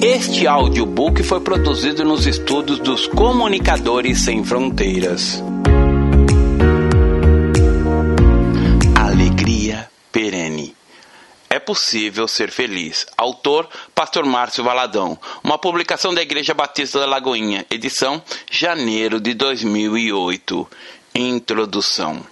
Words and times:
Este 0.00 0.46
audiobook 0.46 1.24
foi 1.24 1.40
produzido 1.40 2.04
nos 2.04 2.24
estúdios 2.24 2.78
dos 2.78 3.08
Comunicadores 3.08 4.22
Sem 4.24 4.44
Fronteiras. 4.44 5.42
Alegria 8.94 9.90
perene. 10.12 10.76
É 11.50 11.58
possível 11.58 12.28
ser 12.28 12.52
feliz. 12.52 13.06
Autor: 13.16 13.68
Pastor 13.92 14.24
Márcio 14.24 14.62
Valadão. 14.62 15.18
Uma 15.42 15.58
publicação 15.58 16.14
da 16.14 16.22
Igreja 16.22 16.54
Batista 16.54 17.00
da 17.00 17.06
Lagoinha. 17.06 17.66
Edição: 17.68 18.22
janeiro 18.48 19.20
de 19.20 19.34
2008. 19.34 20.68
Introdução. 21.12 22.24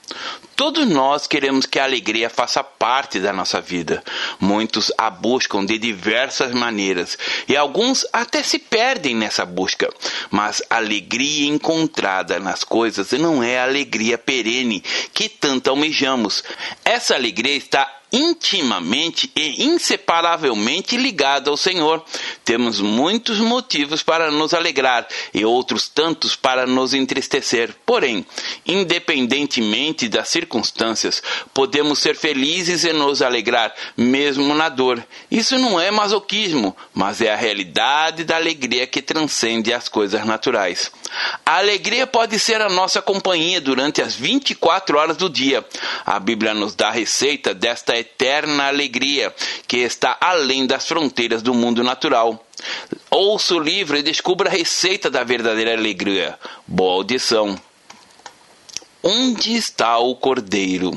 Todos 0.57 0.88
nós 0.88 1.27
queremos 1.27 1.66
que 1.66 1.79
a 1.79 1.84
alegria 1.84 2.30
faça 2.30 2.64
parte 2.64 3.20
da 3.20 3.30
nossa 3.30 3.61
vida. 3.61 4.02
Muitos 4.41 4.91
a 4.96 5.10
buscam 5.10 5.66
de 5.66 5.77
diversas 5.77 6.55
maneiras 6.55 7.19
e 7.46 7.55
alguns 7.55 8.06
até 8.10 8.42
se 8.42 8.59
perdem 8.59 9.15
nessa 9.15 9.45
busca. 9.45 9.92
Mas 10.30 10.62
a 10.70 10.77
alegria 10.77 11.46
encontrada 11.46 12.41
nas 12.41 12.65
coisas 12.65 13.12
não 13.12 13.42
é 13.42 13.59
a 13.59 13.65
alegria 13.65 14.16
perene 14.16 14.82
que 15.12 15.29
tanto 15.29 15.69
almejamos. 15.69 16.42
Essa 16.82 17.15
alegria 17.15 17.54
está 17.54 17.87
intimamente 18.16 19.30
e 19.37 19.65
inseparavelmente 19.65 20.97
ligada 20.97 21.51
ao 21.51 21.57
Senhor. 21.57 22.02
Temos 22.45 22.80
muitos 22.80 23.38
motivos 23.38 24.02
para 24.02 24.30
nos 24.30 24.55
alegrar 24.55 25.07
e 25.34 25.45
outros 25.45 25.88
tantos 25.88 26.34
para 26.34 26.66
nos 26.66 26.95
entristecer. 26.95 27.74
Porém, 27.84 28.24
independentemente 28.65 30.09
das 30.09 30.30
circunstâncias, 30.30 31.23
podemos 31.52 31.98
ser 31.98 32.16
felizes 32.16 32.84
e 32.84 32.93
nos 32.93 33.21
alegrar, 33.21 33.74
mesmo 33.97 34.55
na 34.55 34.71
dor. 34.71 35.05
Isso 35.30 35.59
não 35.59 35.79
é 35.79 35.91
masoquismo, 35.91 36.74
mas 36.95 37.21
é 37.21 37.33
a 37.33 37.37
realidade 37.37 38.24
da 38.24 38.37
alegria 38.37 38.87
que 38.87 39.02
transcende 39.02 39.74
as 39.74 39.88
coisas 39.88 40.24
naturais. 40.24 40.90
A 41.45 41.59
alegria 41.59 42.07
pode 42.07 42.38
ser 42.38 42.62
a 42.62 42.68
nossa 42.68 43.02
companhia 43.02 43.60
durante 43.60 44.01
as 44.01 44.15
24 44.15 44.96
horas 44.96 45.16
do 45.18 45.29
dia. 45.29 45.65
A 46.05 46.18
Bíblia 46.18 46.55
nos 46.55 46.74
dá 46.74 46.88
a 46.88 46.93
receita 46.93 47.52
desta 47.52 48.05
eterna 48.07 48.68
alegria 48.68 49.35
que 49.66 49.79
está 49.79 50.16
além 50.21 50.66
das 50.66 50.87
fronteiras 50.87 51.43
do 51.43 51.52
mundo 51.52 51.82
natural. 51.82 52.45
Ouça 53.10 53.54
o 53.54 53.59
livro 53.59 53.96
e 53.96 54.02
descubra 54.02 54.49
a 54.49 54.52
receita 54.52 55.10
da 55.10 55.24
verdadeira 55.24 55.73
alegria. 55.73 56.38
Boa 56.66 56.95
audição. 56.95 57.60
Onde 59.02 59.54
está 59.57 59.99
o 59.99 60.16
cordeiro? 60.16 60.90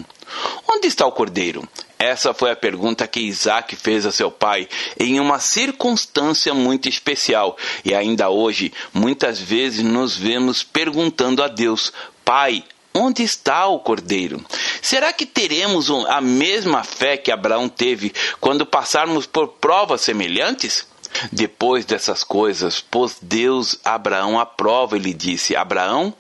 Onde 0.68 0.88
está 0.88 1.06
o 1.06 1.12
cordeiro? 1.12 1.68
Essa 1.98 2.34
foi 2.34 2.50
a 2.50 2.56
pergunta 2.56 3.06
que 3.06 3.20
Isaac 3.20 3.76
fez 3.76 4.06
a 4.06 4.12
seu 4.12 4.32
pai 4.32 4.70
em 4.98 5.20
uma 5.20 5.38
circunstância 5.38 6.54
muito 6.54 6.88
especial. 6.88 7.58
E 7.84 7.94
ainda 7.94 8.30
hoje, 8.30 8.72
muitas 8.94 9.40
vezes 9.40 9.84
nos 9.84 10.16
vemos 10.16 10.64
perguntando 10.64 11.44
a 11.44 11.50
Deus: 11.50 11.92
Pai, 12.24 12.64
onde 12.94 13.24
está 13.24 13.68
o 13.68 13.80
cordeiro? 13.80 14.44
Será 14.82 15.12
que 15.14 15.26
teremos 15.26 15.90
a 16.08 16.22
mesma 16.22 16.84
fé 16.84 17.18
que 17.18 17.32
Abraão 17.32 17.70
teve 17.70 18.14
quando 18.40 18.66
passarmos 18.66 19.26
por 19.26 19.48
provas 19.48 20.02
semelhantes? 20.02 20.88
Depois 21.32 21.86
dessas 21.86 22.24
coisas, 22.24 22.80
pôs 22.80 23.18
Deus 23.22 23.78
Abraão 23.84 24.40
à 24.40 24.46
prova 24.46 24.96
e 24.96 25.00
lhe 25.00 25.14
disse: 25.14 25.56
Abraão, 25.56 26.14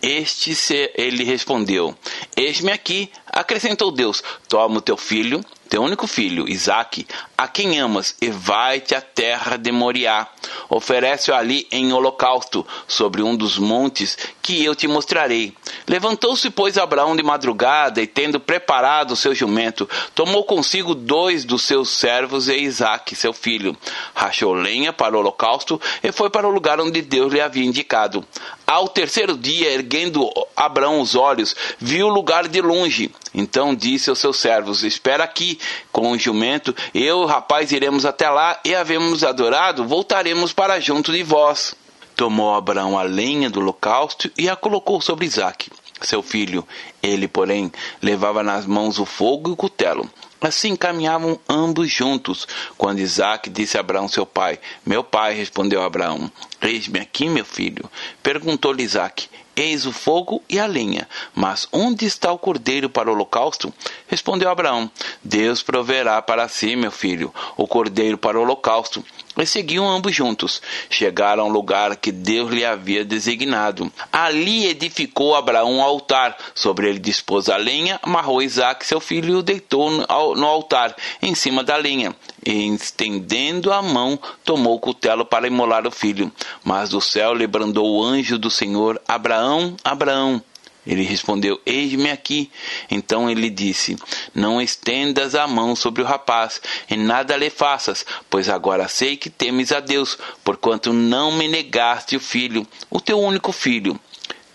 este 0.00 0.54
se... 0.54 0.92
ele 0.94 1.24
respondeu: 1.24 1.96
Eis-me 2.36 2.70
aqui. 2.70 3.10
Acrescentou 3.26 3.90
Deus: 3.90 4.22
Toma 4.48 4.78
o 4.78 4.80
teu 4.80 4.96
filho, 4.96 5.44
teu 5.68 5.82
único 5.82 6.06
filho, 6.06 6.48
Isaque, 6.48 7.06
a 7.36 7.48
quem 7.48 7.78
amas, 7.80 8.14
e 8.20 8.30
vai-te 8.30 8.94
à 8.94 9.00
terra 9.00 9.56
de 9.56 9.72
Moriá. 9.72 10.28
Oferece-o 10.68 11.34
ali 11.34 11.66
em 11.72 11.92
holocausto, 11.92 12.64
sobre 12.86 13.22
um 13.22 13.34
dos 13.34 13.58
montes 13.58 14.16
que 14.40 14.64
eu 14.64 14.74
te 14.74 14.86
mostrarei. 14.86 15.54
Levantou-se, 15.88 16.50
pois, 16.50 16.76
Abraão 16.76 17.14
de 17.14 17.22
madrugada, 17.22 18.02
e 18.02 18.06
tendo 18.06 18.40
preparado 18.40 19.12
o 19.12 19.16
seu 19.16 19.34
jumento, 19.34 19.88
tomou 20.14 20.44
consigo 20.44 20.94
dois 20.94 21.44
dos 21.44 21.62
seus 21.62 21.90
servos 21.90 22.48
e 22.48 22.56
Isaque, 22.56 23.14
seu 23.14 23.32
filho. 23.32 23.76
Rachou 24.14 24.52
lenha 24.52 24.92
para 24.92 25.16
o 25.16 25.20
holocausto 25.20 25.80
e 26.02 26.10
foi 26.10 26.28
para 26.28 26.48
o 26.48 26.50
lugar 26.50 26.80
onde 26.80 27.00
Deus 27.02 27.32
lhe 27.32 27.40
havia 27.40 27.64
indicado. 27.64 28.24
Ao 28.66 28.88
terceiro 28.88 29.36
dia, 29.36 29.72
erguendo 29.72 30.28
Abraão 30.56 31.00
os 31.00 31.14
olhos, 31.14 31.54
viu 31.78 32.08
o 32.08 32.12
lugar 32.12 32.48
de 32.48 32.60
longe. 32.60 33.12
Então 33.32 33.74
disse 33.74 34.10
aos 34.10 34.18
seus 34.18 34.38
servos: 34.38 34.82
Espera 34.82 35.22
aqui 35.22 35.58
com 35.92 36.10
o 36.10 36.18
jumento, 36.18 36.74
eu 36.92 37.02
e 37.02 37.12
o 37.12 37.26
rapaz 37.26 37.70
iremos 37.70 38.04
até 38.04 38.28
lá, 38.28 38.58
e 38.64 38.74
havemos 38.74 39.22
adorado, 39.22 39.86
voltaremos 39.86 40.52
para 40.52 40.80
junto 40.80 41.12
de 41.12 41.22
vós. 41.22 41.76
Tomou 42.16 42.54
Abraão 42.54 42.98
a 42.98 43.02
lenha 43.02 43.50
do 43.50 43.60
holocausto 43.60 44.30
e 44.38 44.48
a 44.48 44.56
colocou 44.56 45.02
sobre 45.02 45.26
Isaque, 45.26 45.70
seu 46.00 46.22
filho. 46.22 46.66
Ele, 47.02 47.28
porém, 47.28 47.70
levava 48.00 48.42
nas 48.42 48.64
mãos 48.64 48.98
o 48.98 49.04
fogo 49.04 49.50
e 49.50 49.52
o 49.52 49.56
cutelo. 49.56 50.08
Assim 50.40 50.74
caminhavam 50.74 51.38
ambos 51.46 51.90
juntos, 51.90 52.48
quando 52.78 53.00
Isaac 53.00 53.50
disse 53.50 53.76
a 53.76 53.80
Abraão, 53.80 54.08
seu 54.08 54.24
pai: 54.24 54.58
Meu 54.84 55.04
pai, 55.04 55.34
respondeu 55.34 55.82
Abraão: 55.82 56.30
Eis-me 56.62 57.00
aqui, 57.00 57.28
meu 57.28 57.44
filho. 57.44 57.90
Perguntou-lhe 58.22 58.82
Isaac: 58.82 59.28
Eis 59.54 59.86
o 59.86 59.92
fogo 59.92 60.42
e 60.50 60.58
a 60.58 60.66
lenha, 60.66 61.08
mas 61.34 61.66
onde 61.72 62.04
está 62.04 62.30
o 62.30 62.38
cordeiro 62.38 62.90
para 62.90 63.10
o 63.10 63.14
holocausto? 63.14 63.72
Respondeu 64.06 64.50
Abraão: 64.50 64.90
Deus 65.24 65.62
proverá 65.62 66.20
para 66.20 66.46
si, 66.48 66.76
meu 66.76 66.90
filho, 66.90 67.32
o 67.56 67.66
cordeiro 67.66 68.18
para 68.18 68.38
o 68.38 68.42
holocausto. 68.42 69.02
E 69.36 69.44
seguiam 69.44 69.88
ambos 69.88 70.14
juntos. 70.14 70.62
Chegaram 70.88 71.44
ao 71.44 71.48
lugar 71.48 71.96
que 71.96 72.10
Deus 72.10 72.50
lhe 72.50 72.64
havia 72.64 73.04
designado. 73.04 73.92
Ali 74.10 74.66
edificou 74.66 75.34
Abraão 75.34 75.74
um 75.74 75.82
altar. 75.82 76.36
Sobre 76.54 76.88
ele 76.88 76.98
dispôs 76.98 77.48
a 77.48 77.56
lenha, 77.56 78.00
amarrou 78.02 78.42
Isaac, 78.42 78.86
seu 78.86 79.00
filho, 79.00 79.34
e 79.34 79.36
o 79.36 79.42
deitou 79.42 79.90
no 79.90 80.46
altar, 80.46 80.96
em 81.20 81.34
cima 81.34 81.62
da 81.62 81.76
lenha. 81.76 82.16
E, 82.44 82.66
estendendo 82.74 83.72
a 83.72 83.82
mão, 83.82 84.18
tomou 84.44 84.76
o 84.76 84.80
cutelo 84.80 85.24
para 85.24 85.46
imolar 85.46 85.86
o 85.86 85.90
filho. 85.90 86.32
Mas 86.64 86.90
do 86.90 87.00
céu 87.00 87.34
lhe 87.34 87.46
brandou 87.46 87.90
o 87.90 88.02
anjo 88.02 88.38
do 88.38 88.50
Senhor: 88.50 89.00
Abraão, 89.06 89.76
Abraão. 89.84 90.42
Ele 90.86 91.02
respondeu: 91.02 91.60
Eis-me 91.66 92.10
aqui. 92.10 92.50
Então 92.90 93.28
ele 93.28 93.50
disse: 93.50 93.96
Não 94.34 94.60
estendas 94.60 95.34
a 95.34 95.46
mão 95.46 95.74
sobre 95.74 96.02
o 96.02 96.06
rapaz, 96.06 96.60
e 96.88 96.96
nada 96.96 97.36
lhe 97.36 97.50
faças, 97.50 98.06
pois 98.30 98.48
agora 98.48 98.88
sei 98.88 99.16
que 99.16 99.28
temes 99.28 99.72
a 99.72 99.80
Deus, 99.80 100.16
porquanto 100.44 100.92
não 100.92 101.32
me 101.32 101.48
negaste 101.48 102.16
o 102.16 102.20
filho, 102.20 102.66
o 102.90 103.00
teu 103.00 103.18
único 103.18 103.52
filho. 103.52 103.98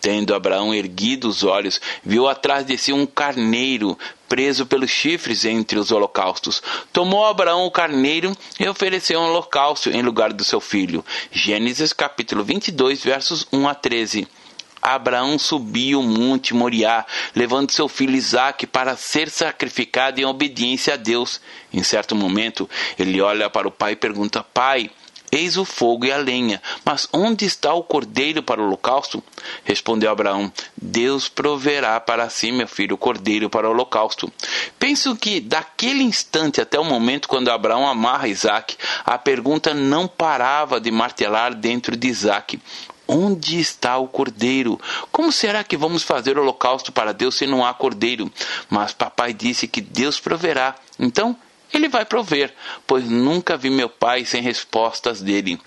Tendo 0.01 0.33
Abraão 0.33 0.73
erguido 0.73 1.29
os 1.29 1.43
olhos, 1.43 1.79
viu 2.03 2.27
atrás 2.27 2.65
de 2.65 2.75
si 2.75 2.91
um 2.91 3.05
carneiro 3.05 3.95
preso 4.27 4.65
pelos 4.65 4.89
chifres 4.89 5.45
entre 5.45 5.77
os 5.77 5.91
holocaustos. 5.91 6.63
Tomou 6.91 7.23
Abraão 7.23 7.67
o 7.67 7.71
carneiro 7.71 8.35
e 8.59 8.67
ofereceu 8.67 9.19
um 9.19 9.25
holocausto 9.25 9.91
em 9.91 10.01
lugar 10.01 10.33
do 10.33 10.43
seu 10.43 10.59
filho. 10.59 11.05
Gênesis 11.31 11.93
capítulo 11.93 12.43
22, 12.43 13.03
versos 13.03 13.45
1 13.53 13.67
a 13.67 13.75
13. 13.75 14.27
Abraão 14.81 15.37
subiu 15.37 15.99
o 15.99 16.03
monte 16.03 16.53
Moriá, 16.53 17.05
levando 17.35 17.71
seu 17.71 17.87
filho 17.87 18.15
Isaque 18.15 18.65
para 18.65 18.97
ser 18.97 19.29
sacrificado 19.29 20.19
em 20.19 20.25
obediência 20.25 20.95
a 20.95 20.97
Deus. 20.97 21.39
Em 21.71 21.83
certo 21.83 22.15
momento, 22.15 22.69
ele 22.97 23.21
olha 23.21 23.49
para 23.49 23.67
o 23.67 23.71
pai 23.71 23.93
e 23.93 23.95
pergunta: 23.95 24.43
Pai, 24.43 24.89
Eis 25.31 25.55
o 25.55 25.63
fogo 25.63 26.03
e 26.03 26.11
a 26.11 26.17
lenha, 26.17 26.61
mas 26.83 27.07
onde 27.13 27.45
está 27.45 27.73
o 27.73 27.83
cordeiro 27.83 28.43
para 28.43 28.61
o 28.61 28.65
holocausto? 28.65 29.23
Respondeu 29.63 30.11
Abraão: 30.11 30.51
Deus 30.75 31.29
proverá 31.29 31.97
para 32.01 32.29
si, 32.29 32.51
meu 32.51 32.67
filho, 32.67 32.95
o 32.95 32.97
cordeiro 32.97 33.49
para 33.49 33.65
o 33.65 33.71
holocausto. 33.71 34.29
Penso 34.77 35.15
que 35.15 35.39
daquele 35.39 36.03
instante 36.03 36.59
até 36.59 36.77
o 36.77 36.83
momento 36.83 37.29
quando 37.29 37.47
Abraão 37.47 37.87
amarra 37.87 38.27
Isaac, 38.27 38.75
a 39.05 39.17
pergunta 39.17 39.73
não 39.73 40.05
parava 40.05 40.81
de 40.81 40.91
martelar 40.91 41.55
dentro 41.55 41.95
de 41.95 42.09
Isaac: 42.09 42.59
Onde 43.13 43.59
está 43.59 43.97
o 43.97 44.07
cordeiro? 44.07 44.79
Como 45.11 45.33
será 45.33 45.65
que 45.65 45.75
vamos 45.75 46.01
fazer 46.01 46.39
holocausto 46.39 46.93
para 46.93 47.13
Deus 47.13 47.35
se 47.35 47.45
não 47.45 47.65
há 47.65 47.73
cordeiro? 47.73 48.31
Mas 48.69 48.93
papai 48.93 49.33
disse 49.33 49.67
que 49.67 49.81
Deus 49.81 50.17
proverá. 50.17 50.75
Então, 50.97 51.35
ele 51.73 51.89
vai 51.89 52.05
prover, 52.05 52.53
pois 52.87 53.09
nunca 53.09 53.57
vi 53.57 53.69
meu 53.69 53.89
pai 53.89 54.23
sem 54.23 54.41
respostas 54.41 55.21
dele. 55.21 55.59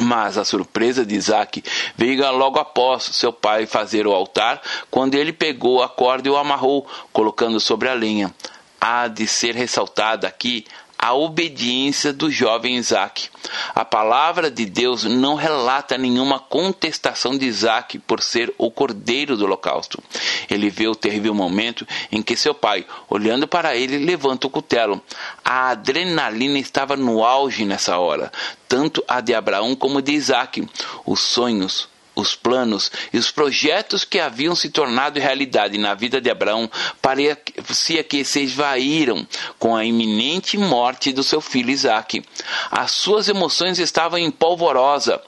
Mas 0.00 0.38
a 0.38 0.44
surpresa 0.44 1.04
de 1.04 1.14
Isaac 1.14 1.62
veio 1.98 2.32
logo 2.32 2.58
após 2.58 3.02
seu 3.04 3.30
pai 3.30 3.66
fazer 3.66 4.06
o 4.06 4.14
altar, 4.14 4.62
quando 4.90 5.16
ele 5.16 5.34
pegou 5.34 5.82
a 5.82 5.88
corda 5.88 6.28
e 6.28 6.30
o 6.30 6.36
amarrou, 6.38 6.88
colocando 7.12 7.60
sobre 7.60 7.90
a 7.90 7.94
lenha. 7.94 8.34
Há 8.80 9.06
de 9.06 9.26
ser 9.26 9.54
ressaltada 9.54 10.26
aqui 10.26 10.64
a 11.04 11.12
obediência 11.12 12.14
do 12.14 12.30
jovem 12.30 12.76
Isaac. 12.76 13.28
A 13.74 13.84
palavra 13.84 14.50
de 14.50 14.64
Deus 14.64 15.04
não 15.04 15.34
relata 15.34 15.98
nenhuma 15.98 16.38
contestação 16.38 17.36
de 17.36 17.44
Isaac 17.44 17.98
por 17.98 18.22
ser 18.22 18.54
o 18.56 18.70
cordeiro 18.70 19.36
do 19.36 19.44
holocausto. 19.44 20.02
Ele 20.50 20.70
vê 20.70 20.88
o 20.88 20.94
terrível 20.94 21.34
momento 21.34 21.86
em 22.10 22.22
que 22.22 22.34
seu 22.34 22.54
pai, 22.54 22.86
olhando 23.10 23.46
para 23.46 23.76
ele, 23.76 23.98
levanta 23.98 24.46
o 24.46 24.50
cutelo. 24.50 24.98
A 25.44 25.68
adrenalina 25.72 26.58
estava 26.58 26.96
no 26.96 27.22
auge 27.22 27.66
nessa 27.66 27.98
hora, 27.98 28.32
tanto 28.66 29.04
a 29.06 29.20
de 29.20 29.34
Abraão 29.34 29.76
como 29.76 30.00
de 30.00 30.12
Isaac. 30.12 30.66
Os 31.04 31.20
sonhos, 31.20 31.86
os 32.14 32.34
planos 32.34 32.90
e 33.12 33.18
os 33.18 33.30
projetos 33.30 34.04
que 34.04 34.20
haviam 34.20 34.54
se 34.54 34.70
tornado 34.70 35.18
realidade 35.18 35.78
na 35.78 35.94
vida 35.94 36.20
de 36.20 36.30
Abraão 36.30 36.70
parecia 37.02 38.04
que 38.04 38.24
se 38.24 38.40
esvaíram 38.40 39.26
com 39.58 39.74
a 39.74 39.84
iminente 39.84 40.56
morte 40.56 41.12
do 41.12 41.22
seu 41.22 41.40
filho 41.40 41.70
Isaque. 41.70 42.24
As 42.70 42.92
suas 42.92 43.28
emoções 43.28 43.78
estavam 43.78 44.18
em 44.18 44.30
polvorosa, 44.30 45.20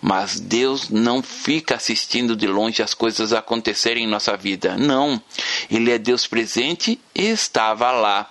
mas 0.00 0.38
Deus 0.38 0.90
não 0.90 1.22
fica 1.22 1.76
assistindo 1.76 2.36
de 2.36 2.46
longe 2.46 2.82
as 2.82 2.92
coisas 2.92 3.32
acontecerem 3.32 4.04
em 4.04 4.08
nossa 4.08 4.36
vida. 4.36 4.76
Não. 4.76 5.20
Ele 5.70 5.90
é 5.90 5.98
Deus 5.98 6.26
presente 6.26 7.00
e 7.14 7.22
estava 7.22 7.90
lá 7.90 8.30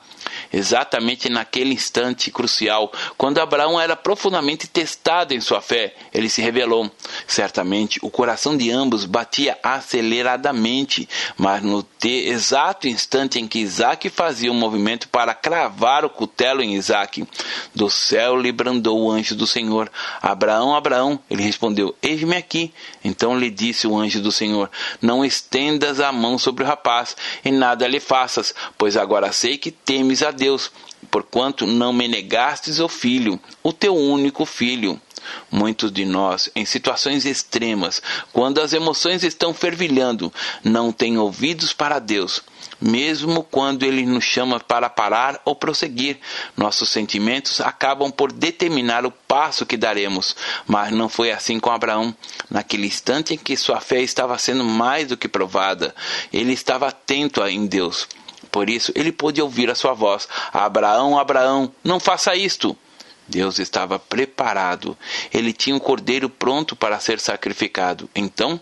exatamente 0.54 1.28
naquele 1.30 1.74
instante 1.74 2.30
crucial, 2.30 2.92
quando 3.18 3.40
Abraão 3.40 3.82
era 3.82 3.96
profundamente 3.96 4.68
testado 4.68 5.34
em 5.34 5.42
sua 5.42 5.60
fé, 5.60 5.96
ele 6.14 6.30
se 6.30 6.42
revelou. 6.42 6.90
Certamente 7.28 8.00
o 8.04 8.12
coração 8.12 8.56
de 8.56 8.70
ambos 8.70 9.06
batia 9.06 9.58
aceleradamente, 9.64 11.10
mas 11.36 11.64
no 11.64 11.84
exato 12.06 12.88
instante 12.88 13.40
em 13.40 13.48
que 13.48 13.60
Isaac 13.60 14.10
fazia 14.10 14.52
um 14.52 14.56
movimento 14.56 15.08
para 15.08 15.34
cravar 15.34 16.06
o 16.06 16.10
cutelo 16.10 16.62
em 16.62 16.76
Isaac, 16.76 17.26
do 17.74 17.90
céu 17.90 18.38
lhe 18.38 18.52
brandou 18.52 19.02
o 19.02 19.12
anjo 19.12 19.36
do 19.36 19.48
Senhor. 19.48 19.90
Abraão, 20.22 20.76
Abraão, 20.76 21.20
ele 21.30 21.42
respondeu: 21.42 21.96
Eis-me 22.02 22.36
aqui. 22.36 22.74
Então 23.04 23.38
lhe 23.38 23.50
disse 23.50 23.88
o 23.88 23.98
anjo 23.98 24.22
do 24.22 24.32
Senhor: 24.32 24.70
Não 25.02 25.24
estendas 25.24 26.00
a 26.00 26.12
mão 26.12 26.38
sobre 26.38 26.64
o 26.64 26.68
rapaz, 26.68 27.16
e 27.44 27.52
nada 27.52 27.88
lhe 27.88 28.00
faças, 28.00 28.54
pois 28.78 28.98
agora 28.98 29.32
sei 29.32 29.58
que 29.58 29.72
temes 29.72 30.22
a 30.22 30.32
Deus 30.32 30.43
Deus, 30.44 30.70
porquanto 31.10 31.66
não 31.66 31.94
me 31.94 32.06
negastes 32.06 32.80
o 32.82 32.90
filho, 32.90 33.40
o 33.64 33.72
teu 33.72 33.96
único 33.96 34.46
filho. 34.46 35.00
Muitos 35.50 35.90
de 35.90 36.04
nós, 36.04 36.50
em 36.54 36.66
situações 36.66 37.26
extremas, 37.26 38.02
quando 38.34 38.60
as 38.60 38.74
emoções 38.74 39.24
estão 39.24 39.54
fervilhando, 39.54 40.34
não 40.62 40.92
têm 40.92 41.18
ouvidos 41.18 41.72
para 41.72 41.98
Deus. 41.98 42.42
Mesmo 42.82 43.42
quando 43.42 43.84
Ele 43.84 44.06
nos 44.06 44.26
chama 44.26 44.60
para 44.60 44.90
parar 44.90 45.42
ou 45.46 45.56
prosseguir, 45.56 46.20
nossos 46.58 46.92
sentimentos 46.92 47.62
acabam 47.62 48.12
por 48.12 48.34
determinar 48.34 49.06
o 49.06 49.12
passo 49.12 49.66
que 49.66 49.78
daremos. 49.78 50.36
Mas 50.68 50.92
não 50.92 51.08
foi 51.08 51.32
assim 51.32 51.58
com 51.58 51.72
Abraão. 51.72 52.14
Naquele 52.50 52.88
instante 52.88 53.36
em 53.36 53.38
que 53.38 53.56
sua 53.56 53.80
fé 53.80 54.02
estava 54.02 54.38
sendo 54.38 54.66
mais 54.66 55.08
do 55.08 55.16
que 55.16 55.30
provada, 55.30 55.96
ele 56.34 56.52
estava 56.52 56.90
atento 56.90 57.42
em 57.48 57.66
Deus. 57.66 58.10
Por 58.54 58.70
isso 58.70 58.92
ele 58.94 59.12
pôde 59.12 59.42
ouvir 59.42 59.72
a 59.72 59.76
sua 59.76 59.94
voz: 59.94 60.30
Abraão, 60.54 61.18
Abraão, 61.18 61.74
não 61.84 62.00
faça 62.00 62.36
isto. 62.36 62.78
Deus 63.28 63.58
estava 63.58 63.98
preparado. 63.98 64.96
Ele 65.34 65.52
tinha 65.52 65.76
um 65.76 65.80
cordeiro 65.80 66.30
pronto 66.30 66.76
para 66.76 67.00
ser 67.00 67.20
sacrificado. 67.20 68.08
Então, 68.14 68.62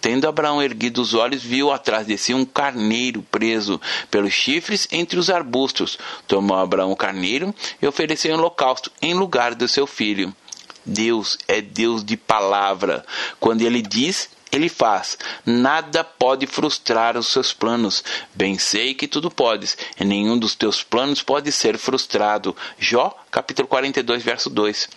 tendo 0.00 0.26
Abraão 0.26 0.62
erguido 0.62 1.02
os 1.02 1.12
olhos, 1.12 1.42
viu 1.42 1.70
atrás 1.70 2.06
de 2.06 2.16
si 2.16 2.32
um 2.32 2.46
carneiro 2.46 3.20
preso 3.30 3.78
pelos 4.10 4.32
chifres 4.32 4.88
entre 4.90 5.18
os 5.18 5.28
arbustos. 5.28 5.98
Tomou 6.26 6.56
Abraão 6.56 6.92
o 6.92 6.96
carneiro 6.96 7.54
e 7.82 7.86
ofereceu 7.86 8.34
em 8.34 8.38
holocausto 8.38 8.90
em 9.02 9.12
lugar 9.12 9.54
do 9.54 9.68
seu 9.68 9.86
filho. 9.86 10.34
Deus 10.82 11.36
é 11.46 11.60
Deus 11.60 12.02
de 12.02 12.16
palavra. 12.16 13.04
Quando 13.38 13.60
ele 13.60 13.82
diz, 13.82 14.30
ele 14.50 14.68
faz. 14.68 15.18
Nada 15.44 16.02
pode 16.04 16.46
frustrar 16.46 17.16
os 17.16 17.28
seus 17.28 17.52
planos. 17.52 18.02
Bem 18.34 18.58
sei 18.58 18.94
que 18.94 19.08
tudo 19.08 19.30
podes, 19.30 19.76
e 20.00 20.04
nenhum 20.04 20.38
dos 20.38 20.54
teus 20.54 20.82
planos 20.82 21.22
pode 21.22 21.50
ser 21.52 21.76
frustrado. 21.76 22.56
Jó, 22.78 23.16
capítulo 23.30 23.68
42, 23.68 24.22
verso 24.22 24.48
2. 24.48 24.88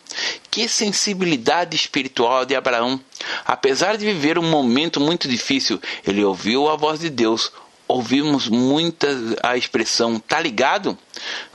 Que 0.50 0.68
sensibilidade 0.68 1.75
espiritual 1.75 2.46
de 2.46 2.56
Abraão! 2.56 3.00
Apesar 3.46 3.98
de 3.98 4.06
viver 4.06 4.38
um 4.38 4.50
momento 4.50 5.00
muito 5.00 5.28
difícil, 5.28 5.81
ele 6.06 6.24
ouviu 6.24 6.69
a 6.69 6.75
voz 6.75 7.00
de 7.00 7.10
Deus. 7.10 7.52
Ouvimos 7.88 8.48
muita 8.48 9.07
a 9.42 9.57
expressão 9.57 10.19
tá 10.19 10.40
ligado? 10.40 10.98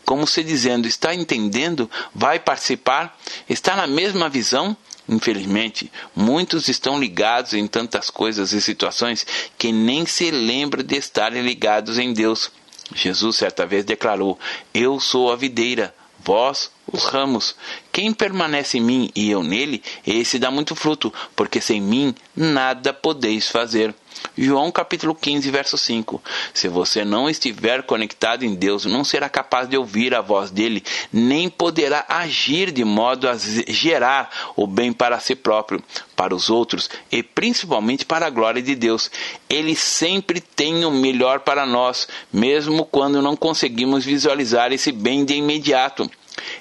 Como 0.05 0.27
se 0.27 0.43
dizendo, 0.43 0.89
está 0.89 1.15
entendendo? 1.15 1.89
Vai 2.13 2.41
participar? 2.41 3.17
Está 3.49 3.77
na 3.77 3.87
mesma 3.87 4.29
visão? 4.29 4.77
Infelizmente, 5.09 5.93
muitos 6.17 6.69
estão 6.69 6.99
ligados 6.99 7.53
em 7.53 7.67
tantas 7.67 8.09
coisas 8.09 8.53
e 8.53 8.61
situações 8.61 9.27
que 9.59 9.71
nem 9.71 10.07
se 10.07 10.31
lembram 10.31 10.83
de 10.83 10.97
estarem 10.97 11.43
ligados 11.43 11.99
em 11.99 12.13
Deus. 12.13 12.51
Jesus 12.95 13.37
certa 13.37 13.67
vez 13.67 13.85
declarou: 13.85 14.39
Eu 14.73 14.99
sou 14.99 15.31
a 15.31 15.37
videira, 15.37 15.95
vós 16.21 16.71
os 16.91 17.05
ramos. 17.05 17.55
Quem 17.95 18.13
permanece 18.13 18.79
em 18.79 18.81
mim 18.81 19.11
e 19.15 19.31
eu 19.31 19.41
nele, 19.41 19.81
esse 20.05 20.37
dá 20.37 20.51
muito 20.51 20.75
fruto, 20.75 21.15
porque 21.37 21.61
sem 21.61 21.81
mim 21.81 22.13
nada 22.35 22.93
podeis 22.93 23.49
fazer. 23.49 23.95
João 24.37 24.73
capítulo 24.73 25.15
15, 25.15 25.49
verso 25.49 25.79
5. 25.79 26.21
Se 26.53 26.67
você 26.67 27.05
não 27.05 27.31
estiver 27.31 27.85
conectado 27.85 28.45
em 28.45 28.57
Deus, 28.57 28.85
não 28.85 29.05
será 29.05 29.29
capaz 29.29 29.69
de 29.69 29.77
ouvir 29.77 30.13
a 30.13 30.21
voz 30.21 30.51
dele, 30.51 30.83
nem 31.13 31.49
poderá 31.49 32.05
agir 32.09 32.73
de 32.73 32.85
modo 32.85 33.29
a 33.29 33.37
gerar 33.37 34.29
o 34.57 34.67
bem 34.67 34.93
para 34.93 35.21
si 35.21 35.37
próprio, 35.37 35.81
para 36.17 36.35
os 36.35 36.51
outros 36.51 36.91
e 37.13 37.23
principalmente 37.23 38.05
para 38.05 38.27
a 38.27 38.31
glória 38.31 38.61
de 38.61 38.75
Deus. 38.75 39.09
Ele 39.49 39.77
sempre 39.77 40.41
tem 40.41 40.85
o 40.85 40.91
melhor 40.91 41.41
para 41.41 41.65
nós, 41.65 42.09
mesmo 42.33 42.85
quando 42.87 43.23
não 43.23 43.37
conseguimos 43.37 44.05
visualizar 44.05 44.73
esse 44.73 44.91
bem 44.91 45.25
de 45.25 45.35
imediato. 45.35 46.11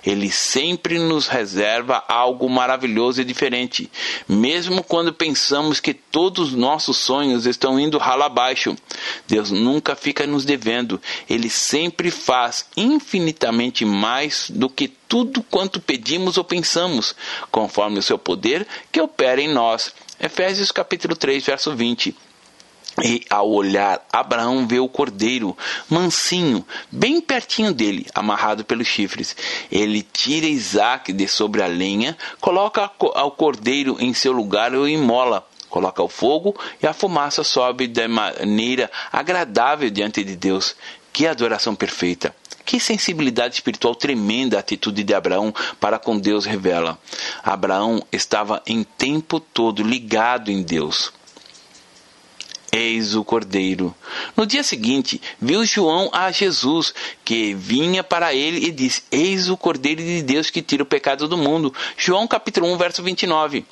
Ele 0.05 0.31
sempre 0.31 0.99
nos 0.99 1.27
reserva 1.27 2.03
algo 2.07 2.49
maravilhoso 2.49 3.21
e 3.21 3.25
diferente, 3.25 3.89
mesmo 4.27 4.83
quando 4.83 5.13
pensamos 5.13 5.79
que 5.79 5.93
todos 5.93 6.49
os 6.49 6.53
nossos 6.53 6.97
sonhos 6.97 7.45
estão 7.45 7.79
indo 7.79 7.97
ralo 7.97 8.23
abaixo. 8.23 8.75
Deus 9.27 9.51
nunca 9.51 9.95
fica 9.95 10.27
nos 10.27 10.45
devendo, 10.45 11.01
ele 11.29 11.49
sempre 11.49 12.11
faz 12.11 12.65
infinitamente 12.75 13.85
mais 13.85 14.49
do 14.49 14.69
que 14.69 14.87
tudo 14.87 15.43
quanto 15.43 15.79
pedimos 15.79 16.37
ou 16.37 16.43
pensamos, 16.43 17.15
conforme 17.51 17.99
o 17.99 18.03
seu 18.03 18.17
poder 18.17 18.65
que 18.91 19.01
opera 19.01 19.41
em 19.41 19.53
nós. 19.53 19.93
Efésios 20.19 20.71
capítulo 20.71 21.15
3, 21.15 21.45
verso 21.45 21.75
20. 21.75 22.15
E 23.01 23.23
ao 23.29 23.49
olhar, 23.49 24.05
Abraão 24.11 24.67
vê 24.67 24.79
o 24.79 24.87
cordeiro, 24.87 25.57
mansinho, 25.89 26.65
bem 26.91 27.19
pertinho 27.19 27.73
dele, 27.73 28.05
amarrado 28.13 28.63
pelos 28.63 28.87
chifres. 28.87 29.35
Ele 29.71 30.03
tira 30.03 30.45
Isaac 30.45 31.11
de 31.11 31.27
sobre 31.27 31.63
a 31.63 31.67
lenha, 31.67 32.15
coloca 32.39 32.91
o 32.99 33.31
cordeiro 33.31 33.97
em 33.99 34.13
seu 34.13 34.31
lugar 34.31 34.73
e 34.73 34.77
o 34.77 34.87
imola. 34.87 35.47
Coloca 35.69 36.03
o 36.03 36.07
fogo 36.07 36.55
e 36.83 36.85
a 36.85 36.93
fumaça 36.93 37.43
sobe 37.43 37.87
de 37.87 38.07
maneira 38.07 38.91
agradável 39.11 39.89
diante 39.89 40.23
de 40.23 40.35
Deus. 40.35 40.75
Que 41.11 41.25
adoração 41.25 41.73
perfeita! 41.73 42.35
Que 42.63 42.79
sensibilidade 42.79 43.55
espiritual 43.55 43.95
tremenda 43.95 44.57
a 44.57 44.59
atitude 44.59 45.03
de 45.03 45.13
Abraão 45.15 45.53
para 45.79 45.97
com 45.97 46.17
Deus 46.17 46.45
revela. 46.45 46.97
Abraão 47.43 48.05
estava 48.11 48.61
em 48.67 48.83
tempo 48.83 49.39
todo 49.39 49.81
ligado 49.81 50.51
em 50.51 50.61
Deus. 50.61 51.11
Eis 52.75 53.13
o 53.13 53.23
Cordeiro. 53.23 53.93
No 54.35 54.47
dia 54.47 54.63
seguinte, 54.63 55.21
viu 55.39 55.63
João 55.63 56.09
a 56.11 56.31
Jesus, 56.31 56.91
que 57.23 57.53
vinha 57.53 58.03
para 58.03 58.33
ele 58.33 58.65
e 58.65 58.71
disse: 58.71 59.03
Eis 59.11 59.47
o 59.47 59.55
Cordeiro 59.55 60.01
de 60.01 60.23
Deus 60.23 60.49
que 60.49 60.59
tira 60.59 60.81
o 60.81 60.85
pecado 60.87 61.27
do 61.27 61.37
mundo. 61.37 61.71
João 61.95 62.27
capítulo 62.27 62.65
1, 62.73 62.77
verso 62.77 63.03
29. 63.03 63.63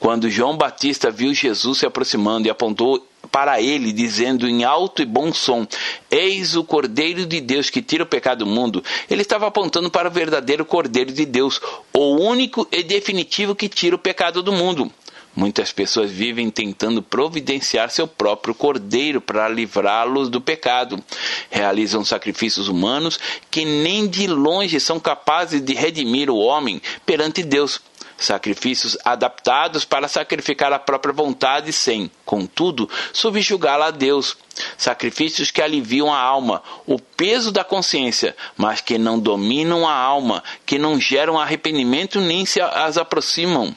Quando 0.00 0.28
João 0.28 0.56
Batista 0.56 1.08
viu 1.08 1.32
Jesus 1.32 1.78
se 1.78 1.86
aproximando 1.86 2.48
e 2.48 2.50
apontou 2.50 3.06
para 3.30 3.60
ele, 3.60 3.92
dizendo 3.92 4.48
em 4.48 4.64
alto 4.64 5.02
e 5.02 5.06
bom 5.06 5.32
som: 5.32 5.64
Eis 6.10 6.56
o 6.56 6.64
Cordeiro 6.64 7.26
de 7.26 7.40
Deus 7.40 7.70
que 7.70 7.80
tira 7.80 8.02
o 8.02 8.06
pecado 8.06 8.44
do 8.44 8.50
mundo. 8.50 8.82
Ele 9.08 9.22
estava 9.22 9.46
apontando 9.46 9.88
para 9.88 10.08
o 10.08 10.12
verdadeiro 10.12 10.64
Cordeiro 10.64 11.12
de 11.12 11.24
Deus, 11.24 11.60
o 11.92 12.16
único 12.16 12.66
e 12.72 12.82
definitivo 12.82 13.54
que 13.54 13.68
tira 13.68 13.94
o 13.94 14.00
pecado 14.00 14.42
do 14.42 14.50
mundo. 14.50 14.90
Muitas 15.36 15.72
pessoas 15.72 16.10
vivem 16.10 16.50
tentando 16.50 17.02
providenciar 17.02 17.90
seu 17.90 18.08
próprio 18.08 18.54
cordeiro 18.54 19.20
para 19.20 19.48
livrá-los 19.48 20.28
do 20.28 20.40
pecado. 20.40 21.02
Realizam 21.48 22.04
sacrifícios 22.04 22.68
humanos 22.68 23.20
que 23.50 23.64
nem 23.64 24.08
de 24.08 24.26
longe 24.26 24.80
são 24.80 24.98
capazes 24.98 25.62
de 25.62 25.74
redimir 25.74 26.28
o 26.28 26.38
homem 26.38 26.82
perante 27.06 27.42
Deus. 27.42 27.80
sacrifícios 28.20 28.98
adaptados 29.04 29.84
para 29.84 30.08
sacrificar 30.08 30.72
a 30.72 30.78
própria 30.78 31.14
vontade 31.14 31.72
sem, 31.72 32.10
contudo, 32.24 32.90
subjugá-la 33.12 33.86
a 33.86 33.90
Deus. 33.92 34.36
Sacrifícios 34.76 35.52
que 35.52 35.62
aliviam 35.62 36.12
a 36.12 36.18
alma, 36.18 36.60
o 36.84 36.98
peso 36.98 37.52
da 37.52 37.62
consciência, 37.62 38.36
mas 38.56 38.80
que 38.80 38.98
não 38.98 39.20
dominam 39.20 39.86
a 39.86 39.94
alma, 39.94 40.42
que 40.66 40.80
não 40.80 41.00
geram 41.00 41.38
arrependimento 41.38 42.20
nem 42.20 42.44
se 42.44 42.60
as 42.60 42.98
aproximam 42.98 43.72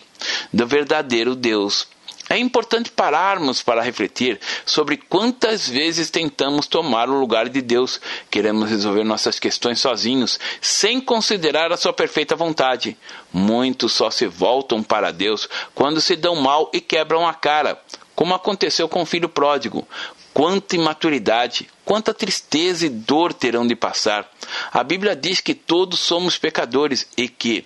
do 0.52 0.68
verdadeiro 0.68 1.36
Deus. 1.36 1.88
É 2.32 2.38
importante 2.38 2.90
pararmos 2.90 3.62
para 3.62 3.82
refletir 3.82 4.40
sobre 4.66 4.96
quantas 4.96 5.68
vezes 5.68 6.10
tentamos 6.10 6.66
tomar 6.66 7.10
o 7.10 7.20
lugar 7.20 7.50
de 7.50 7.62
Deus, 7.62 8.00
queremos 8.30 8.70
resolver 8.70 9.04
nossas 9.04 9.38
questões 9.38 9.82
sozinhos, 9.82 10.40
sem 10.62 11.02
considerar 11.02 11.74
a 11.74 11.78
sua 11.78 11.92
perfeita 11.92 12.34
vontade. 12.34 12.96
Muitos 13.34 13.92
só 13.92 14.10
se 14.10 14.28
voltam 14.28 14.82
para 14.82 15.12
Deus 15.12 15.50
quando 15.76 16.00
se 16.00 16.16
dão 16.16 16.38
mal 16.38 16.70
e 16.74 16.80
quebram 16.80 17.28
a 17.28 17.34
cara, 17.34 17.78
como 18.16 18.34
aconteceu 18.34 18.88
com 18.88 19.02
o 19.02 19.06
filho 19.06 19.28
pródigo. 19.28 19.86
Quanta 20.34 20.78
imaturidade, 20.78 21.68
quanta 21.84 22.14
tristeza 22.14 22.86
e 22.86 22.90
dor 22.90 23.34
terão 23.34 23.68
de 23.68 23.76
passar. 23.76 24.32
A 24.72 24.82
Bíblia 24.82 25.18
diz 25.18 25.42
que 25.42 25.54
todos 25.54 26.00
somos 26.00 26.38
pecadores 26.38 27.06
e 27.18 27.28
que, 27.28 27.66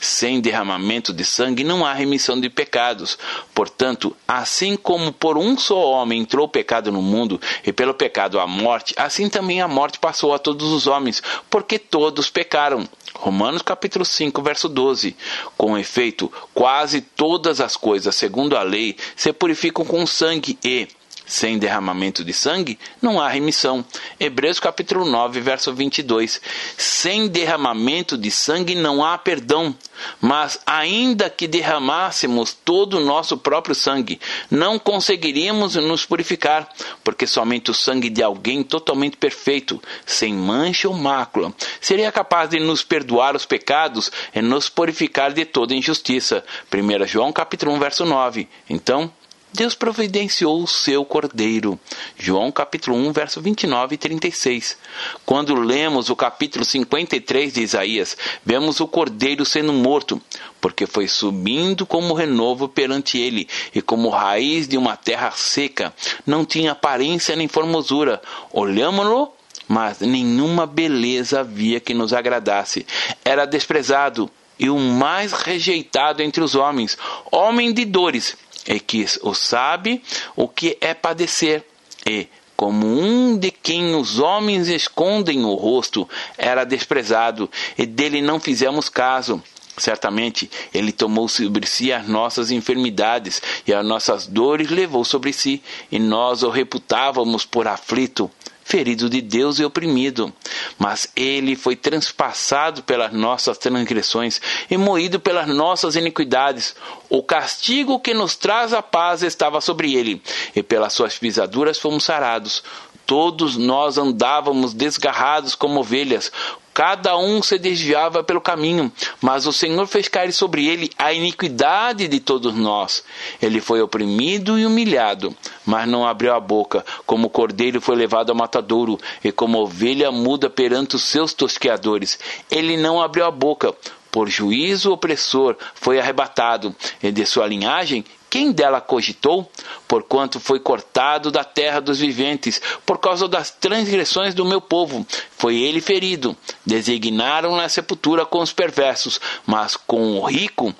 sem 0.00 0.40
derramamento 0.40 1.12
de 1.12 1.24
sangue 1.24 1.64
não 1.64 1.84
há 1.84 1.92
remissão 1.92 2.40
de 2.40 2.48
pecados. 2.48 3.18
Portanto, 3.54 4.16
assim 4.26 4.76
como 4.76 5.12
por 5.12 5.36
um 5.36 5.56
só 5.56 5.90
homem 5.90 6.20
entrou 6.20 6.46
o 6.46 6.48
pecado 6.48 6.90
no 6.90 7.02
mundo, 7.02 7.40
e 7.64 7.72
pelo 7.72 7.94
pecado 7.94 8.40
a 8.40 8.46
morte, 8.46 8.94
assim 8.96 9.28
também 9.28 9.60
a 9.60 9.68
morte 9.68 9.98
passou 9.98 10.34
a 10.34 10.38
todos 10.38 10.72
os 10.72 10.86
homens, 10.86 11.22
porque 11.50 11.78
todos 11.78 12.30
pecaram. 12.30 12.88
Romanos 13.14 13.62
capítulo 13.62 14.04
5, 14.04 14.42
verso 14.42 14.68
12. 14.68 15.16
Com 15.56 15.78
efeito, 15.78 16.32
quase 16.54 17.00
todas 17.00 17.60
as 17.60 17.76
coisas, 17.76 18.16
segundo 18.16 18.56
a 18.56 18.62
lei, 18.62 18.96
se 19.14 19.32
purificam 19.32 19.84
com 19.84 20.06
sangue 20.06 20.58
e, 20.64 20.88
sem 21.32 21.58
derramamento 21.58 22.22
de 22.22 22.32
sangue, 22.34 22.78
não 23.00 23.18
há 23.18 23.26
remissão. 23.26 23.82
Hebreus 24.20 24.60
capítulo 24.60 25.06
9, 25.06 25.40
verso 25.40 25.72
22. 25.72 26.38
Sem 26.76 27.26
derramamento 27.26 28.18
de 28.18 28.30
sangue 28.30 28.74
não 28.74 29.02
há 29.02 29.16
perdão. 29.16 29.74
Mas 30.20 30.60
ainda 30.66 31.30
que 31.30 31.48
derramássemos 31.48 32.52
todo 32.52 32.98
o 32.98 33.04
nosso 33.04 33.38
próprio 33.38 33.74
sangue, 33.74 34.20
não 34.50 34.78
conseguiríamos 34.78 35.74
nos 35.76 36.04
purificar, 36.04 36.68
porque 37.02 37.26
somente 37.26 37.70
o 37.70 37.74
sangue 37.74 38.10
de 38.10 38.22
alguém 38.22 38.62
totalmente 38.62 39.16
perfeito, 39.16 39.82
sem 40.04 40.34
mancha 40.34 40.86
ou 40.86 40.94
mácula, 40.94 41.54
seria 41.80 42.12
capaz 42.12 42.50
de 42.50 42.60
nos 42.60 42.82
perdoar 42.82 43.34
os 43.34 43.46
pecados 43.46 44.12
e 44.34 44.42
nos 44.42 44.68
purificar 44.68 45.32
de 45.32 45.46
toda 45.46 45.74
injustiça. 45.74 46.44
1 46.70 47.06
João 47.06 47.32
capítulo 47.32 47.72
1, 47.72 47.78
verso 47.78 48.04
9. 48.04 48.46
Então, 48.68 49.10
Deus 49.52 49.74
providenciou 49.74 50.62
o 50.62 50.66
seu 50.66 51.04
cordeiro. 51.04 51.78
João 52.18 52.50
capítulo 52.50 52.96
1, 52.96 53.12
verso 53.12 53.40
29 53.40 53.94
e 53.94 53.98
36. 53.98 54.78
Quando 55.26 55.54
lemos 55.54 56.08
o 56.08 56.16
capítulo 56.16 56.64
53 56.64 57.52
de 57.52 57.60
Isaías, 57.60 58.16
vemos 58.44 58.80
o 58.80 58.88
cordeiro 58.88 59.44
sendo 59.44 59.72
morto, 59.72 60.20
porque 60.58 60.86
foi 60.86 61.06
subindo 61.06 61.84
como 61.84 62.14
renovo 62.14 62.66
perante 62.66 63.18
ele, 63.18 63.46
e 63.74 63.82
como 63.82 64.08
raiz 64.08 64.66
de 64.66 64.78
uma 64.78 64.96
terra 64.96 65.30
seca, 65.32 65.92
não 66.26 66.46
tinha 66.46 66.72
aparência 66.72 67.36
nem 67.36 67.46
formosura. 67.46 68.22
Olhámo-lo, 68.50 69.34
mas 69.68 70.00
nenhuma 70.00 70.64
beleza 70.64 71.40
havia 71.40 71.78
que 71.78 71.92
nos 71.92 72.14
agradasse. 72.14 72.86
Era 73.22 73.44
desprezado 73.44 74.30
e 74.58 74.70
o 74.70 74.78
mais 74.78 75.32
rejeitado 75.32 76.22
entre 76.22 76.42
os 76.42 76.54
homens, 76.54 76.96
homem 77.30 77.72
de 77.72 77.84
dores 77.84 78.36
e 78.66 78.78
que 78.80 79.06
o 79.22 79.34
sabe 79.34 80.02
o 80.36 80.48
que 80.48 80.76
é 80.80 80.94
padecer, 80.94 81.64
e, 82.06 82.28
como 82.56 82.86
um 82.86 83.36
de 83.36 83.50
quem 83.50 83.94
os 83.94 84.18
homens 84.18 84.68
escondem 84.68 85.44
o 85.44 85.54
rosto, 85.54 86.08
era 86.38 86.64
desprezado, 86.64 87.50
e 87.76 87.86
dele 87.86 88.22
não 88.22 88.38
fizemos 88.38 88.88
caso. 88.88 89.42
Certamente 89.76 90.50
ele 90.72 90.92
tomou 90.92 91.26
sobre 91.28 91.66
si 91.66 91.92
as 91.92 92.06
nossas 92.06 92.50
enfermidades 92.50 93.40
e 93.66 93.72
as 93.72 93.84
nossas 93.84 94.26
dores 94.26 94.70
levou 94.70 95.02
sobre 95.02 95.32
si, 95.32 95.62
e 95.90 95.98
nós 95.98 96.42
o 96.42 96.50
reputávamos 96.50 97.46
por 97.46 97.66
aflito, 97.66 98.30
ferido 98.64 99.08
de 99.08 99.20
Deus 99.20 99.58
e 99.58 99.64
oprimido. 99.64 100.32
Mas 100.78 101.08
ele 101.14 101.56
foi 101.56 101.76
transpassado 101.76 102.82
pelas 102.82 103.12
nossas 103.12 103.58
transgressões 103.58 104.40
e 104.70 104.76
moído 104.76 105.20
pelas 105.20 105.48
nossas 105.48 105.96
iniquidades. 105.96 106.74
O 107.08 107.22
castigo 107.22 108.00
que 108.00 108.14
nos 108.14 108.36
traz 108.36 108.72
a 108.72 108.82
paz 108.82 109.22
estava 109.22 109.60
sobre 109.60 109.94
ele, 109.94 110.22
e 110.54 110.62
pelas 110.62 110.92
suas 110.92 111.18
pisaduras 111.18 111.78
fomos 111.78 112.04
sarados. 112.04 112.62
Todos 113.04 113.56
nós 113.56 113.98
andávamos 113.98 114.72
desgarrados 114.72 115.54
como 115.54 115.80
ovelhas, 115.80 116.30
Cada 116.74 117.18
um 117.18 117.42
se 117.42 117.58
desviava 117.58 118.24
pelo 118.24 118.40
caminho, 118.40 118.90
mas 119.20 119.46
o 119.46 119.52
Senhor 119.52 119.86
fez 119.86 120.08
cair 120.08 120.32
sobre 120.32 120.66
ele 120.66 120.90
a 120.96 121.12
iniquidade 121.12 122.08
de 122.08 122.18
todos 122.18 122.54
nós. 122.54 123.04
Ele 123.42 123.60
foi 123.60 123.82
oprimido 123.82 124.58
e 124.58 124.64
humilhado, 124.64 125.36
mas 125.66 125.86
não 125.86 126.06
abriu 126.06 126.32
a 126.32 126.40
boca, 126.40 126.84
como 127.04 127.26
o 127.26 127.30
cordeiro 127.30 127.80
foi 127.80 127.94
levado 127.94 128.30
ao 128.30 128.36
matadouro, 128.36 128.98
e 129.22 129.30
como 129.30 129.58
ovelha 129.58 130.10
muda 130.10 130.48
perante 130.48 130.96
os 130.96 131.02
seus 131.02 131.34
tosqueadores. 131.34 132.18
Ele 132.50 132.76
não 132.78 133.02
abriu 133.02 133.26
a 133.26 133.30
boca, 133.30 133.74
por 134.10 134.28
juízo 134.28 134.92
opressor 134.92 135.56
foi 135.74 135.98
arrebatado, 135.98 136.74
e 137.02 137.12
de 137.12 137.26
sua 137.26 137.46
linhagem 137.46 138.04
quem 138.32 138.50
dela 138.50 138.80
cogitou? 138.80 139.46
Porquanto 139.86 140.40
foi 140.40 140.58
cortado 140.58 141.30
da 141.30 141.44
terra 141.44 141.80
dos 141.80 141.98
viventes, 141.98 142.62
por 142.86 142.96
causa 142.96 143.28
das 143.28 143.50
transgressões 143.50 144.32
do 144.32 144.42
meu 144.42 144.58
povo. 144.58 145.06
Foi 145.36 145.56
ele 145.56 145.82
ferido. 145.82 146.34
Designaram 146.64 147.54
na 147.54 147.68
sepultura 147.68 148.24
com 148.24 148.38
os 148.38 148.50
perversos, 148.50 149.20
mas 149.44 149.76
com 149.76 150.18
o 150.18 150.24
rico 150.24 150.74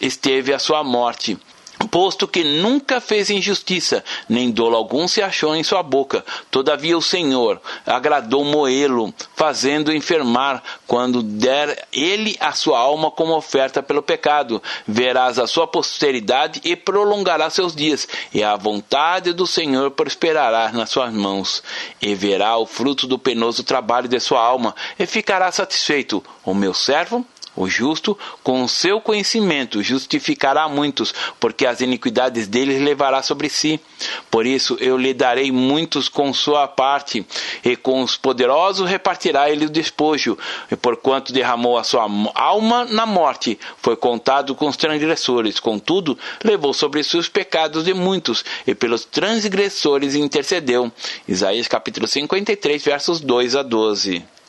esteve 0.00 0.54
a 0.54 0.60
sua 0.60 0.84
morte 0.84 1.36
posto 1.86 2.28
que 2.28 2.44
nunca 2.44 3.00
fez 3.00 3.30
injustiça, 3.30 4.04
nem 4.28 4.50
dolo 4.50 4.76
algum 4.76 5.06
se 5.08 5.22
achou 5.22 5.54
em 5.54 5.62
sua 5.62 5.82
boca. 5.82 6.24
Todavia 6.50 6.96
o 6.96 7.02
Senhor 7.02 7.60
agradou 7.86 8.44
moê-lo, 8.44 9.12
fazendo 9.34 9.92
enfermar, 9.92 10.62
quando 10.86 11.22
der 11.22 11.86
ele 11.92 12.36
a 12.40 12.52
sua 12.52 12.78
alma 12.78 13.10
como 13.10 13.36
oferta 13.36 13.82
pelo 13.82 14.02
pecado. 14.02 14.62
Verás 14.86 15.38
a 15.38 15.46
sua 15.46 15.66
posteridade 15.66 16.60
e 16.64 16.76
prolongará 16.76 17.50
seus 17.50 17.74
dias, 17.74 18.08
e 18.32 18.42
a 18.42 18.56
vontade 18.56 19.32
do 19.32 19.46
Senhor 19.46 19.90
prosperará 19.90 20.72
nas 20.72 20.90
suas 20.90 21.12
mãos. 21.12 21.62
E 22.00 22.14
verá 22.14 22.56
o 22.56 22.66
fruto 22.66 23.06
do 23.06 23.18
penoso 23.18 23.62
trabalho 23.64 24.08
de 24.08 24.20
sua 24.20 24.40
alma, 24.40 24.74
e 24.98 25.06
ficará 25.06 25.50
satisfeito. 25.50 26.24
O 26.44 26.54
meu 26.54 26.74
servo 26.74 27.26
o 27.54 27.68
justo, 27.68 28.18
com 28.42 28.62
o 28.62 28.68
seu 28.68 29.00
conhecimento, 29.00 29.82
justificará 29.82 30.68
muitos, 30.68 31.14
porque 31.38 31.66
as 31.66 31.80
iniquidades 31.80 32.46
deles 32.46 32.80
levará 32.80 33.22
sobre 33.22 33.48
si. 33.48 33.80
Por 34.30 34.46
isso 34.46 34.76
eu 34.80 34.96
lhe 34.96 35.12
darei 35.12 35.52
muitos 35.52 36.08
com 36.08 36.32
sua 36.32 36.66
parte, 36.66 37.26
e 37.64 37.76
com 37.76 38.02
os 38.02 38.16
poderosos 38.16 38.88
repartirá 38.88 39.50
ele 39.50 39.66
o 39.66 39.70
despojo. 39.70 40.38
E 40.70 40.76
porquanto 40.76 41.32
derramou 41.32 41.76
a 41.76 41.84
sua 41.84 42.06
alma 42.34 42.84
na 42.84 43.06
morte, 43.06 43.58
foi 43.78 43.96
contado 43.96 44.54
com 44.54 44.68
os 44.68 44.76
transgressores. 44.76 45.60
Contudo, 45.60 46.18
levou 46.42 46.72
sobre 46.72 47.02
si 47.02 47.16
os 47.16 47.28
pecados 47.28 47.84
de 47.84 47.94
muitos, 47.94 48.44
e 48.66 48.74
pelos 48.74 49.04
transgressores 49.04 50.14
intercedeu. 50.14 50.90
Isaías 51.28 51.68
capítulo 51.68 52.06
53, 52.06 52.82
versos 52.82 53.20
2 53.20 53.56
a 53.56 53.62
12. 53.62 54.41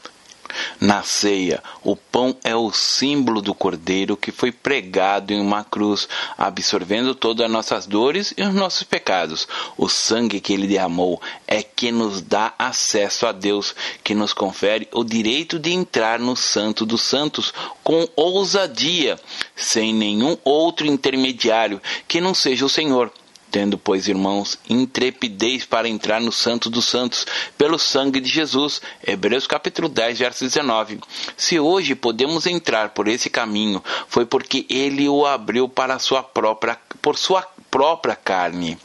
Na 0.79 1.03
ceia, 1.03 1.63
o 1.83 1.95
pão 1.95 2.35
é 2.43 2.55
o 2.55 2.71
símbolo 2.71 3.41
do 3.41 3.53
cordeiro 3.53 4.17
que 4.17 4.31
foi 4.31 4.51
pregado 4.51 5.31
em 5.31 5.39
uma 5.39 5.63
cruz, 5.63 6.07
absorvendo 6.37 7.15
todas 7.15 7.45
as 7.45 7.51
nossas 7.51 7.85
dores 7.85 8.33
e 8.37 8.43
os 8.43 8.53
nossos 8.53 8.83
pecados. 8.83 9.47
O 9.77 9.87
sangue 9.89 10.39
que 10.39 10.53
ele 10.53 10.67
derramou 10.67 11.21
é 11.47 11.63
que 11.63 11.91
nos 11.91 12.21
dá 12.21 12.53
acesso 12.57 13.25
a 13.25 13.31
Deus, 13.31 13.75
que 14.03 14.13
nos 14.13 14.33
confere 14.33 14.87
o 14.91 15.03
direito 15.03 15.57
de 15.57 15.71
entrar 15.71 16.19
no 16.19 16.35
Santo 16.35 16.85
dos 16.85 17.01
Santos 17.01 17.53
com 17.83 18.07
ousadia, 18.15 19.19
sem 19.55 19.93
nenhum 19.93 20.37
outro 20.43 20.85
intermediário 20.87 21.81
que 22.07 22.21
não 22.21 22.33
seja 22.33 22.65
o 22.65 22.69
Senhor. 22.69 23.11
Tendo, 23.53 23.77
pois, 23.77 24.07
irmãos, 24.07 24.57
intrepidez 24.67 25.63
para 25.63 25.87
entrar 25.87 26.19
no 26.19 26.31
Santo 26.31 26.71
dos 26.71 26.85
Santos, 26.85 27.23
pelo 27.55 27.77
sangue 27.77 28.19
de 28.19 28.27
Jesus. 28.27 28.81
Hebreus 29.05 29.45
capítulo 29.45 29.87
10, 29.87 30.17
verso 30.17 30.43
19. 30.43 30.99
Se 31.37 31.59
hoje 31.59 31.93
podemos 31.93 32.47
entrar 32.47 32.89
por 32.89 33.07
esse 33.07 33.29
caminho, 33.29 33.83
foi 34.07 34.25
porque 34.25 34.65
ele 34.67 35.07
o 35.07 35.23
abriu 35.27 35.69
para 35.69 35.99
sua 35.99 36.23
própria, 36.23 36.79
por 36.99 37.15
sua 37.15 37.43
própria 37.69 38.15
carne. 38.15 38.75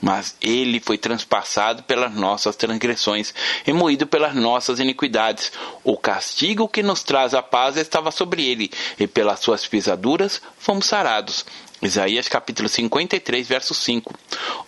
mas 0.00 0.36
ele 0.40 0.78
foi 0.78 0.96
transpassado 0.96 1.82
pelas 1.82 2.14
nossas 2.14 2.54
transgressões 2.54 3.34
e 3.66 3.72
moído 3.72 4.06
pelas 4.06 4.34
nossas 4.34 4.78
iniquidades. 4.78 5.50
O 5.82 5.96
castigo 5.96 6.68
que 6.68 6.82
nos 6.82 7.02
traz 7.02 7.34
a 7.34 7.42
paz 7.42 7.76
estava 7.76 8.10
sobre 8.10 8.44
ele, 8.44 8.70
e 8.98 9.06
pelas 9.06 9.40
suas 9.40 9.66
pisaduras 9.66 10.40
fomos 10.58 10.86
sarados. 10.86 11.44
Isaías 11.80 12.28
capítulo 12.28 12.68
53, 12.68 13.46
verso 13.46 13.72
5. 13.72 14.12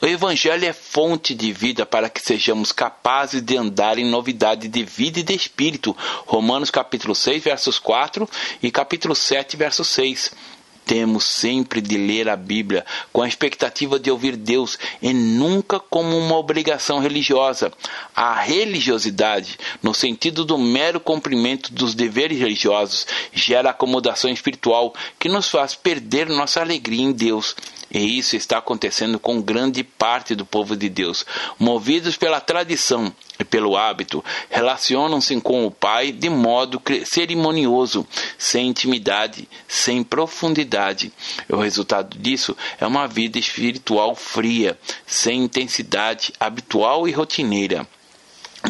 O 0.00 0.06
Evangelho 0.06 0.64
é 0.64 0.72
fonte 0.72 1.34
de 1.34 1.52
vida 1.52 1.84
para 1.84 2.08
que 2.08 2.20
sejamos 2.20 2.70
capazes 2.70 3.42
de 3.42 3.56
andar 3.56 3.98
em 3.98 4.04
novidade 4.04 4.68
de 4.68 4.84
vida 4.84 5.18
e 5.18 5.22
de 5.24 5.34
espírito. 5.34 5.96
Romanos 6.24 6.70
capítulo 6.70 7.14
6, 7.14 7.42
versos 7.42 7.78
4 7.78 8.28
e 8.62 8.70
capítulo 8.70 9.14
7, 9.14 9.56
verso 9.56 9.84
6 9.84 10.59
temos 10.90 11.22
sempre 11.22 11.80
de 11.80 11.96
ler 11.96 12.28
a 12.28 12.34
Bíblia 12.34 12.84
com 13.12 13.22
a 13.22 13.28
expectativa 13.28 13.96
de 13.96 14.10
ouvir 14.10 14.34
Deus 14.34 14.76
e 15.00 15.12
nunca 15.12 15.78
como 15.78 16.18
uma 16.18 16.36
obrigação 16.36 16.98
religiosa. 16.98 17.72
A 18.12 18.34
religiosidade, 18.40 19.56
no 19.80 19.94
sentido 19.94 20.44
do 20.44 20.58
mero 20.58 20.98
cumprimento 20.98 21.72
dos 21.72 21.94
deveres 21.94 22.40
religiosos, 22.40 23.06
gera 23.32 23.70
acomodação 23.70 24.32
espiritual 24.32 24.92
que 25.16 25.28
nos 25.28 25.48
faz 25.48 25.76
perder 25.76 26.28
nossa 26.28 26.60
alegria 26.60 27.04
em 27.04 27.12
Deus. 27.12 27.54
E 27.90 28.18
isso 28.18 28.36
está 28.36 28.58
acontecendo 28.58 29.18
com 29.18 29.42
grande 29.42 29.82
parte 29.82 30.34
do 30.34 30.46
povo 30.46 30.76
de 30.76 30.88
Deus. 30.88 31.26
Movidos 31.58 32.16
pela 32.16 32.40
tradição 32.40 33.12
e 33.38 33.44
pelo 33.44 33.76
hábito, 33.76 34.24
relacionam-se 34.48 35.40
com 35.40 35.66
o 35.66 35.70
Pai 35.70 36.12
de 36.12 36.28
modo 36.28 36.80
cerimonioso, 37.04 38.06
sem 38.38 38.68
intimidade, 38.68 39.48
sem 39.66 40.04
profundidade. 40.04 41.12
O 41.48 41.56
resultado 41.56 42.16
disso 42.18 42.56
é 42.78 42.86
uma 42.86 43.08
vida 43.08 43.38
espiritual 43.38 44.14
fria, 44.14 44.78
sem 45.06 45.44
intensidade 45.44 46.32
habitual 46.38 47.08
e 47.08 47.12
rotineira. 47.12 47.86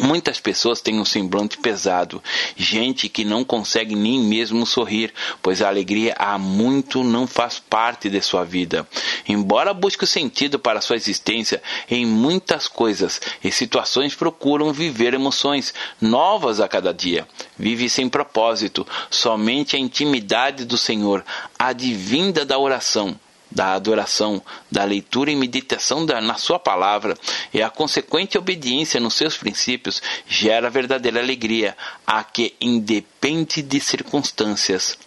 Muitas 0.01 0.39
pessoas 0.39 0.81
têm 0.81 0.99
um 0.99 1.05
semblante 1.05 1.59
pesado, 1.59 2.23
gente 2.57 3.07
que 3.07 3.23
não 3.23 3.45
consegue 3.45 3.95
nem 3.95 4.19
mesmo 4.19 4.65
sorrir, 4.65 5.13
pois 5.43 5.61
a 5.61 5.67
alegria 5.67 6.15
há 6.17 6.39
muito 6.39 7.03
não 7.03 7.27
faz 7.27 7.59
parte 7.59 8.09
de 8.09 8.19
sua 8.19 8.43
vida. 8.43 8.87
Embora 9.29 9.75
busque 9.75 10.03
o 10.03 10.07
sentido 10.07 10.57
para 10.57 10.81
sua 10.81 10.95
existência 10.95 11.61
em 11.87 12.03
muitas 12.03 12.67
coisas 12.67 13.21
e 13.43 13.51
situações, 13.51 14.15
procuram 14.15 14.73
viver 14.73 15.13
emoções 15.13 15.71
novas 16.01 16.59
a 16.59 16.67
cada 16.67 16.91
dia. 16.91 17.27
Vive 17.55 17.87
sem 17.87 18.09
propósito, 18.09 18.87
somente 19.07 19.75
a 19.75 19.79
intimidade 19.79 20.65
do 20.65 20.79
Senhor, 20.79 21.23
advinda 21.59 22.43
da 22.43 22.57
oração 22.57 23.19
da 23.51 23.73
adoração, 23.73 24.41
da 24.71 24.83
leitura 24.83 25.29
e 25.29 25.35
meditação 25.35 26.05
da, 26.05 26.21
na 26.21 26.35
Sua 26.35 26.57
palavra 26.57 27.17
e 27.53 27.61
a 27.61 27.69
consequente 27.69 28.37
obediência 28.37 28.99
nos 28.99 29.15
seus 29.15 29.37
princípios 29.37 30.01
gera 30.27 30.69
verdadeira 30.69 31.19
alegria, 31.19 31.75
a 32.07 32.23
que 32.23 32.55
independe 32.61 33.61
de 33.61 33.79
circunstâncias. 33.79 34.97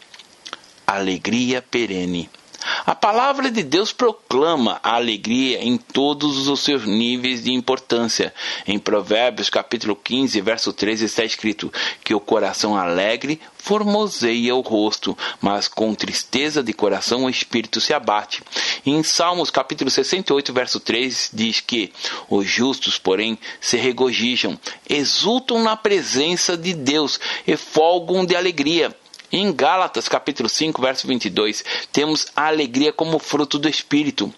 Alegria 0.86 1.62
perene. 1.62 2.28
A 2.86 2.94
palavra 2.94 3.50
de 3.50 3.62
Deus 3.62 3.92
proclama 3.92 4.80
a 4.82 4.94
alegria 4.94 5.62
em 5.62 5.76
todos 5.76 6.48
os 6.48 6.60
seus 6.60 6.86
níveis 6.86 7.44
de 7.44 7.52
importância. 7.52 8.32
Em 8.66 8.78
Provérbios 8.78 9.50
capítulo 9.50 9.94
15, 9.96 10.40
verso 10.40 10.72
13 10.72 11.04
está 11.04 11.24
escrito 11.24 11.72
que 12.02 12.14
o 12.14 12.20
coração 12.20 12.76
alegre 12.76 13.40
formoseia 13.56 14.54
o 14.54 14.60
rosto, 14.60 15.16
mas 15.40 15.68
com 15.68 15.94
tristeza 15.94 16.62
de 16.62 16.72
coração 16.72 17.24
o 17.24 17.30
espírito 17.30 17.80
se 17.80 17.94
abate. 17.94 18.42
em 18.84 19.02
Salmos 19.02 19.50
capítulo 19.50 19.90
68, 19.90 20.52
verso 20.52 20.78
3 20.78 21.30
diz 21.32 21.60
que 21.60 21.90
os 22.28 22.46
justos, 22.46 22.98
porém, 22.98 23.38
se 23.60 23.78
regozijam, 23.78 24.58
exultam 24.88 25.62
na 25.62 25.76
presença 25.76 26.56
de 26.56 26.74
Deus 26.74 27.18
e 27.46 27.56
folgam 27.56 28.26
de 28.26 28.36
alegria 28.36 28.94
em 29.34 29.52
Gálatas, 29.52 30.08
capítulo 30.08 30.48
5, 30.48 30.80
verso 30.80 31.08
22, 31.08 31.64
temos 31.90 32.28
a 32.36 32.46
alegria 32.46 32.92
como 32.92 33.18
fruto 33.18 33.58
do 33.58 33.68
Espírito. 33.68 34.32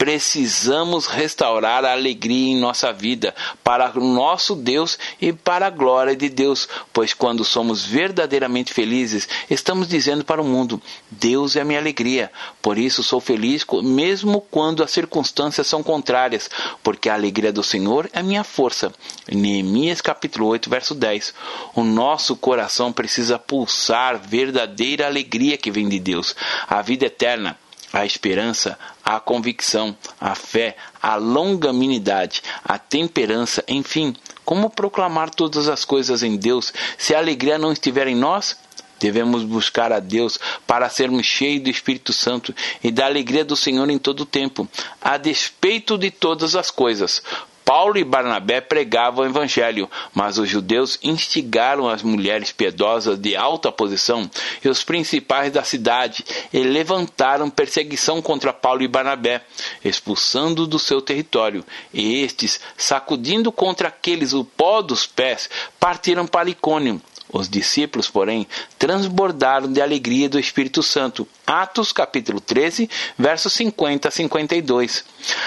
Precisamos 0.00 1.04
restaurar 1.04 1.84
a 1.84 1.92
alegria 1.92 2.52
em 2.52 2.58
nossa 2.58 2.90
vida 2.90 3.34
para 3.62 3.92
o 3.98 4.02
nosso 4.02 4.56
Deus 4.56 4.98
e 5.20 5.30
para 5.30 5.66
a 5.66 5.70
glória 5.70 6.16
de 6.16 6.30
Deus, 6.30 6.66
pois 6.90 7.12
quando 7.12 7.44
somos 7.44 7.84
verdadeiramente 7.84 8.72
felizes, 8.72 9.28
estamos 9.50 9.86
dizendo 9.86 10.24
para 10.24 10.40
o 10.40 10.44
mundo: 10.44 10.80
Deus 11.10 11.54
é 11.54 11.60
a 11.60 11.66
minha 11.66 11.78
alegria. 11.78 12.32
Por 12.62 12.78
isso 12.78 13.02
sou 13.02 13.20
feliz 13.20 13.66
mesmo 13.84 14.40
quando 14.50 14.82
as 14.82 14.90
circunstâncias 14.90 15.66
são 15.66 15.82
contrárias, 15.82 16.48
porque 16.82 17.10
a 17.10 17.14
alegria 17.14 17.52
do 17.52 17.62
Senhor 17.62 18.08
é 18.14 18.22
minha 18.22 18.42
força. 18.42 18.90
Neemias 19.30 20.00
capítulo 20.00 20.46
8, 20.46 20.70
verso 20.70 20.94
10. 20.94 21.34
O 21.74 21.84
nosso 21.84 22.34
coração 22.36 22.90
precisa 22.90 23.38
pulsar 23.38 24.18
verdadeira 24.18 25.04
alegria 25.04 25.58
que 25.58 25.70
vem 25.70 25.90
de 25.90 25.98
Deus, 25.98 26.34
a 26.66 26.80
vida 26.80 27.04
eterna 27.04 27.54
a 27.92 28.04
esperança, 28.04 28.78
a 29.04 29.18
convicção, 29.18 29.96
a 30.20 30.34
fé, 30.34 30.76
a 31.02 31.16
longanimidade, 31.16 32.42
a 32.64 32.78
temperança, 32.78 33.64
enfim, 33.66 34.14
como 34.44 34.70
proclamar 34.70 35.30
todas 35.30 35.68
as 35.68 35.84
coisas 35.84 36.22
em 36.22 36.36
Deus 36.36 36.72
se 36.96 37.14
a 37.14 37.18
alegria 37.18 37.58
não 37.58 37.72
estiver 37.72 38.06
em 38.06 38.16
nós? 38.16 38.56
Devemos 39.00 39.44
buscar 39.44 39.92
a 39.92 39.98
Deus 39.98 40.38
para 40.66 40.90
sermos 40.90 41.24
cheios 41.24 41.62
do 41.62 41.70
Espírito 41.70 42.12
Santo 42.12 42.54
e 42.84 42.90
da 42.90 43.06
alegria 43.06 43.44
do 43.44 43.56
Senhor 43.56 43.88
em 43.88 43.96
todo 43.96 44.20
o 44.20 44.26
tempo, 44.26 44.68
a 45.00 45.16
despeito 45.16 45.96
de 45.96 46.10
todas 46.10 46.54
as 46.54 46.70
coisas, 46.70 47.22
Paulo 47.70 47.96
e 47.98 48.02
Barnabé 48.02 48.60
pregavam 48.60 49.24
o 49.24 49.28
evangelho, 49.28 49.88
mas 50.12 50.38
os 50.38 50.48
judeus 50.48 50.98
instigaram 51.04 51.88
as 51.88 52.02
mulheres 52.02 52.50
piedosas 52.50 53.16
de 53.16 53.36
alta 53.36 53.70
posição 53.70 54.28
e 54.64 54.68
os 54.68 54.82
principais 54.82 55.52
da 55.52 55.62
cidade 55.62 56.24
e 56.52 56.64
levantaram 56.64 57.48
perseguição 57.48 58.20
contra 58.20 58.52
Paulo 58.52 58.82
e 58.82 58.88
Barnabé, 58.88 59.42
expulsando 59.84 60.66
do 60.66 60.80
seu 60.80 61.00
território. 61.00 61.64
E 61.94 62.24
estes, 62.24 62.60
sacudindo 62.76 63.52
contra 63.52 63.86
aqueles 63.86 64.32
o 64.32 64.44
pó 64.44 64.82
dos 64.82 65.06
pés, 65.06 65.48
partiram 65.78 66.26
para 66.26 66.50
Icônio. 66.50 67.00
Os 67.32 67.48
discípulos, 67.48 68.08
porém, 68.08 68.46
transbordaram 68.78 69.72
de 69.72 69.80
alegria 69.80 70.28
do 70.28 70.38
Espírito 70.38 70.82
Santo. 70.82 71.26
Atos 71.46 71.92
capítulo 71.92 72.40
13, 72.40 72.88
versos 73.18 73.52
50 73.54 74.08
a 74.08 74.10
52. 74.10 75.04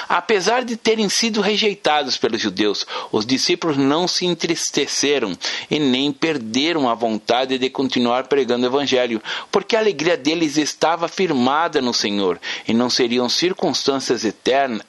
Apesar 0.08 0.64
de 0.64 0.76
terem 0.76 1.08
sido 1.08 1.42
rejeitados 1.42 2.18
pelos 2.18 2.42
judeus, 2.42 2.86
os 3.12 3.26
discípulos 3.26 3.78
não 3.78 4.08
se 4.08 4.26
entristeceram 4.26 5.38
e 5.70 5.80
nem 5.80 6.12
perderam 6.12 6.90
a 6.90 6.94
vontade 6.94 7.58
de 7.58 7.70
continuar 7.70 8.28
pregando 8.28 8.66
o 8.66 8.70
evangelho, 8.70 9.22
porque 9.52 9.76
a 9.76 9.80
alegria 9.80 10.18
deles 10.18 10.58
estava 10.58 11.08
firmada 11.08 11.82
no 11.82 11.94
Senhor 11.94 12.40
e 12.68 12.74
não 12.74 12.90
seriam 12.90 13.30
circunstâncias 13.30 14.24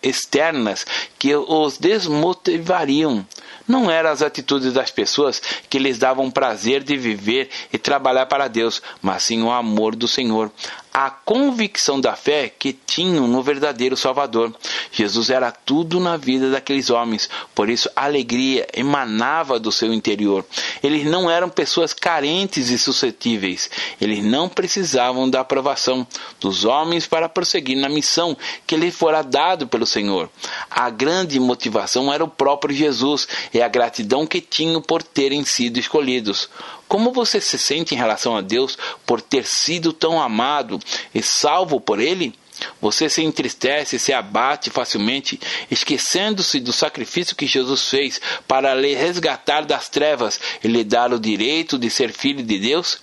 externas 0.03 0.87
que 1.19 1.35
os 1.35 1.79
desmotivariam. 1.79 3.25
Não 3.67 3.91
eram 3.91 4.11
as 4.11 4.23
atitudes 4.23 4.73
das 4.73 4.91
pessoas 4.91 5.41
que 5.71 5.79
lhes 5.79 5.99
davam 5.99 6.31
prazer 6.31 6.83
de 6.83 6.97
viver 6.97 7.49
e 7.73 7.79
trabalhar 7.79 8.27
para 8.27 8.49
Deus, 8.49 8.83
mas 9.01 9.23
sim 9.23 9.43
o 9.43 9.51
amor 9.51 9.97
do 9.97 10.07
Senhor, 10.07 10.51
a 10.97 11.11
convicção 11.11 12.01
da 12.01 12.15
fé 12.15 12.49
que 12.49 12.73
tinham 12.73 13.27
no 13.27 13.43
verdadeiro 13.43 13.97
Salvador. 13.97 14.55
Jesus 14.93 15.29
era 15.29 15.51
tudo 15.51 15.99
na 15.99 16.17
vida 16.17 16.51
daqueles 16.51 16.89
homens, 16.89 17.29
por 17.53 17.69
isso 17.69 17.91
a 17.97 18.05
alegria 18.05 18.69
emanava 18.73 19.59
do 19.59 19.73
seu 19.73 19.93
interior. 19.93 20.47
Eles 20.85 21.05
não 21.05 21.29
eram 21.29 21.49
pessoas 21.49 21.93
carentes 21.93 22.71
e 22.71 22.79
suscetíveis, 22.79 23.69
eles 24.01 24.25
não 24.25 24.49
precisavam 24.49 25.29
da 25.29 25.41
aprovação 25.41 26.07
dos 26.39 26.65
homens 26.65 27.09
para 27.09 27.29
prosseguir 27.29 27.77
na 27.77 27.89
missão 27.89 28.37
que 28.65 28.77
lhe 28.77 28.93
fora 28.93 29.23
dado 29.23 29.67
pelo 29.67 29.87
Senhor. 29.87 30.31
A 30.71 30.89
grande 30.91 31.41
motivação 31.41 32.13
era 32.13 32.23
o 32.23 32.29
próprio 32.29 32.75
Jesus 32.75 33.27
e 33.53 33.61
a 33.61 33.67
gratidão 33.67 34.29
que 34.29 34.41
tinham 34.41 34.81
por 34.81 35.03
terem 35.03 35.45
sido 35.45 35.79
escolhidos. 35.79 36.49
Como 36.95 37.11
você 37.11 37.41
se 37.41 37.59
sente 37.59 37.93
em 37.93 37.99
relação 37.99 38.37
a 38.37 38.41
Deus 38.41 38.79
por 39.05 39.21
ter 39.21 39.45
sido 39.45 39.93
tão 39.93 40.23
amado 40.23 40.79
e 41.13 41.21
salvo 41.21 41.81
por 41.81 41.99
Ele? 41.99 42.33
Você 42.81 43.11
se 43.11 43.21
entristece, 43.21 43.99
se 43.99 44.13
abate 44.13 44.71
facilmente, 44.71 45.41
esquecendo-se 45.69 46.61
do 46.61 46.73
sacrifício 46.73 47.35
que 47.35 47.49
Jesus 47.49 47.91
fez 47.91 48.21
para 48.47 48.73
lhe 48.77 48.95
resgatar 48.95 49.63
das 49.63 49.89
trevas 49.89 50.39
e 50.63 50.69
lhe 50.69 50.85
dar 50.85 51.13
o 51.13 51.19
direito 51.19 51.77
de 51.77 51.91
ser 51.91 52.13
filho 52.13 52.45
de 52.45 52.61
Deus? 52.61 53.01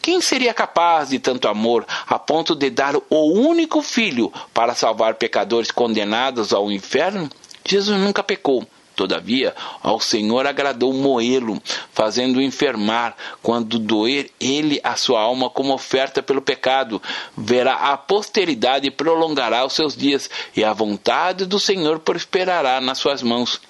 Quem 0.00 0.20
seria 0.20 0.54
capaz 0.54 1.08
de 1.08 1.18
tanto 1.18 1.48
amor 1.48 1.84
a 2.06 2.20
ponto 2.20 2.54
de 2.54 2.70
dar 2.70 2.94
o 2.94 3.32
único 3.32 3.82
filho 3.82 4.32
para 4.54 4.76
salvar 4.76 5.16
pecadores 5.16 5.72
condenados 5.72 6.52
ao 6.52 6.70
inferno? 6.70 7.28
Jesus 7.66 7.98
nunca 7.98 8.22
pecou 8.22 8.64
Todavia, 8.94 9.54
ao 9.82 9.98
Senhor 9.98 10.46
agradou 10.46 10.92
moê-lo, 10.92 11.60
fazendo-o 11.92 12.42
enfermar, 12.42 13.16
quando 13.42 13.78
doer 13.78 14.30
ele 14.38 14.80
a 14.84 14.96
sua 14.96 15.20
alma 15.20 15.48
como 15.48 15.72
oferta 15.72 16.22
pelo 16.22 16.42
pecado. 16.42 17.00
Verá 17.36 17.74
a 17.74 17.96
posteridade 17.96 18.86
e 18.86 18.90
prolongará 18.90 19.64
os 19.64 19.72
seus 19.72 19.96
dias, 19.96 20.28
e 20.54 20.62
a 20.62 20.72
vontade 20.72 21.46
do 21.46 21.58
Senhor 21.58 22.00
prosperará 22.00 22.80
nas 22.80 22.98
suas 22.98 23.22
mãos. 23.22 23.60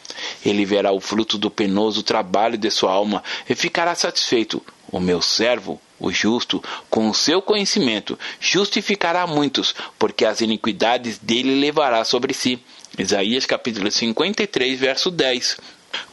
Ele 0.44 0.64
verá 0.64 0.92
o 0.92 1.00
fruto 1.00 1.38
do 1.38 1.50
penoso 1.50 2.02
trabalho 2.02 2.58
de 2.58 2.70
sua 2.70 2.92
alma 2.92 3.22
e 3.48 3.54
ficará 3.54 3.94
satisfeito. 3.94 4.62
O 4.90 5.00
meu 5.00 5.22
servo, 5.22 5.80
o 6.02 6.10
justo, 6.10 6.62
com 6.90 7.08
o 7.08 7.14
seu 7.14 7.40
conhecimento, 7.40 8.18
justificará 8.40 9.26
muitos, 9.26 9.74
porque 9.98 10.24
as 10.24 10.40
iniquidades 10.40 11.18
dele 11.18 11.54
levará 11.54 12.04
sobre 12.04 12.34
si. 12.34 12.58
Isaías 12.98 13.46
capítulo 13.46 13.90
53, 13.90 14.78
verso 14.78 15.10
10. 15.10 15.56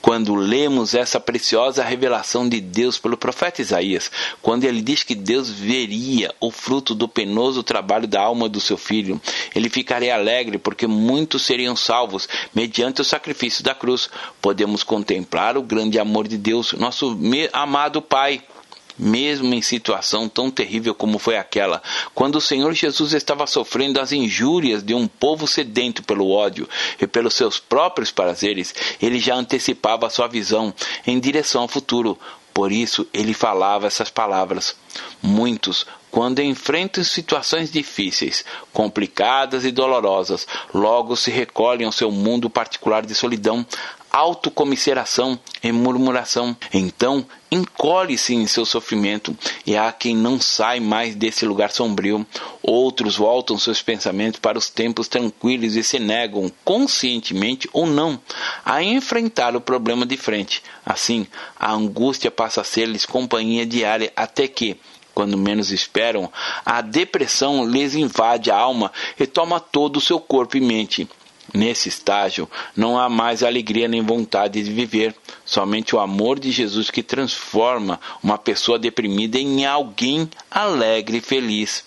Quando 0.01 0.35
lemos 0.35 0.93
essa 0.93 1.19
preciosa 1.19 1.83
revelação 1.83 2.47
de 2.47 2.59
Deus 2.59 2.97
pelo 2.97 3.17
profeta 3.17 3.61
Isaías, 3.61 4.11
quando 4.41 4.63
ele 4.65 4.81
diz 4.81 5.03
que 5.03 5.15
Deus 5.15 5.49
veria 5.49 6.33
o 6.39 6.51
fruto 6.51 6.93
do 6.93 7.07
penoso 7.07 7.63
trabalho 7.63 8.07
da 8.07 8.21
alma 8.21 8.49
do 8.49 8.59
seu 8.59 8.77
filho, 8.77 9.19
ele 9.55 9.69
ficaria 9.69 10.13
alegre 10.15 10.57
porque 10.57 10.87
muitos 10.87 11.45
seriam 11.45 11.75
salvos 11.75 12.27
mediante 12.53 13.01
o 13.01 13.05
sacrifício 13.05 13.63
da 13.63 13.75
cruz. 13.75 14.09
Podemos 14.41 14.83
contemplar 14.83 15.57
o 15.57 15.63
grande 15.63 15.99
amor 15.99 16.27
de 16.27 16.37
Deus, 16.37 16.73
nosso 16.73 17.17
amado 17.53 18.01
Pai 18.01 18.43
mesmo 18.99 19.53
em 19.53 19.61
situação 19.61 20.27
tão 20.27 20.51
terrível 20.51 20.93
como 20.93 21.17
foi 21.17 21.37
aquela, 21.37 21.81
quando 22.13 22.35
o 22.35 22.41
Senhor 22.41 22.73
Jesus 22.73 23.13
estava 23.13 23.47
sofrendo 23.47 23.99
as 23.99 24.11
injúrias 24.11 24.83
de 24.83 24.93
um 24.93 25.07
povo 25.07 25.47
sedento 25.47 26.03
pelo 26.03 26.29
ódio 26.29 26.67
e 26.99 27.07
pelos 27.07 27.33
seus 27.33 27.57
próprios 27.57 28.11
prazeres, 28.11 28.75
ele 29.01 29.19
já 29.19 29.35
antecipava 29.35 30.05
a 30.05 30.09
sua 30.09 30.27
visão 30.27 30.73
em 31.07 31.17
direção 31.19 31.61
ao 31.61 31.67
futuro. 31.67 32.19
Por 32.53 32.71
isso 32.71 33.07
ele 33.13 33.33
falava 33.33 33.87
essas 33.87 34.09
palavras. 34.09 34.75
Muitos, 35.21 35.85
quando 36.11 36.41
enfrentam 36.41 37.03
situações 37.03 37.71
difíceis, 37.71 38.43
complicadas 38.73 39.63
e 39.63 39.71
dolorosas, 39.71 40.47
logo 40.73 41.15
se 41.15 41.31
recolhem 41.31 41.85
ao 41.85 41.91
seu 41.91 42.11
mundo 42.11 42.49
particular 42.49 43.05
de 43.05 43.15
solidão, 43.15 43.65
autocomiseração 44.11 45.39
e 45.63 45.71
murmuração. 45.71 46.55
Então, 46.73 47.25
encolhe-se 47.51 48.33
em 48.33 48.45
seu 48.47 48.65
sofrimento, 48.65 49.35
e 49.65 49.75
há 49.75 49.91
quem 49.91 50.15
não 50.15 50.39
sai 50.39 50.79
mais 50.79 51.15
desse 51.15 51.45
lugar 51.45 51.71
sombrio. 51.71 52.25
Outros 52.61 53.15
voltam 53.15 53.57
seus 53.57 53.81
pensamentos 53.81 54.39
para 54.39 54.57
os 54.57 54.69
tempos 54.69 55.07
tranquilos 55.07 55.75
e 55.75 55.83
se 55.83 55.99
negam, 55.99 56.51
conscientemente 56.63 57.69
ou 57.73 57.85
não, 57.85 58.19
a 58.63 58.83
enfrentar 58.83 59.55
o 59.55 59.61
problema 59.61 60.05
de 60.05 60.17
frente. 60.17 60.63
Assim, 60.85 61.27
a 61.57 61.71
angústia 61.71 62.29
passa 62.29 62.61
a 62.61 62.63
ser-lhes 62.63 63.05
companhia 63.05 63.65
diária 63.65 64.11
até 64.15 64.47
que, 64.47 64.77
quando 65.13 65.37
menos 65.37 65.71
esperam, 65.71 66.31
a 66.65 66.81
depressão 66.81 67.65
lhes 67.65 67.95
invade 67.95 68.51
a 68.51 68.57
alma 68.57 68.91
e 69.19 69.25
toma 69.25 69.59
todo 69.59 69.97
o 69.97 70.01
seu 70.01 70.19
corpo 70.19 70.55
e 70.55 70.61
mente. 70.61 71.09
Nesse 71.53 71.89
estágio, 71.89 72.49
não 72.75 72.97
há 72.97 73.09
mais 73.09 73.43
alegria 73.43 73.87
nem 73.87 74.01
vontade 74.03 74.61
de 74.61 74.71
viver, 74.71 75.15
somente 75.43 75.95
o 75.95 75.99
amor 75.99 76.39
de 76.39 76.51
Jesus 76.51 76.91
que 76.91 77.01
transforma 77.01 77.99
uma 78.21 78.37
pessoa 78.37 78.77
deprimida 78.77 79.39
em 79.39 79.65
alguém 79.65 80.29
alegre 80.51 81.17
e 81.17 81.21
feliz. 81.21 81.83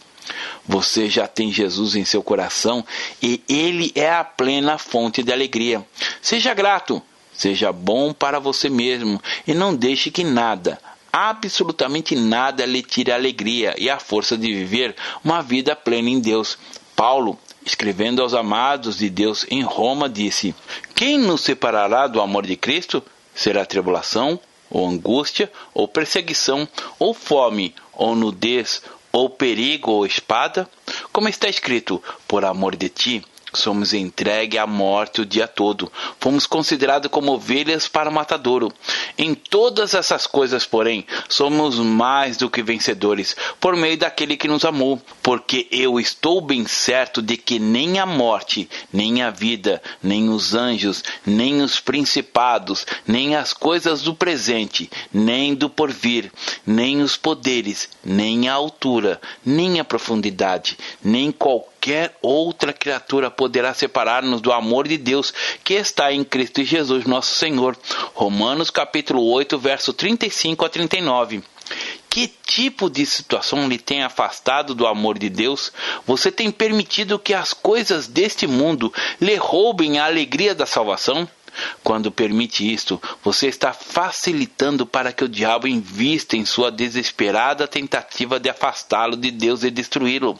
Você 0.66 1.08
já 1.08 1.26
tem 1.26 1.52
Jesus 1.52 1.96
em 1.96 2.04
seu 2.04 2.22
coração 2.22 2.84
e 3.20 3.42
ele 3.48 3.92
é 3.94 4.10
a 4.10 4.24
plena 4.24 4.78
fonte 4.78 5.22
de 5.22 5.32
alegria. 5.32 5.84
Seja 6.20 6.54
grato, 6.54 7.02
seja 7.32 7.72
bom 7.72 8.12
para 8.12 8.38
você 8.38 8.68
mesmo 8.68 9.20
e 9.46 9.54
não 9.54 9.74
deixe 9.74 10.10
que 10.10 10.24
nada, 10.24 10.78
absolutamente 11.12 12.16
nada 12.16 12.64
lhe 12.64 12.82
tire 12.82 13.12
a 13.12 13.16
alegria 13.16 13.74
e 13.76 13.90
a 13.90 13.98
força 13.98 14.36
de 14.36 14.52
viver 14.52 14.94
uma 15.24 15.42
vida 15.42 15.76
plena 15.76 16.08
em 16.08 16.20
Deus. 16.20 16.58
Paulo 16.96 17.38
escrevendo 17.64 18.22
aos 18.22 18.34
amados 18.34 18.98
de 18.98 19.08
Deus 19.08 19.46
em 19.50 19.62
Roma, 19.62 20.08
disse: 20.08 20.54
Quem 20.94 21.18
nos 21.18 21.42
separará 21.42 22.06
do 22.06 22.20
amor 22.20 22.46
de 22.46 22.56
Cristo? 22.56 23.02
Será 23.34 23.64
tribulação, 23.64 24.38
ou 24.70 24.86
angústia, 24.86 25.50
ou 25.72 25.88
perseguição, 25.88 26.68
ou 26.98 27.14
fome, 27.14 27.74
ou 27.92 28.14
nudez, 28.14 28.82
ou 29.10 29.28
perigo, 29.30 29.90
ou 29.90 30.06
espada? 30.06 30.68
Como 31.12 31.28
está 31.28 31.48
escrito: 31.48 32.02
Por 32.26 32.44
amor 32.44 32.76
de 32.76 32.88
ti 32.88 33.24
Somos 33.54 33.92
entregue 33.92 34.56
à 34.56 34.66
morte 34.66 35.20
o 35.20 35.26
dia 35.26 35.46
todo. 35.46 35.92
Fomos 36.18 36.46
considerados 36.46 37.10
como 37.10 37.32
ovelhas 37.32 37.86
para 37.86 38.08
o 38.08 38.12
matadouro. 38.12 38.72
Em 39.18 39.34
todas 39.34 39.92
essas 39.92 40.26
coisas, 40.26 40.64
porém, 40.64 41.06
somos 41.28 41.78
mais 41.78 42.38
do 42.38 42.48
que 42.48 42.62
vencedores, 42.62 43.36
por 43.60 43.76
meio 43.76 43.98
daquele 43.98 44.38
que 44.38 44.48
nos 44.48 44.64
amou. 44.64 45.00
Porque 45.22 45.68
eu 45.70 46.00
estou 46.00 46.40
bem 46.40 46.66
certo 46.66 47.20
de 47.20 47.36
que 47.36 47.58
nem 47.58 47.98
a 47.98 48.06
morte, 48.06 48.70
nem 48.90 49.22
a 49.22 49.30
vida, 49.30 49.82
nem 50.02 50.30
os 50.30 50.54
anjos, 50.54 51.04
nem 51.26 51.60
os 51.60 51.78
principados, 51.78 52.86
nem 53.06 53.36
as 53.36 53.52
coisas 53.52 54.00
do 54.00 54.14
presente, 54.14 54.90
nem 55.12 55.54
do 55.54 55.68
porvir, 55.68 56.32
nem 56.66 57.02
os 57.02 57.16
poderes, 57.16 57.88
nem 58.02 58.48
a 58.48 58.54
altura, 58.54 59.20
nem 59.44 59.78
a 59.78 59.84
profundidade, 59.84 60.78
nem 61.04 61.30
qualquer 61.30 61.71
qualquer 61.82 62.16
outra 62.22 62.72
criatura 62.72 63.28
poderá 63.28 63.74
separar-nos 63.74 64.40
do 64.40 64.52
amor 64.52 64.86
de 64.86 64.96
Deus 64.96 65.34
que 65.64 65.74
está 65.74 66.12
em 66.12 66.22
Cristo 66.22 66.62
Jesus, 66.62 67.04
nosso 67.06 67.34
Senhor. 67.34 67.76
Romanos 68.14 68.70
capítulo 68.70 69.24
8, 69.24 69.58
verso 69.58 69.92
35 69.92 70.64
a 70.64 70.68
39. 70.68 71.42
Que 72.08 72.28
tipo 72.46 72.88
de 72.88 73.04
situação 73.04 73.68
lhe 73.68 73.78
tem 73.78 74.04
afastado 74.04 74.76
do 74.76 74.86
amor 74.86 75.18
de 75.18 75.28
Deus? 75.28 75.72
Você 76.06 76.30
tem 76.30 76.52
permitido 76.52 77.18
que 77.18 77.34
as 77.34 77.52
coisas 77.52 78.06
deste 78.06 78.46
mundo 78.46 78.94
lhe 79.20 79.34
roubem 79.34 79.98
a 79.98 80.04
alegria 80.04 80.54
da 80.54 80.66
salvação? 80.66 81.28
Quando 81.82 82.12
permite 82.12 82.72
isto, 82.72 83.02
você 83.24 83.48
está 83.48 83.72
facilitando 83.72 84.86
para 84.86 85.12
que 85.12 85.24
o 85.24 85.28
diabo 85.28 85.66
invista 85.66 86.36
em 86.36 86.44
sua 86.44 86.70
desesperada 86.70 87.66
tentativa 87.66 88.38
de 88.38 88.48
afastá-lo 88.48 89.16
de 89.16 89.32
Deus 89.32 89.64
e 89.64 89.70
destruí-lo. 89.70 90.38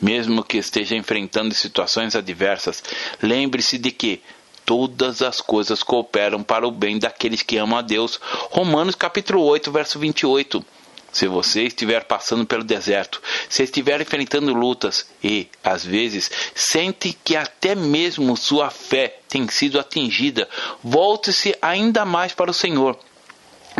Mesmo 0.00 0.44
que 0.44 0.58
esteja 0.58 0.96
enfrentando 0.96 1.54
situações 1.54 2.16
adversas, 2.16 2.82
lembre-se 3.22 3.78
de 3.78 3.90
que 3.90 4.22
todas 4.64 5.22
as 5.22 5.40
coisas 5.40 5.82
cooperam 5.82 6.42
para 6.42 6.66
o 6.66 6.70
bem 6.70 6.98
daqueles 6.98 7.42
que 7.42 7.56
amam 7.56 7.78
a 7.78 7.82
Deus. 7.82 8.20
Romanos 8.50 8.94
capítulo 8.94 9.42
8, 9.42 9.70
verso 9.70 9.98
28. 9.98 10.64
Se 11.12 11.26
você 11.26 11.64
estiver 11.64 12.04
passando 12.04 12.46
pelo 12.46 12.64
deserto, 12.64 13.20
se 13.46 13.62
estiver 13.62 14.00
enfrentando 14.00 14.54
lutas 14.54 15.06
e, 15.22 15.46
às 15.62 15.84
vezes, 15.84 16.30
sente 16.54 17.16
que 17.22 17.36
até 17.36 17.74
mesmo 17.74 18.34
sua 18.34 18.70
fé 18.70 19.18
tem 19.28 19.46
sido 19.48 19.78
atingida, 19.78 20.48
volte-se 20.82 21.54
ainda 21.60 22.06
mais 22.06 22.32
para 22.32 22.50
o 22.50 22.54
Senhor. 22.54 22.98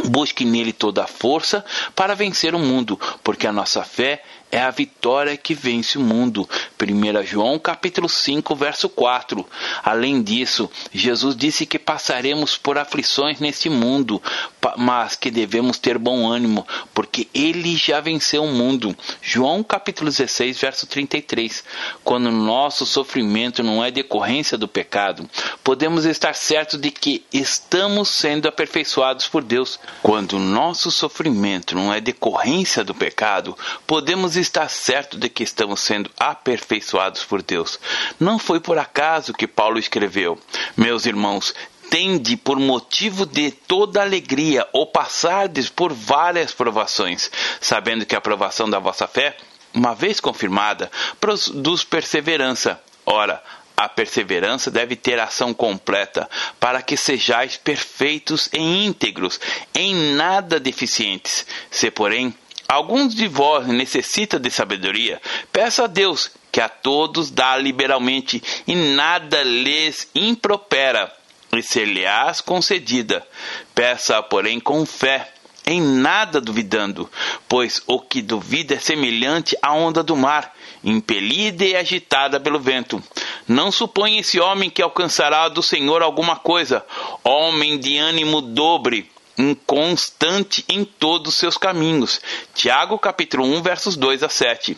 Busque 0.04 0.44
nele 0.44 0.74
toda 0.74 1.04
a 1.04 1.06
força 1.06 1.64
para 1.94 2.14
vencer 2.14 2.54
o 2.54 2.58
mundo, 2.58 3.00
porque 3.24 3.46
a 3.46 3.52
nossa 3.52 3.82
fé 3.82 4.22
é 4.52 4.60
a 4.60 4.70
vitória 4.70 5.34
que 5.34 5.54
vence 5.54 5.96
o 5.96 6.02
mundo. 6.02 6.46
1 6.78 7.24
João 7.24 7.58
capítulo 7.58 8.06
5, 8.06 8.54
verso 8.54 8.86
4. 8.86 9.46
Além 9.82 10.22
disso, 10.22 10.70
Jesus 10.92 11.34
disse 11.34 11.64
que 11.64 11.78
passaremos 11.78 12.58
por 12.58 12.76
aflições 12.76 13.40
neste 13.40 13.70
mundo, 13.70 14.22
mas 14.76 15.16
que 15.16 15.30
devemos 15.30 15.78
ter 15.78 15.96
bom 15.96 16.30
ânimo, 16.30 16.66
porque 16.92 17.28
ele 17.32 17.74
já 17.76 17.98
venceu 18.00 18.44
o 18.44 18.52
mundo. 18.52 18.94
João 19.22 19.64
capítulo 19.64 20.10
16, 20.10 20.60
verso 20.60 20.86
33. 20.86 21.64
Quando 22.04 22.30
nosso 22.30 22.84
sofrimento 22.84 23.62
não 23.62 23.82
é 23.82 23.90
decorrência 23.90 24.58
do 24.58 24.68
pecado, 24.68 25.28
podemos 25.64 26.04
estar 26.04 26.34
certos 26.34 26.78
de 26.78 26.90
que 26.90 27.24
estamos 27.32 28.10
sendo 28.10 28.48
aperfeiçoados 28.48 29.26
por 29.28 29.42
Deus. 29.42 29.80
Quando 30.02 30.38
nosso 30.38 30.90
sofrimento 30.90 31.74
não 31.74 31.92
é 31.92 32.02
decorrência 32.02 32.84
do 32.84 32.94
pecado, 32.94 33.56
podemos 33.86 34.36
estar 34.36 34.41
certos 34.68 35.18
de 35.18 35.28
que 35.28 35.42
estamos 35.42 35.80
sendo 35.80 36.10
aperfeiçoados 36.18 37.24
por 37.24 37.42
Deus. 37.42 37.78
Não 38.18 38.38
foi 38.38 38.60
por 38.60 38.78
acaso 38.78 39.32
que 39.32 39.46
Paulo 39.46 39.78
escreveu: 39.78 40.38
Meus 40.76 41.06
irmãos, 41.06 41.54
tende 41.90 42.38
por 42.38 42.58
motivo 42.58 43.26
de 43.26 43.50
toda 43.50 44.00
alegria 44.00 44.66
ou 44.72 44.86
passardes 44.86 45.68
por 45.68 45.92
várias 45.92 46.52
provações, 46.52 47.30
sabendo 47.60 48.06
que 48.06 48.14
a 48.14 48.18
aprovação 48.18 48.68
da 48.70 48.78
vossa 48.78 49.06
fé, 49.06 49.36
uma 49.74 49.94
vez 49.94 50.18
confirmada, 50.18 50.90
produz 51.20 51.84
perseverança. 51.84 52.80
Ora, 53.04 53.42
a 53.76 53.88
perseverança 53.88 54.70
deve 54.70 54.96
ter 54.96 55.18
ação 55.18 55.52
completa, 55.52 56.30
para 56.60 56.80
que 56.80 56.96
sejais 56.96 57.56
perfeitos 57.56 58.48
e 58.52 58.58
íntegros, 58.58 59.40
em 59.74 60.14
nada 60.14 60.60
deficientes. 60.60 61.44
Se, 61.70 61.90
porém, 61.90 62.34
alguns 62.72 63.14
de 63.14 63.28
vós 63.28 63.66
necessita 63.66 64.38
de 64.38 64.50
sabedoria, 64.50 65.20
peça 65.52 65.84
a 65.84 65.86
Deus, 65.86 66.30
que 66.50 66.60
a 66.60 66.68
todos 66.68 67.30
dá 67.30 67.56
liberalmente, 67.56 68.42
e 68.66 68.74
nada 68.74 69.42
lhes 69.42 70.08
impropera 70.14 71.12
e 71.52 71.62
ser-lhe-ás 71.62 72.40
concedida. 72.40 73.26
Peça, 73.74 74.22
porém, 74.22 74.58
com 74.58 74.86
fé, 74.86 75.32
em 75.66 75.80
nada 75.80 76.40
duvidando, 76.40 77.08
pois 77.48 77.82
o 77.86 78.00
que 78.00 78.20
duvida 78.20 78.74
é 78.74 78.78
semelhante 78.78 79.56
à 79.62 79.72
onda 79.72 80.02
do 80.02 80.16
mar, 80.16 80.54
impelida 80.82 81.64
e 81.64 81.76
agitada 81.76 82.40
pelo 82.40 82.58
vento. 82.58 83.02
Não 83.46 83.70
suponha 83.70 84.20
esse 84.20 84.40
homem 84.40 84.70
que 84.70 84.82
alcançará 84.82 85.48
do 85.48 85.62
Senhor 85.62 86.02
alguma 86.02 86.36
coisa, 86.36 86.84
homem 87.22 87.78
de 87.78 87.96
ânimo 87.98 88.40
dobre, 88.40 89.10
inconstante 89.36 90.64
em 90.68 90.84
todos 90.84 91.32
os 91.32 91.38
seus 91.38 91.56
caminhos. 91.56 92.20
Tiago 92.54 92.98
capítulo 92.98 93.44
1, 93.44 93.62
versos 93.62 93.96
2 93.96 94.22
a 94.22 94.28
7. 94.28 94.76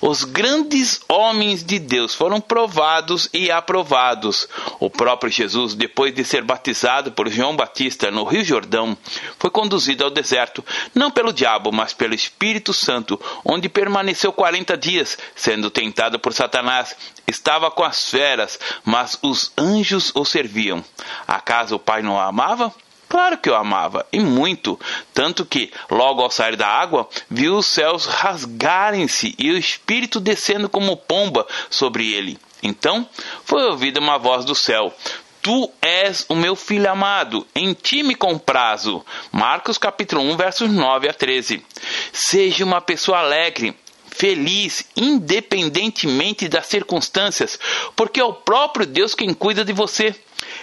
Os 0.00 0.24
grandes 0.24 1.00
homens 1.08 1.62
de 1.62 1.78
Deus 1.78 2.14
foram 2.14 2.40
provados 2.40 3.28
e 3.32 3.50
aprovados. 3.50 4.48
O 4.80 4.88
próprio 4.88 5.30
Jesus, 5.30 5.74
depois 5.74 6.14
de 6.14 6.24
ser 6.24 6.42
batizado 6.42 7.12
por 7.12 7.28
João 7.28 7.56
Batista 7.56 8.10
no 8.10 8.24
Rio 8.24 8.44
Jordão, 8.44 8.96
foi 9.38 9.50
conduzido 9.50 10.04
ao 10.04 10.10
deserto, 10.10 10.64
não 10.94 11.10
pelo 11.10 11.32
diabo, 11.32 11.72
mas 11.72 11.92
pelo 11.92 12.14
Espírito 12.14 12.72
Santo, 12.72 13.20
onde 13.44 13.68
permaneceu 13.68 14.32
quarenta 14.32 14.76
dias, 14.76 15.18
sendo 15.34 15.70
tentado 15.70 16.18
por 16.18 16.32
Satanás. 16.32 16.96
Estava 17.26 17.70
com 17.70 17.84
as 17.84 18.08
feras, 18.08 18.58
mas 18.84 19.18
os 19.22 19.52
anjos 19.58 20.12
o 20.14 20.24
serviam. 20.24 20.82
Acaso 21.26 21.76
o 21.76 21.80
Pai 21.80 22.02
não 22.02 22.14
o 22.14 22.18
amava? 22.18 22.72
Claro 23.08 23.38
que 23.38 23.48
eu 23.48 23.56
amava, 23.56 24.06
e 24.12 24.20
muito, 24.20 24.78
tanto 25.14 25.46
que, 25.46 25.72
logo 25.90 26.22
ao 26.22 26.30
sair 26.30 26.56
da 26.56 26.68
água, 26.68 27.08
viu 27.30 27.56
os 27.56 27.66
céus 27.66 28.04
rasgarem-se 28.04 29.34
e 29.38 29.50
o 29.50 29.56
Espírito 29.56 30.20
descendo 30.20 30.68
como 30.68 30.96
pomba 30.96 31.46
sobre 31.70 32.12
ele. 32.12 32.38
Então 32.62 33.08
foi 33.44 33.62
ouvida 33.64 34.00
uma 34.00 34.18
voz 34.18 34.44
do 34.44 34.54
céu: 34.54 34.94
Tu 35.40 35.70
és 35.80 36.26
o 36.28 36.34
meu 36.34 36.54
filho 36.54 36.90
amado, 36.90 37.46
em 37.54 37.72
ti 37.72 38.02
me 38.02 38.14
comprazo. 38.14 39.04
Marcos 39.32 39.78
capítulo 39.78 40.22
1, 40.22 40.36
versos 40.36 40.70
9 40.70 41.08
a 41.08 41.14
13. 41.14 41.64
Seja 42.12 42.64
uma 42.64 42.80
pessoa 42.80 43.20
alegre, 43.20 43.74
feliz, 44.10 44.84
independentemente 44.96 46.48
das 46.48 46.66
circunstâncias, 46.66 47.58
porque 47.94 48.20
é 48.20 48.24
o 48.24 48.34
próprio 48.34 48.84
Deus 48.84 49.14
quem 49.14 49.32
cuida 49.32 49.64
de 49.64 49.72
você. 49.72 50.14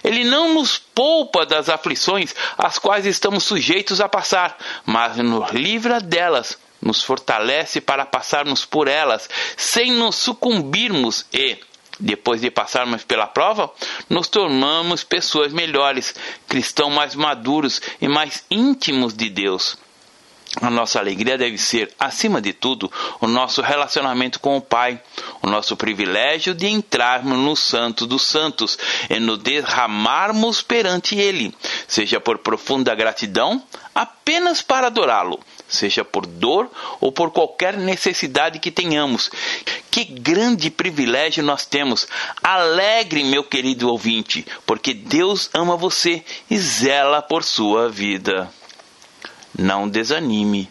Ele 0.05 0.23
não 0.23 0.53
nos 0.53 0.77
poupa 0.77 1.45
das 1.45 1.67
aflições 1.67 2.35
às 2.57 2.77
quais 2.77 3.07
estamos 3.07 3.43
sujeitos 3.43 3.99
a 3.99 4.07
passar, 4.07 4.55
mas 4.85 5.17
nos 5.17 5.51
livra 5.51 5.99
delas, 5.99 6.59
nos 6.79 7.03
fortalece 7.03 7.81
para 7.81 8.05
passarmos 8.05 8.63
por 8.63 8.87
elas, 8.87 9.27
sem 9.57 9.91
nos 9.91 10.15
sucumbirmos 10.15 11.25
e, 11.33 11.57
depois 11.99 12.41
de 12.41 12.51
passarmos 12.51 13.03
pela 13.03 13.25
prova, 13.25 13.71
nos 14.07 14.27
tornamos 14.27 15.03
pessoas 15.03 15.51
melhores, 15.51 16.13
cristãos 16.47 16.93
mais 16.93 17.15
maduros 17.15 17.81
e 17.99 18.07
mais 18.07 18.45
íntimos 18.51 19.13
de 19.15 19.27
Deus. 19.27 19.75
A 20.61 20.69
nossa 20.69 20.99
alegria 20.99 21.37
deve 21.37 21.57
ser, 21.57 21.93
acima 21.99 22.41
de 22.41 22.53
tudo, 22.53 22.89
o 23.19 23.27
nosso 23.27 23.61
relacionamento 23.61 24.39
com 24.39 24.55
o 24.55 24.61
Pai, 24.61 25.01
o 25.41 25.47
nosso 25.47 25.75
privilégio 25.75 26.53
de 26.53 26.67
entrarmos 26.67 27.37
no 27.37 27.55
Santo 27.55 28.07
dos 28.07 28.25
Santos 28.25 28.77
e 29.09 29.19
nos 29.19 29.39
derramarmos 29.39 30.61
perante 30.61 31.15
Ele, 31.15 31.53
seja 31.87 32.21
por 32.21 32.37
profunda 32.37 32.95
gratidão, 32.95 33.61
apenas 33.93 34.61
para 34.61 34.87
adorá-lo, 34.87 35.39
seja 35.67 36.05
por 36.05 36.25
dor 36.25 36.69
ou 37.01 37.11
por 37.11 37.31
qualquer 37.31 37.75
necessidade 37.75 38.59
que 38.59 38.71
tenhamos. 38.71 39.29
Que 39.91 40.05
grande 40.05 40.69
privilégio 40.69 41.43
nós 41.43 41.65
temos! 41.65 42.07
Alegre, 42.41 43.25
meu 43.25 43.43
querido 43.43 43.89
ouvinte, 43.89 44.45
porque 44.65 44.93
Deus 44.93 45.49
ama 45.53 45.75
você 45.75 46.23
e 46.49 46.57
zela 46.57 47.21
por 47.21 47.43
sua 47.43 47.89
vida 47.89 48.49
não 49.57 49.87
desanime. 49.87 50.69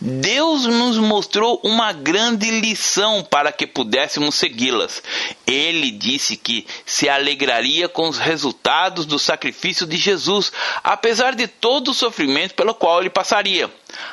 Deus 0.00 0.64
nos 0.64 0.96
mostrou 0.96 1.60
uma 1.62 1.92
grande 1.92 2.50
lição 2.50 3.22
para 3.22 3.52
que 3.52 3.66
pudéssemos 3.66 4.34
segui-las. 4.34 5.02
Ele 5.46 5.90
disse 5.90 6.36
que 6.36 6.66
se 6.84 7.08
alegraria 7.08 7.88
com 7.88 8.08
os 8.08 8.18
resultados 8.18 9.04
do 9.06 9.18
sacrifício 9.18 9.86
de 9.86 9.96
Jesus, 9.96 10.52
apesar 10.82 11.34
de 11.34 11.46
todo 11.46 11.90
o 11.90 11.94
sofrimento 11.94 12.54
pelo 12.54 12.74
qual 12.74 13.00
ele 13.00 13.10
passaria. 13.10 13.70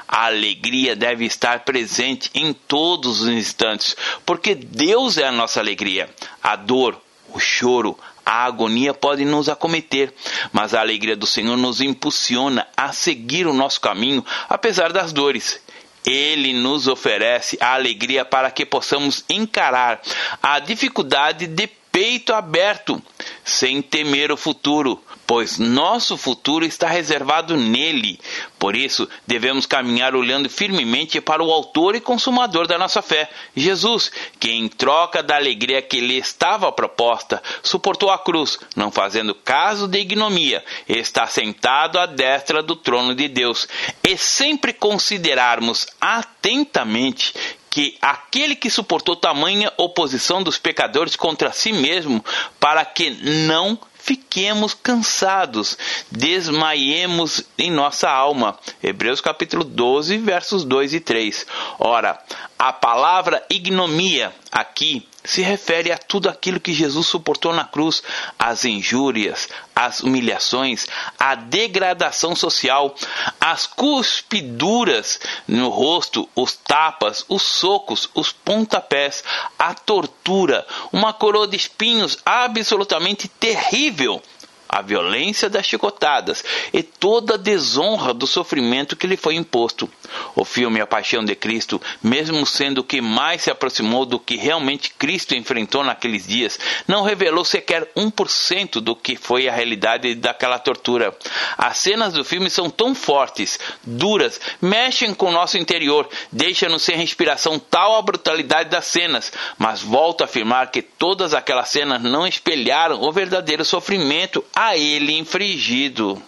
A 0.07 0.25
alegria 0.25 0.95
deve 0.95 1.25
estar 1.25 1.61
presente 1.61 2.29
em 2.33 2.53
todos 2.53 3.21
os 3.21 3.29
instantes, 3.29 3.95
porque 4.25 4.53
Deus 4.55 5.17
é 5.17 5.25
a 5.25 5.31
nossa 5.31 5.59
alegria. 5.59 6.09
A 6.43 6.55
dor, 6.55 6.99
o 7.33 7.39
choro, 7.39 7.97
a 8.27 8.43
agonia 8.43 8.93
pode 8.93 9.23
nos 9.23 9.47
acometer, 9.47 10.13
mas 10.51 10.73
a 10.73 10.81
alegria 10.81 11.15
do 11.15 11.25
Senhor 11.25 11.55
nos 11.55 11.79
impulsiona 11.79 12.67
a 12.75 12.91
seguir 12.91 13.47
o 13.47 13.53
nosso 13.53 13.79
caminho, 13.79 14.23
apesar 14.49 14.91
das 14.91 15.13
dores. 15.13 15.61
Ele 16.05 16.51
nos 16.51 16.89
oferece 16.89 17.57
a 17.61 17.73
alegria 17.73 18.25
para 18.25 18.51
que 18.51 18.65
possamos 18.65 19.23
encarar 19.29 20.01
a 20.43 20.59
dificuldade 20.59 21.47
de 21.47 21.67
peito 21.91 22.33
aberto, 22.33 23.01
sem 23.43 23.81
temer 23.81 24.31
o 24.31 24.37
futuro, 24.37 25.01
pois 25.27 25.59
nosso 25.59 26.15
futuro 26.15 26.63
está 26.63 26.87
reservado 26.87 27.57
nele. 27.57 28.19
Por 28.57 28.75
isso, 28.75 29.09
devemos 29.27 29.65
caminhar 29.65 30.15
olhando 30.15 30.49
firmemente 30.49 31.19
para 31.19 31.43
o 31.43 31.51
Autor 31.51 31.95
e 31.95 32.01
Consumador 32.01 32.65
da 32.65 32.77
nossa 32.77 33.01
fé, 33.01 33.29
Jesus, 33.55 34.09
que, 34.39 34.49
em 34.49 34.69
troca 34.69 35.21
da 35.21 35.35
alegria 35.35 35.81
que 35.81 35.99
lhe 35.99 36.17
estava 36.17 36.71
proposta, 36.71 37.43
suportou 37.61 38.09
a 38.09 38.17
cruz, 38.17 38.57
não 38.75 38.89
fazendo 38.89 39.35
caso 39.35 39.87
de 39.87 39.99
ignomia, 39.99 40.63
está 40.87 41.27
sentado 41.27 41.99
à 41.99 42.05
destra 42.05 42.63
do 42.63 42.75
trono 42.75 43.13
de 43.13 43.27
Deus. 43.27 43.67
E 44.01 44.17
sempre 44.17 44.71
considerarmos 44.71 45.85
atentamente 45.99 47.33
que 47.69 47.97
aquele 48.01 48.55
que 48.55 48.69
suportou 48.69 49.15
tamanha 49.15 49.71
oposição 49.77 50.41
dos 50.41 50.57
pecadores 50.57 51.15
contra 51.15 51.51
si 51.51 51.71
mesmo, 51.71 52.23
para 52.59 52.83
que 52.85 53.09
não 53.47 53.79
fiquemos 54.07 54.73
cansados, 54.73 55.77
desmaiemos 56.09 57.43
em 57.57 57.69
nossa 57.69 58.09
alma. 58.09 58.57
Hebreus 58.81 59.19
capítulo 59.19 59.65
12, 59.65 60.17
versos 60.19 60.63
2 60.63 60.93
e 60.93 60.99
3. 61.01 61.45
Ora, 61.77 62.17
a 62.57 62.73
palavra 62.73 63.45
ignomia 63.49 64.33
aqui 64.51 65.07
se 65.23 65.41
refere 65.41 65.91
a 65.91 65.97
tudo 65.97 66.29
aquilo 66.29 66.59
que 66.59 66.73
Jesus 66.73 67.05
suportou 67.07 67.53
na 67.53 67.65
cruz, 67.65 68.01
as 68.39 68.63
injúrias, 68.63 69.49
as 69.75 69.99
humilhações, 69.99 70.87
a 71.19 71.35
degradação 71.35 72.33
social, 72.33 72.95
as 73.39 73.67
cuspiduras 73.67 75.19
no 75.45 75.67
rosto, 75.67 76.27
os 76.33 76.53
tapas, 76.53 77.25
os 77.27 77.43
socos, 77.43 78.09
os 78.15 78.31
pontapés, 78.31 79.23
a 79.59 79.73
tortura, 79.73 80.65
uma 80.93 81.11
coroa 81.11 81.47
de 81.47 81.57
espinhos 81.57 82.17
absolutamente 82.25 83.27
terrível 83.27 84.21
a 84.69 84.81
violência 84.81 85.49
das 85.49 85.65
chicotadas 85.65 86.43
e 86.73 86.83
toda 86.83 87.35
a 87.35 87.37
desonra 87.37 88.13
do 88.13 88.27
sofrimento 88.27 88.95
que 88.95 89.07
lhe 89.07 89.15
foi 89.15 89.35
imposto. 89.35 89.89
O 90.35 90.45
filme 90.45 90.81
A 90.81 90.87
Paixão 90.87 91.23
de 91.23 91.35
Cristo, 91.35 91.81
mesmo 92.01 92.45
sendo 92.45 92.79
o 92.79 92.83
que 92.83 93.01
mais 93.01 93.43
se 93.43 93.51
aproximou 93.51 94.05
do 94.05 94.19
que 94.19 94.35
realmente 94.35 94.91
Cristo 94.91 95.35
enfrentou 95.35 95.83
naqueles 95.83 96.27
dias, 96.27 96.59
não 96.87 97.03
revelou 97.03 97.43
sequer 97.43 97.91
1% 97.95 98.79
do 98.79 98.95
que 98.95 99.15
foi 99.15 99.47
a 99.47 99.53
realidade 99.53 100.15
daquela 100.15 100.59
tortura. 100.59 101.15
As 101.57 101.77
cenas 101.77 102.13
do 102.13 102.23
filme 102.23 102.49
são 102.49 102.69
tão 102.69 102.93
fortes, 102.93 103.59
duras, 103.83 104.39
mexem 104.61 105.13
com 105.13 105.27
o 105.27 105.31
nosso 105.31 105.57
interior, 105.57 106.09
deixam-nos 106.31 106.83
sem 106.83 106.97
respiração 106.97 107.59
tal 107.59 107.97
a 107.97 108.01
brutalidade 108.01 108.69
das 108.69 108.85
cenas, 108.85 109.31
mas 109.57 109.81
volto 109.81 110.21
a 110.21 110.25
afirmar 110.25 110.71
que 110.71 110.81
todas 110.81 111.33
aquelas 111.33 111.69
cenas 111.69 112.01
não 112.01 112.27
espelharam 112.27 113.01
o 113.01 113.11
verdadeiro 113.11 113.65
sofrimento 113.65 114.43
a 114.55 114.77
ele 114.77 115.17
infligido. 115.17 116.21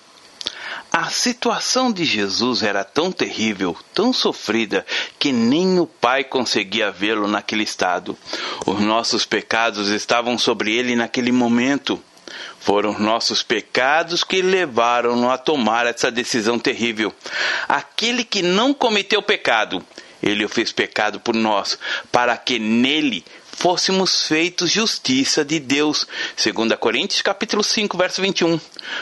A 0.92 1.10
situação 1.10 1.92
de 1.92 2.04
Jesus 2.04 2.64
era 2.64 2.84
tão 2.84 3.12
terrível, 3.12 3.78
tão 3.94 4.12
sofrida, 4.12 4.86
que 5.20 5.32
nem 5.32 5.80
o 5.80 5.86
Pai 5.86 6.24
conseguia 6.24 6.92
vê-lo 6.92 7.28
naquele 7.28 7.64
estado. 7.64 8.18
Os 8.66 8.80
nossos 8.80 9.24
pecados 9.24 9.90
estavam 9.90 10.38
sobre 10.38 10.74
ele 10.74 10.96
naquele 10.96 11.32
momento. 11.32 12.02
Foram 12.60 12.98
nossos 12.98 13.44
pecados 13.44 14.24
que 14.24 14.42
levaram-no 14.42 15.30
a 15.30 15.38
tomar 15.38 15.86
essa 15.86 16.12
decisão 16.12 16.58
terrível. 16.58 17.14
Aquele 17.68 18.24
que 18.24 18.42
não 18.42 18.74
cometeu 18.74 19.22
pecado, 19.22 19.84
ele 20.22 20.44
o 20.44 20.50
fez 20.50 20.72
pecado 20.72 21.20
por 21.20 21.36
nós, 21.36 21.78
para 22.12 22.36
que 22.36 22.58
nele 22.58 23.24
fôssemos 23.60 24.28
feitos 24.28 24.72
justiça 24.72 25.46
de 25.46 25.60
Deus. 25.60 26.08
2 26.42 26.76
Coríntios 26.80 27.22
capítulo 27.22 27.64
5, 27.64 27.98
verso 27.98 28.22
21. 28.22 28.60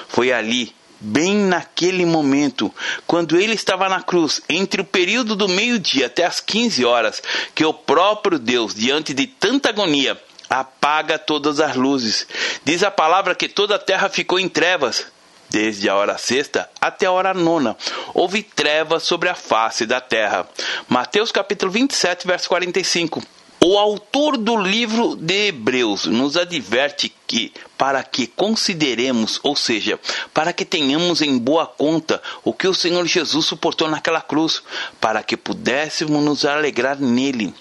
Foi 0.10 0.32
ali, 0.32 0.76
bem 1.00 1.36
naquele 1.36 2.06
momento, 2.06 2.74
quando 3.06 3.40
ele 3.40 3.54
estava 3.54 3.88
na 3.90 4.02
cruz, 4.02 4.42
entre 4.50 4.82
o 4.82 4.86
período 4.86 5.36
do 5.36 5.48
meio-dia 5.48 6.08
até 6.08 6.26
as 6.26 6.40
15 6.40 6.84
horas, 6.86 7.22
que 7.54 7.66
o 7.66 7.74
próprio 7.74 8.40
Deus, 8.40 8.74
diante 8.74 9.14
de 9.14 9.28
tanta 9.28 9.70
agonia, 9.70 10.20
apaga 10.50 11.20
todas 11.20 11.60
as 11.60 11.76
luzes. 11.76 12.28
Diz 12.64 12.84
a 12.84 12.92
palavra 12.92 13.36
que 13.36 13.50
toda 13.50 13.76
a 13.76 13.80
terra 13.80 14.10
ficou 14.10 14.40
em 14.40 14.50
trevas. 14.50 15.06
Desde 15.50 15.88
a 15.88 15.96
hora 15.96 16.18
sexta 16.18 16.70
até 16.82 17.06
a 17.06 17.12
hora 17.12 17.34
nona, 17.34 17.78
houve 18.14 18.44
trevas 18.44 19.04
sobre 19.04 19.30
a 19.30 19.36
face 19.36 19.86
da 19.86 20.02
terra. 20.02 20.46
Mateus 20.90 21.32
capítulo 21.32 21.72
27, 21.72 22.28
verso 22.28 22.50
45. 22.50 23.24
O 23.60 23.78
autor 23.80 24.38
do 24.38 24.56
livro 24.56 25.16
de 25.16 25.48
Hebreus 25.48 26.06
nos 26.06 26.38
adverte 26.38 27.12
que 27.26 27.52
para 27.76 28.04
que 28.04 28.28
consideremos, 28.28 29.40
ou 29.42 29.56
seja, 29.56 30.00
para 30.32 30.54
que 30.54 30.64
tenhamos 30.64 31.22
em 31.24 31.40
boa 31.40 31.66
conta 31.66 32.22
o 32.44 32.54
que 32.54 32.68
o 32.68 32.74
Senhor 32.74 33.06
Jesus 33.08 33.48
suportou 33.48 33.90
naquela 33.90 34.22
cruz, 34.22 34.62
para 35.02 35.24
que 35.24 35.36
pudéssemos 35.36 36.24
nos 36.24 36.46
alegrar 36.46 37.00
nele. 37.00 37.52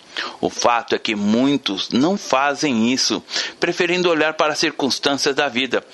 O 0.41 0.51
fato 0.51 0.95
é 0.95 0.99
que 0.99 1.15
muitos 1.15 1.91
não 1.91 2.17
fazem 2.17 2.93
isso, 2.93 3.23
preferindo 3.59 4.11
olhar 4.11 4.35
para 4.35 4.53
as 4.53 4.59
circunstâncias 4.59 5.35
da 5.35 5.49
vida. 5.49 5.85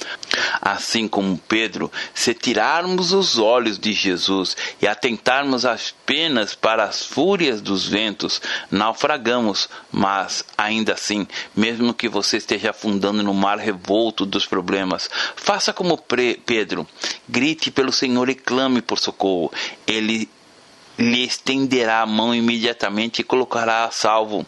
Assim 0.61 1.09
como 1.09 1.39
Pedro, 1.49 1.91
se 2.15 2.35
tirarmos 2.35 3.13
os 3.13 3.39
olhos 3.39 3.79
de 3.79 3.93
Jesus 3.93 4.57
e 4.81 4.87
atentarmos 4.87 5.65
apenas 5.65 6.55
para 6.55 6.85
as 6.85 7.05
fúrias 7.05 7.61
dos 7.61 7.87
ventos, 7.87 8.41
naufragamos, 8.71 9.69
mas 9.91 10.45
ainda 10.57 10.93
assim, 10.95 11.27
mesmo 11.55 11.95
que 11.95 12.09
você 12.09 12.37
esteja 12.37 12.71
afundando 12.71 13.23
no 13.23 13.35
mar 13.35 13.59
revolto 13.59 14.25
dos 14.25 14.47
problemas. 14.47 15.09
Faça 15.37 15.73
como 15.73 15.99
Pedro, 16.47 16.87
grite 17.29 17.71
pelo 17.71 17.93
Senhor 17.93 18.29
e 18.29 18.35
clame 18.35 18.83
por 18.83 18.99
socorro. 18.99 19.53
Ele 19.87 20.29
lhe 21.03 21.25
estenderá 21.25 22.03
a 22.03 22.07
mão 22.07 22.33
imediatamente 22.33 23.21
e 23.21 23.25
colocará 23.25 23.85
a 23.85 23.91
salvo. 23.91 24.47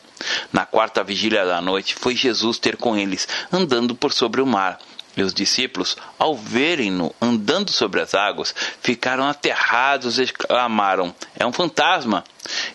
Na 0.53 0.65
quarta 0.65 1.03
vigília 1.03 1.45
da 1.45 1.61
noite, 1.61 1.97
foi 1.97 2.15
Jesus 2.15 2.59
ter 2.59 2.77
com 2.77 2.97
eles, 2.97 3.27
andando 3.53 3.95
por 3.95 4.13
sobre 4.13 4.41
o 4.41 4.47
mar. 4.47 4.79
E 5.17 5.23
os 5.23 5.35
discípulos, 5.35 5.97
ao 6.19 6.37
verem-no 6.37 7.15
andando 7.21 7.71
sobre 7.71 8.01
as 8.01 8.15
águas, 8.15 8.55
ficaram 8.81 9.29
aterrados 9.29 10.19
e 10.19 10.23
exclamaram: 10.23 11.15
É 11.37 11.45
um 11.45 11.53
fantasma! 11.53 12.25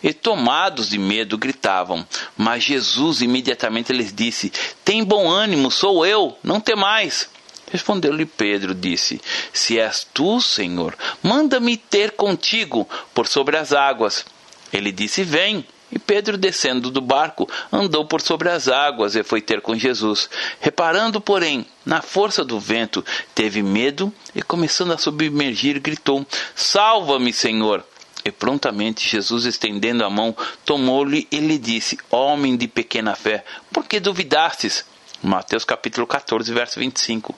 E 0.02 0.12
tomados 0.12 0.90
de 0.90 0.98
medo, 0.98 1.38
gritavam. 1.38 2.06
Mas 2.36 2.64
Jesus 2.64 3.20
imediatamente 3.20 3.92
lhes 3.92 4.12
disse: 4.12 4.52
Tem 4.84 5.04
bom 5.04 5.28
ânimo, 5.28 5.70
sou 5.70 6.04
eu, 6.04 6.36
não 6.42 6.60
temais. 6.60 7.28
Respondeu-lhe 7.70 8.26
Pedro, 8.26 8.74
disse: 8.74 9.20
Se 9.52 9.78
és 9.78 10.06
tu, 10.12 10.40
Senhor, 10.40 10.96
manda-me 11.22 11.76
ter 11.76 12.12
contigo 12.12 12.88
por 13.14 13.26
sobre 13.26 13.56
as 13.56 13.72
águas. 13.72 14.24
Ele 14.72 14.92
disse: 14.92 15.22
Vem. 15.22 15.64
E 15.92 15.98
Pedro, 15.98 16.38
descendo 16.38 16.88
do 16.88 17.00
barco, 17.00 17.48
andou 17.72 18.04
por 18.04 18.20
sobre 18.20 18.48
as 18.48 18.68
águas 18.68 19.16
e 19.16 19.24
foi 19.24 19.40
ter 19.40 19.60
com 19.60 19.74
Jesus. 19.74 20.30
Reparando, 20.60 21.20
porém, 21.20 21.66
na 21.84 22.00
força 22.00 22.44
do 22.44 22.60
vento, 22.60 23.04
teve 23.34 23.60
medo 23.60 24.12
e, 24.32 24.40
começando 24.40 24.92
a 24.92 24.98
submergir, 24.98 25.80
gritou: 25.80 26.24
Salva-me, 26.54 27.32
Senhor! 27.32 27.84
E 28.24 28.30
prontamente 28.30 29.08
Jesus, 29.08 29.46
estendendo 29.46 30.04
a 30.04 30.10
mão, 30.10 30.36
tomou-lhe 30.64 31.26
e 31.30 31.38
lhe 31.38 31.58
disse: 31.58 31.98
Homem 32.10 32.56
de 32.56 32.68
pequena 32.68 33.16
fé, 33.16 33.44
por 33.72 33.84
que 33.84 33.98
duvidastes? 33.98 34.84
Mateus 35.22 35.64
capítulo 35.64 36.06
14, 36.06 36.52
verso 36.52 36.80
25. 36.80 37.34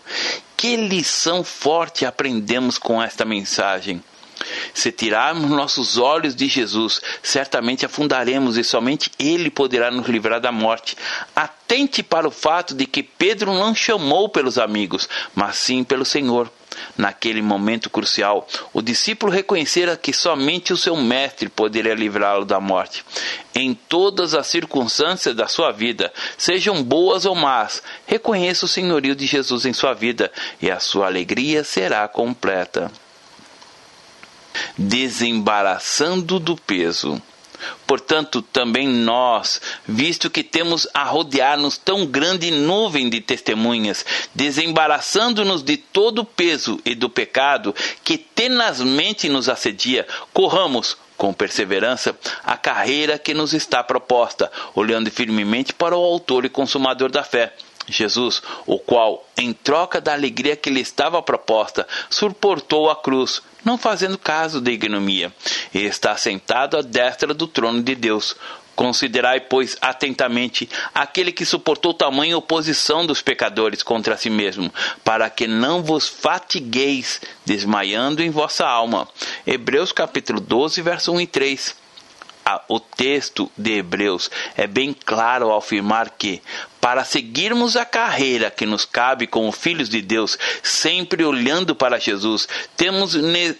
Que 0.57 0.77
lição 0.77 1.43
forte 1.43 2.07
aprendemos 2.07 2.79
com 2.79 3.03
esta 3.03 3.25
mensagem? 3.25 4.03
Se 4.75 4.93
tirarmos 4.93 5.51
nossos 5.51 5.99
olhos 5.99 6.35
de 6.35 6.47
Jesus, 6.47 7.01
certamente 7.23 7.87
afundaremos 7.87 8.57
e 8.57 8.65
somente 8.65 9.11
Ele 9.19 9.51
poderá 9.51 9.91
nos 9.91 10.07
livrar 10.09 10.41
da 10.41 10.53
morte. 10.53 10.97
Atente 11.35 12.03
para 12.03 12.29
o 12.29 12.31
fato 12.31 12.75
de 12.75 12.87
que 12.87 13.03
Pedro 13.03 13.53
não 13.55 13.75
chamou 13.75 14.29
pelos 14.29 14.59
amigos, 14.59 15.09
mas 15.35 15.57
sim 15.57 15.85
pelo 15.85 16.05
Senhor. 16.05 16.51
Naquele 16.97 17.43
momento 17.43 17.91
crucial, 17.91 18.47
o 18.73 18.83
discípulo 18.83 19.33
reconhecera 19.33 19.97
que 19.97 20.13
somente 20.13 20.73
o 20.73 20.77
seu 20.77 20.97
mestre 20.97 21.49
poderia 21.49 21.95
livrá-lo 21.95 22.45
da 22.45 22.61
morte. 22.61 23.05
Em 23.55 23.75
todas 23.75 24.35
as 24.35 24.47
circunstâncias 24.47 25.35
da 25.35 25.47
sua 25.47 25.71
vida, 25.71 26.13
sejam 26.37 26.83
boas 26.83 27.25
ou 27.25 27.35
más, 27.35 27.83
reconheça 28.07 28.65
o 28.65 28.69
senhorio 28.69 29.15
de 29.15 29.27
Jesus 29.27 29.67
em 29.67 29.73
sua 29.73 29.93
vida 29.93 30.31
e 30.61 30.71
a 30.71 30.81
sua 30.81 31.07
alegria 31.07 31.65
será 31.65 32.07
completa 32.09 32.91
desembaraçando 34.77 36.39
do 36.39 36.57
peso. 36.57 37.21
Portanto, 37.87 38.43
também 38.43 38.89
nós, 38.89 39.61
visto 39.87 40.31
que 40.31 40.43
temos 40.43 40.87
a 40.93 41.05
rodear-nos 41.05 41.79
tão 41.79 42.07
grande 42.07 42.51
nuvem 42.51 43.09
de 43.09 43.21
testemunhas, 43.21 44.05
desembaraçando-nos 44.35 45.63
de 45.63 45.77
todo 45.77 46.21
o 46.21 46.25
peso 46.25 46.81
e 46.85 46.95
do 46.95 47.09
pecado 47.09 47.75
que 48.03 48.19
tenazmente 48.19 49.29
nos 49.29 49.49
assedia, 49.49 50.07
corramos 50.33 50.97
com 51.17 51.33
perseverança 51.33 52.19
a 52.43 52.57
carreira 52.57 53.19
que 53.19 53.33
nos 53.33 53.53
está 53.53 53.83
proposta, 53.85 54.51
olhando 54.75 55.11
firmemente 55.11 55.73
para 55.73 55.97
o 55.97 56.03
Autor 56.03 56.45
e 56.45 56.49
Consumador 56.49 57.11
da 57.11 57.23
fé 57.23 57.53
Jesus, 57.89 58.43
o 58.67 58.79
qual, 58.79 59.27
em 59.37 59.53
troca 59.53 60.01
da 60.01 60.13
alegria 60.13 60.57
que 60.57 60.71
lhe 60.71 60.81
estava 60.81 61.23
proposta, 61.23 61.87
suportou 62.09 62.91
a 62.91 62.97
cruz, 62.97 63.43
não 63.65 63.77
fazendo 63.77 64.19
caso 64.19 64.61
da 64.61 64.71
ignomia, 64.71 65.33
e 65.75 65.81
está 65.81 66.17
sentado 66.17 66.77
à 66.77 66.83
destra 66.83 67.35
do 67.35 67.47
trono 67.47 67.83
de 67.83 67.95
Deus. 67.95 68.37
Considerai, 68.75 69.39
pois, 69.39 69.77
atentamente 69.83 70.69
aquele 70.95 71.31
que 71.31 71.45
suportou 71.45 71.93
tamanha 71.93 72.39
oposição 72.39 73.07
dos 73.07 73.21
pecadores 73.21 73.83
contra 73.83 74.17
si 74.17 74.31
mesmo, 74.31 74.73
para 75.05 75.29
que 75.29 75.47
não 75.47 75.83
vos 75.83 76.09
fatigueis, 76.09 77.21
desmaiando 77.45 78.23
em 78.23 78.31
vossa 78.31 78.67
alma. 78.67 79.07
Hebreus 79.47 79.93
capítulo 79.93 80.41
12, 80.41 80.81
verso 80.81 81.13
1 81.13 81.21
e 81.21 81.27
3. 81.27 81.83
O 82.67 82.81
texto 82.81 83.53
de 83.57 83.79
Hebreus 83.79 84.31
é 84.57 84.67
bem 84.67 84.93
claro 84.93 85.51
ao 85.51 85.59
afirmar 85.59 86.11
que, 86.11 86.43
para 86.83 87.05
seguirmos 87.05 87.77
a 87.77 87.85
carreira 87.85 88.51
que 88.51 88.67
nos 88.67 88.85
cabe 88.85 89.29
como 89.29 89.53
filhos 89.53 89.89
de 89.89 90.03
Deus, 90.03 90.37
sempre 90.65 91.25
olhando 91.25 91.77
para 91.77 91.97
Jesus, 91.97 92.49
temos 92.77 93.13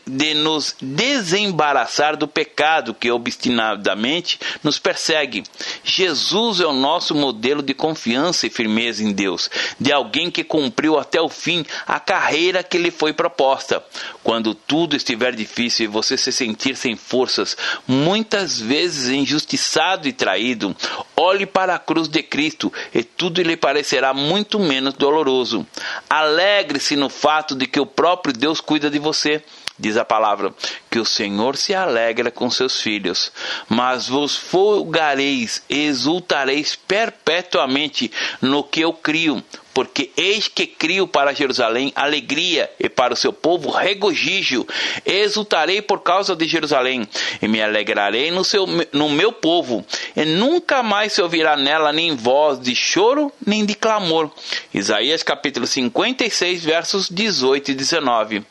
de 0.05 0.35
nos 0.35 0.75
desembaraçar 0.83 2.17
do 2.17 2.27
pecado 2.27 2.93
que 2.93 3.13
obstinadamente 3.13 4.41
nos 4.65 4.81
persegue. 4.81 5.45
Jesus 5.85 6.59
é 6.59 6.67
o 6.67 6.73
nosso 6.73 7.15
modelo 7.15 7.63
de 7.63 7.73
confiança 7.73 8.49
e 8.49 8.51
firmeza 8.51 9.05
em 9.05 9.13
Deus, 9.13 9.49
de 9.79 9.93
alguém 9.93 10.29
que 10.29 10.43
cumpriu 10.43 10.99
até 10.99 11.21
o 11.21 11.29
fim 11.29 11.65
a 11.87 12.01
carreira 12.01 12.65
que 12.65 12.77
lhe 12.77 12.91
foi 12.91 13.13
proposta. 13.13 13.85
Quando 14.25 14.53
tudo 14.53 14.97
estiver 14.97 15.33
difícil 15.33 15.85
e 15.85 15.89
você 15.89 16.17
se 16.17 16.33
sentir 16.33 16.75
sem 16.75 16.97
forças, 16.97 17.57
muitas 17.87 18.61
vezes 18.61 19.13
injustiçado 19.13 20.09
e 20.09 20.13
traído, 20.13 20.75
olhe 21.17 21.47
para 21.47 21.77
a 21.77 21.79
cruz 21.79 22.09
de 22.09 22.21
Cristo 22.21 22.73
e 22.93 23.12
tudo 23.23 23.41
lhe 23.41 23.57
parecerá 23.57 24.13
muito 24.13 24.59
menos 24.59 24.95
doloroso. 24.95 25.65
Alegre-se 26.11 26.97
no 26.97 27.09
fato 27.09 27.55
de 27.55 27.69
que 27.69 27.79
o 27.79 27.87
próprio 27.87 28.35
Deus 28.35 28.61
cuida 28.61 28.91
de 28.91 28.99
você. 28.99 29.45
Diz 29.79 29.97
a 29.97 30.05
palavra 30.05 30.53
que 30.91 30.99
o 30.99 31.05
Senhor 31.05 31.57
se 31.57 31.73
alegra 31.73 32.33
com 32.33 32.51
seus 32.51 32.81
filhos, 32.81 33.31
mas 33.69 34.09
vos 34.09 34.37
folgareis 34.37 35.63
exultareis 35.69 36.75
perpetuamente 36.75 38.11
no 38.41 38.65
que 38.65 38.81
eu 38.81 38.93
crio, 38.93 39.43
porque 39.75 40.11
eis 40.17 40.49
que 40.49 40.67
crio 40.67 41.07
para 41.07 41.33
Jerusalém 41.33 41.93
alegria 41.95 42.71
e 42.79 42.89
para 42.89 43.15
o 43.15 43.17
seu 43.17 43.33
povo 43.33 43.71
regozijo. 43.71 44.67
Exultarei 45.05 45.81
por 45.83 46.01
causa 46.01 46.37
de 46.37 46.47
Jerusalém 46.47 47.09
e 47.41 47.49
me 47.49 47.63
alegrarei 47.63 48.31
no, 48.31 48.45
seu, 48.45 48.67
no 48.93 49.09
meu 49.09 49.33
povo, 49.33 49.85
e 50.17 50.25
nunca 50.25 50.83
mais 50.83 51.13
se 51.13 51.23
ouvirá 51.23 51.57
nela 51.57 51.93
nem 51.93 52.15
voz 52.15 52.61
de 52.61 52.75
choro 52.75 53.33
nem 53.45 53.65
de 53.65 53.75
clamor. 53.75 54.31
Isaías 54.73 55.23
capítulo 55.23 55.67
56, 55.67 56.65
versos 56.65 57.09
18 57.09 57.71
e 57.71 57.75
19. 57.75 58.45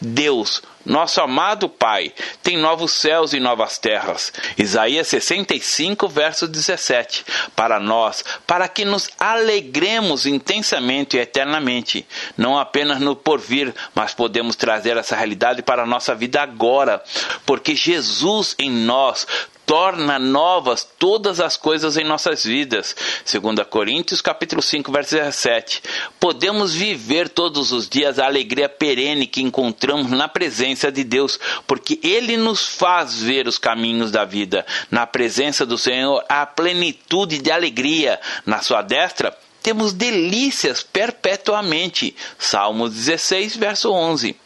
Deus, 0.00 0.62
nosso 0.84 1.20
amado 1.20 1.68
Pai, 1.68 2.12
tem 2.42 2.56
novos 2.56 2.92
céus 2.92 3.32
e 3.32 3.40
novas 3.40 3.78
terras. 3.78 4.32
Isaías 4.58 5.08
65, 5.08 6.08
verso 6.08 6.48
17. 6.48 7.24
Para 7.54 7.78
nós, 7.78 8.24
para 8.46 8.68
que 8.68 8.84
nos 8.84 9.10
alegremos 9.18 10.26
intensamente 10.26 11.16
e 11.16 11.20
eternamente, 11.20 12.06
não 12.36 12.58
apenas 12.58 13.00
no 13.00 13.14
porvir, 13.14 13.74
mas 13.94 14.14
podemos 14.14 14.56
trazer 14.56 14.96
essa 14.96 15.16
realidade 15.16 15.62
para 15.62 15.82
a 15.82 15.86
nossa 15.86 16.14
vida 16.14 16.42
agora, 16.42 17.02
porque 17.46 17.74
Jesus 17.74 18.54
em 18.58 18.70
nós 18.70 19.26
torna 19.66 20.18
novas 20.18 20.86
todas 20.98 21.40
as 21.40 21.56
coisas 21.56 21.96
em 21.96 22.04
nossas 22.04 22.44
vidas. 22.44 22.94
2 23.30 23.66
Coríntios 23.68 24.20
capítulo 24.20 24.62
5, 24.62 24.90
verso 24.92 25.14
17. 25.14 25.82
Podemos 26.18 26.74
viver 26.74 27.28
todos 27.28 27.72
os 27.72 27.88
dias 27.88 28.18
a 28.18 28.26
alegria 28.26 28.68
perene 28.68 29.26
que 29.26 29.42
encontramos 29.42 30.10
na 30.10 30.28
presença 30.28 30.90
de 30.90 31.04
Deus, 31.04 31.38
porque 31.66 31.98
ele 32.02 32.36
nos 32.36 32.66
faz 32.66 33.22
ver 33.22 33.46
os 33.46 33.58
caminhos 33.58 34.10
da 34.10 34.24
vida. 34.24 34.66
Na 34.90 35.06
presença 35.06 35.64
do 35.64 35.78
Senhor 35.78 36.24
há 36.28 36.44
plenitude 36.44 37.38
de 37.38 37.50
alegria, 37.50 38.20
na 38.44 38.60
sua 38.60 38.82
destra 38.82 39.36
temos 39.62 39.92
delícias 39.92 40.82
perpetuamente. 40.82 42.16
Salmos 42.38 42.92
16, 42.92 43.56
verso 43.56 43.92
11. 43.92 44.36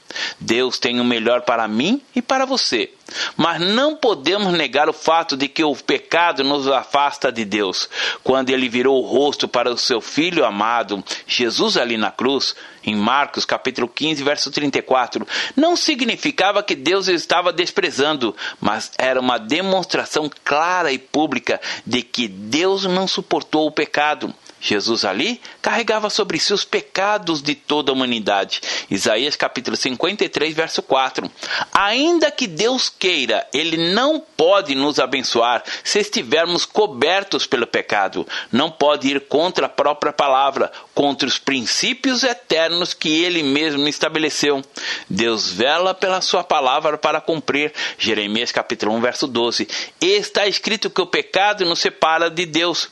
Deus 0.40 0.78
tem 0.78 1.00
o 1.00 1.04
melhor 1.04 1.42
para 1.42 1.66
mim 1.66 2.02
e 2.14 2.22
para 2.22 2.44
você. 2.44 2.90
Mas 3.36 3.60
não 3.60 3.94
podemos 3.96 4.52
negar 4.52 4.88
o 4.88 4.92
fato 4.92 5.36
de 5.36 5.48
que 5.48 5.62
o 5.62 5.74
pecado 5.76 6.42
nos 6.42 6.66
afasta 6.66 7.30
de 7.30 7.44
Deus. 7.44 7.88
Quando 8.24 8.50
ele 8.50 8.68
virou 8.68 9.00
o 9.00 9.06
rosto 9.06 9.46
para 9.46 9.70
o 9.70 9.78
seu 9.78 10.00
filho 10.00 10.44
amado, 10.44 11.02
Jesus 11.26 11.76
ali 11.76 11.96
na 11.96 12.10
cruz, 12.10 12.54
em 12.84 12.94
Marcos 12.94 13.44
capítulo 13.44 13.88
15, 13.88 14.22
verso 14.22 14.50
34, 14.50 15.26
não 15.54 15.76
significava 15.76 16.62
que 16.62 16.74
Deus 16.74 17.08
estava 17.08 17.52
desprezando, 17.52 18.34
mas 18.60 18.92
era 18.98 19.20
uma 19.20 19.38
demonstração 19.38 20.30
clara 20.44 20.92
e 20.92 20.98
pública 20.98 21.60
de 21.84 22.02
que 22.02 22.28
Deus 22.28 22.84
não 22.84 23.06
suportou 23.06 23.66
o 23.66 23.72
pecado. 23.72 24.34
Jesus 24.60 25.04
ali 25.04 25.40
carregava 25.60 26.08
sobre 26.10 26.38
si 26.38 26.52
os 26.52 26.64
pecados 26.64 27.42
de 27.42 27.54
toda 27.54 27.90
a 27.90 27.94
humanidade. 27.94 28.60
Isaías 28.90 29.36
capítulo 29.36 29.76
53, 29.76 30.54
verso 30.54 30.82
4. 30.82 31.30
Ainda 31.72 32.30
que 32.30 32.46
Deus 32.46 32.88
queira, 32.88 33.46
ele 33.52 33.92
não 33.92 34.18
pode 34.18 34.74
nos 34.74 34.98
abençoar 34.98 35.62
se 35.84 35.98
estivermos 35.98 36.64
cobertos 36.64 37.46
pelo 37.46 37.66
pecado. 37.66 38.26
Não 38.50 38.70
pode 38.70 39.08
ir 39.08 39.20
contra 39.22 39.66
a 39.66 39.68
própria 39.68 40.12
palavra, 40.12 40.72
contra 40.94 41.28
os 41.28 41.38
princípios 41.38 42.24
eternos 42.24 42.94
que 42.94 43.22
ele 43.22 43.42
mesmo 43.42 43.86
estabeleceu. 43.86 44.62
Deus 45.08 45.50
vela 45.50 45.94
pela 45.94 46.20
sua 46.20 46.42
palavra 46.42 46.96
para 46.96 47.20
cumprir. 47.20 47.72
Jeremias 47.98 48.52
capítulo 48.52 48.92
1, 48.94 49.00
verso 49.00 49.26
12. 49.26 49.68
E 50.00 50.06
está 50.06 50.46
escrito 50.46 50.90
que 50.90 51.00
o 51.00 51.06
pecado 51.06 51.64
nos 51.64 51.78
separa 51.78 52.30
de 52.30 52.46
Deus. 52.46 52.88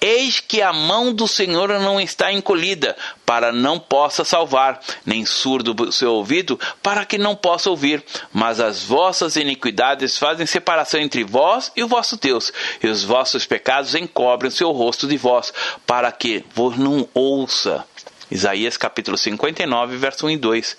Eis 0.00 0.40
que 0.40 0.62
a 0.62 0.72
do 1.12 1.28
Senhor 1.28 1.68
não 1.80 2.00
está 2.00 2.32
encolhida, 2.32 2.96
para 3.24 3.52
não 3.52 3.78
possa 3.78 4.24
salvar, 4.24 4.80
nem 5.04 5.24
surdo 5.24 5.74
o 5.84 5.92
seu 5.92 6.12
ouvido, 6.12 6.58
para 6.82 7.04
que 7.04 7.18
não 7.18 7.36
possa 7.36 7.70
ouvir. 7.70 8.04
Mas 8.32 8.60
as 8.60 8.82
vossas 8.82 9.36
iniquidades 9.36 10.18
fazem 10.18 10.46
separação 10.46 11.00
entre 11.00 11.24
vós 11.24 11.70
e 11.76 11.82
o 11.82 11.88
vosso 11.88 12.16
Deus, 12.16 12.52
e 12.82 12.86
os 12.86 13.04
vossos 13.04 13.46
pecados 13.46 13.94
encobrem 13.94 14.48
o 14.48 14.52
seu 14.52 14.70
rosto 14.70 15.06
de 15.06 15.16
vós, 15.16 15.52
para 15.86 16.10
que 16.12 16.44
vos 16.54 16.76
não 16.76 17.08
ouça. 17.14 17.84
Isaías 18.30 18.76
capítulo 18.76 19.18
59, 19.18 19.96
verso 19.96 20.26
1 20.26 20.30
e 20.30 20.36
2. 20.36 20.76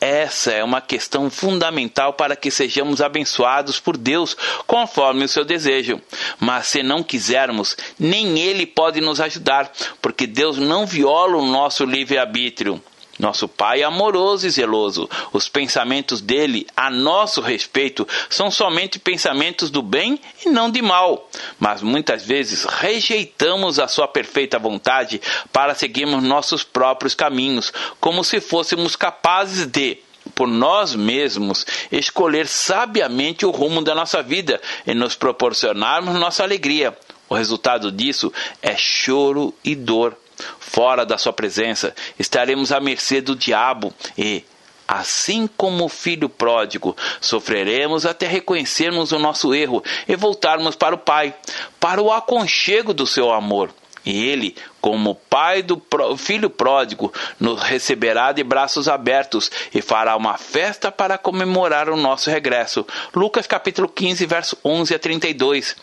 Essa 0.00 0.52
é 0.52 0.64
uma 0.64 0.80
questão 0.80 1.28
fundamental 1.28 2.14
para 2.14 2.34
que 2.34 2.50
sejamos 2.50 3.00
abençoados 3.00 3.78
por 3.78 3.96
Deus 3.96 4.36
conforme 4.66 5.24
o 5.24 5.28
seu 5.28 5.44
desejo. 5.44 6.00
Mas 6.40 6.68
se 6.68 6.82
não 6.82 7.02
quisermos, 7.02 7.76
nem 7.98 8.38
Ele 8.38 8.66
pode 8.66 9.00
nos 9.00 9.20
ajudar, 9.20 9.70
porque 10.00 10.26
Deus 10.26 10.56
não 10.56 10.86
viola 10.86 11.36
o 11.36 11.46
nosso 11.46 11.84
livre-arbítrio. 11.84 12.82
Nosso 13.18 13.46
Pai 13.46 13.82
é 13.82 13.84
amoroso 13.84 14.46
e 14.46 14.50
zeloso. 14.50 15.08
Os 15.32 15.48
pensamentos 15.48 16.20
dele 16.20 16.66
a 16.76 16.90
nosso 16.90 17.40
respeito 17.40 18.06
são 18.28 18.50
somente 18.50 18.98
pensamentos 18.98 19.70
do 19.70 19.82
bem 19.82 20.18
e 20.44 20.48
não 20.48 20.70
de 20.70 20.82
mal. 20.82 21.30
Mas 21.58 21.80
muitas 21.82 22.24
vezes 22.24 22.64
rejeitamos 22.64 23.78
a 23.78 23.86
sua 23.86 24.08
perfeita 24.08 24.58
vontade 24.58 25.20
para 25.52 25.74
seguirmos 25.74 26.22
nossos 26.22 26.64
próprios 26.64 27.14
caminhos, 27.14 27.72
como 28.00 28.24
se 28.24 28.40
fôssemos 28.40 28.96
capazes 28.96 29.66
de, 29.66 29.98
por 30.34 30.48
nós 30.48 30.94
mesmos, 30.94 31.64
escolher 31.92 32.48
sabiamente 32.48 33.46
o 33.46 33.50
rumo 33.50 33.82
da 33.82 33.94
nossa 33.94 34.22
vida 34.22 34.60
e 34.86 34.94
nos 34.94 35.14
proporcionarmos 35.14 36.14
nossa 36.16 36.42
alegria. 36.42 36.96
O 37.28 37.34
resultado 37.34 37.90
disso 37.90 38.32
é 38.60 38.76
choro 38.76 39.54
e 39.64 39.74
dor 39.74 40.16
fora 40.58 41.04
da 41.04 41.18
sua 41.18 41.32
presença, 41.32 41.94
estaremos 42.18 42.72
à 42.72 42.80
mercê 42.80 43.20
do 43.20 43.36
diabo 43.36 43.92
e, 44.16 44.44
assim 44.86 45.48
como 45.56 45.84
o 45.84 45.88
filho 45.88 46.28
pródigo, 46.28 46.96
sofreremos 47.20 48.04
até 48.06 48.26
reconhecermos 48.26 49.12
o 49.12 49.18
nosso 49.18 49.54
erro 49.54 49.82
e 50.06 50.16
voltarmos 50.16 50.76
para 50.76 50.94
o 50.94 50.98
Pai, 50.98 51.34
para 51.80 52.02
o 52.02 52.12
aconchego 52.12 52.92
do 52.92 53.06
seu 53.06 53.32
amor. 53.32 53.70
E 54.04 54.28
ele, 54.28 54.54
como 54.82 55.14
pai 55.14 55.62
do 55.62 55.80
filho 56.18 56.50
pródigo, 56.50 57.10
nos 57.40 57.62
receberá 57.62 58.32
de 58.32 58.44
braços 58.44 58.86
abertos 58.86 59.50
e 59.74 59.80
fará 59.80 60.14
uma 60.14 60.36
festa 60.36 60.92
para 60.92 61.16
comemorar 61.16 61.88
o 61.88 61.96
nosso 61.96 62.28
regresso. 62.28 62.86
Lucas 63.14 63.46
capítulo 63.46 63.88
15, 63.88 64.26
verso 64.26 64.58
11 64.62 64.94
a 64.94 64.98
32. 64.98 65.74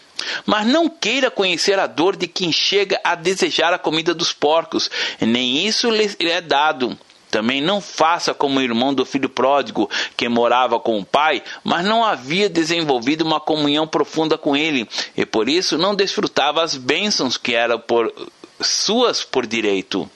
Mas 0.46 0.66
não 0.66 0.90
queira 0.90 1.32
conhecer 1.32 1.80
a 1.80 1.88
dor 1.88 2.16
de 2.16 2.28
quem 2.28 2.52
chega 2.52 3.00
a 3.04 3.16
desejar 3.16 3.74
a 3.74 3.80
comida 3.80 4.14
dos 4.14 4.34
porcos, 4.34 4.90
nem 5.20 5.66
isso 5.66 5.90
lhe 5.90 6.16
é 6.20 6.42
dado. 6.42 6.98
Também 7.32 7.62
não 7.62 7.80
faça 7.80 8.34
como 8.34 8.60
o 8.60 8.62
irmão 8.62 8.94
do 8.94 9.06
filho 9.06 9.30
pródigo, 9.30 9.90
que 10.18 10.28
morava 10.28 10.78
com 10.80 11.00
o 11.00 11.06
pai, 11.06 11.42
mas 11.64 11.86
não 11.86 12.04
havia 12.04 12.50
desenvolvido 12.50 13.22
uma 13.22 13.40
comunhão 13.40 13.88
profunda 13.88 14.38
com 14.38 14.56
ele, 14.56 14.88
e 15.16 15.26
por 15.26 15.48
isso 15.48 15.78
não 15.78 15.96
desfrutava 15.96 16.62
as 16.62 16.76
bênçãos 16.76 17.38
que 17.38 17.54
eram 17.54 17.80
por 17.80 18.14
suas 18.60 19.24
por 19.24 19.48
direito. 19.48 20.12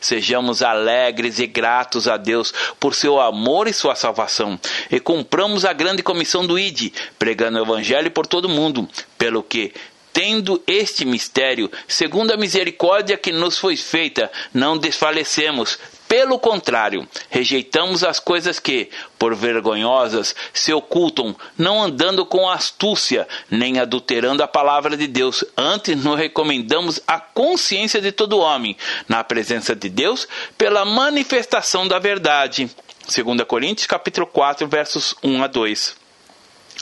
Sejamos 0.00 0.62
alegres 0.62 1.38
e 1.38 1.46
gratos 1.46 2.08
a 2.08 2.16
Deus 2.16 2.52
por 2.78 2.94
seu 2.94 3.20
amor 3.20 3.68
e 3.68 3.72
sua 3.72 3.94
salvação, 3.94 4.58
e 4.90 4.98
cumpramos 4.98 5.64
a 5.64 5.72
grande 5.72 6.02
comissão 6.02 6.46
do 6.46 6.58
ID, 6.58 6.92
pregando 7.18 7.58
o 7.58 7.62
Evangelho 7.62 8.10
por 8.10 8.26
todo 8.26 8.48
mundo, 8.48 8.88
pelo 9.18 9.42
que 9.42 9.72
Tendo 10.12 10.60
este 10.66 11.04
mistério, 11.04 11.70
segundo 11.86 12.32
a 12.32 12.36
misericórdia 12.36 13.16
que 13.16 13.30
nos 13.30 13.56
foi 13.56 13.76
feita, 13.76 14.30
não 14.52 14.76
desfalecemos, 14.76 15.78
pelo 16.10 16.40
contrário, 16.40 17.06
rejeitamos 17.28 18.02
as 18.02 18.18
coisas 18.18 18.58
que, 18.58 18.90
por 19.16 19.32
vergonhosas, 19.32 20.34
se 20.52 20.72
ocultam, 20.72 21.36
não 21.56 21.80
andando 21.80 22.26
com 22.26 22.50
astúcia, 22.50 23.28
nem 23.48 23.78
adulterando 23.78 24.42
a 24.42 24.48
palavra 24.48 24.96
de 24.96 25.06
Deus. 25.06 25.44
Antes 25.56 26.02
nos 26.02 26.18
recomendamos 26.18 26.98
a 27.06 27.20
consciência 27.20 28.00
de 28.00 28.10
todo 28.10 28.40
homem, 28.40 28.76
na 29.08 29.22
presença 29.22 29.72
de 29.72 29.88
Deus, 29.88 30.26
pela 30.58 30.84
manifestação 30.84 31.86
da 31.86 32.00
verdade. 32.00 32.68
2 33.06 33.44
Coríntios 33.46 33.86
capítulo 33.86 34.26
4, 34.26 34.66
versos 34.66 35.14
1 35.22 35.44
a 35.44 35.46
2. 35.46 35.96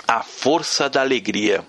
A 0.06 0.22
força 0.22 0.88
da 0.88 1.02
alegria. 1.02 1.62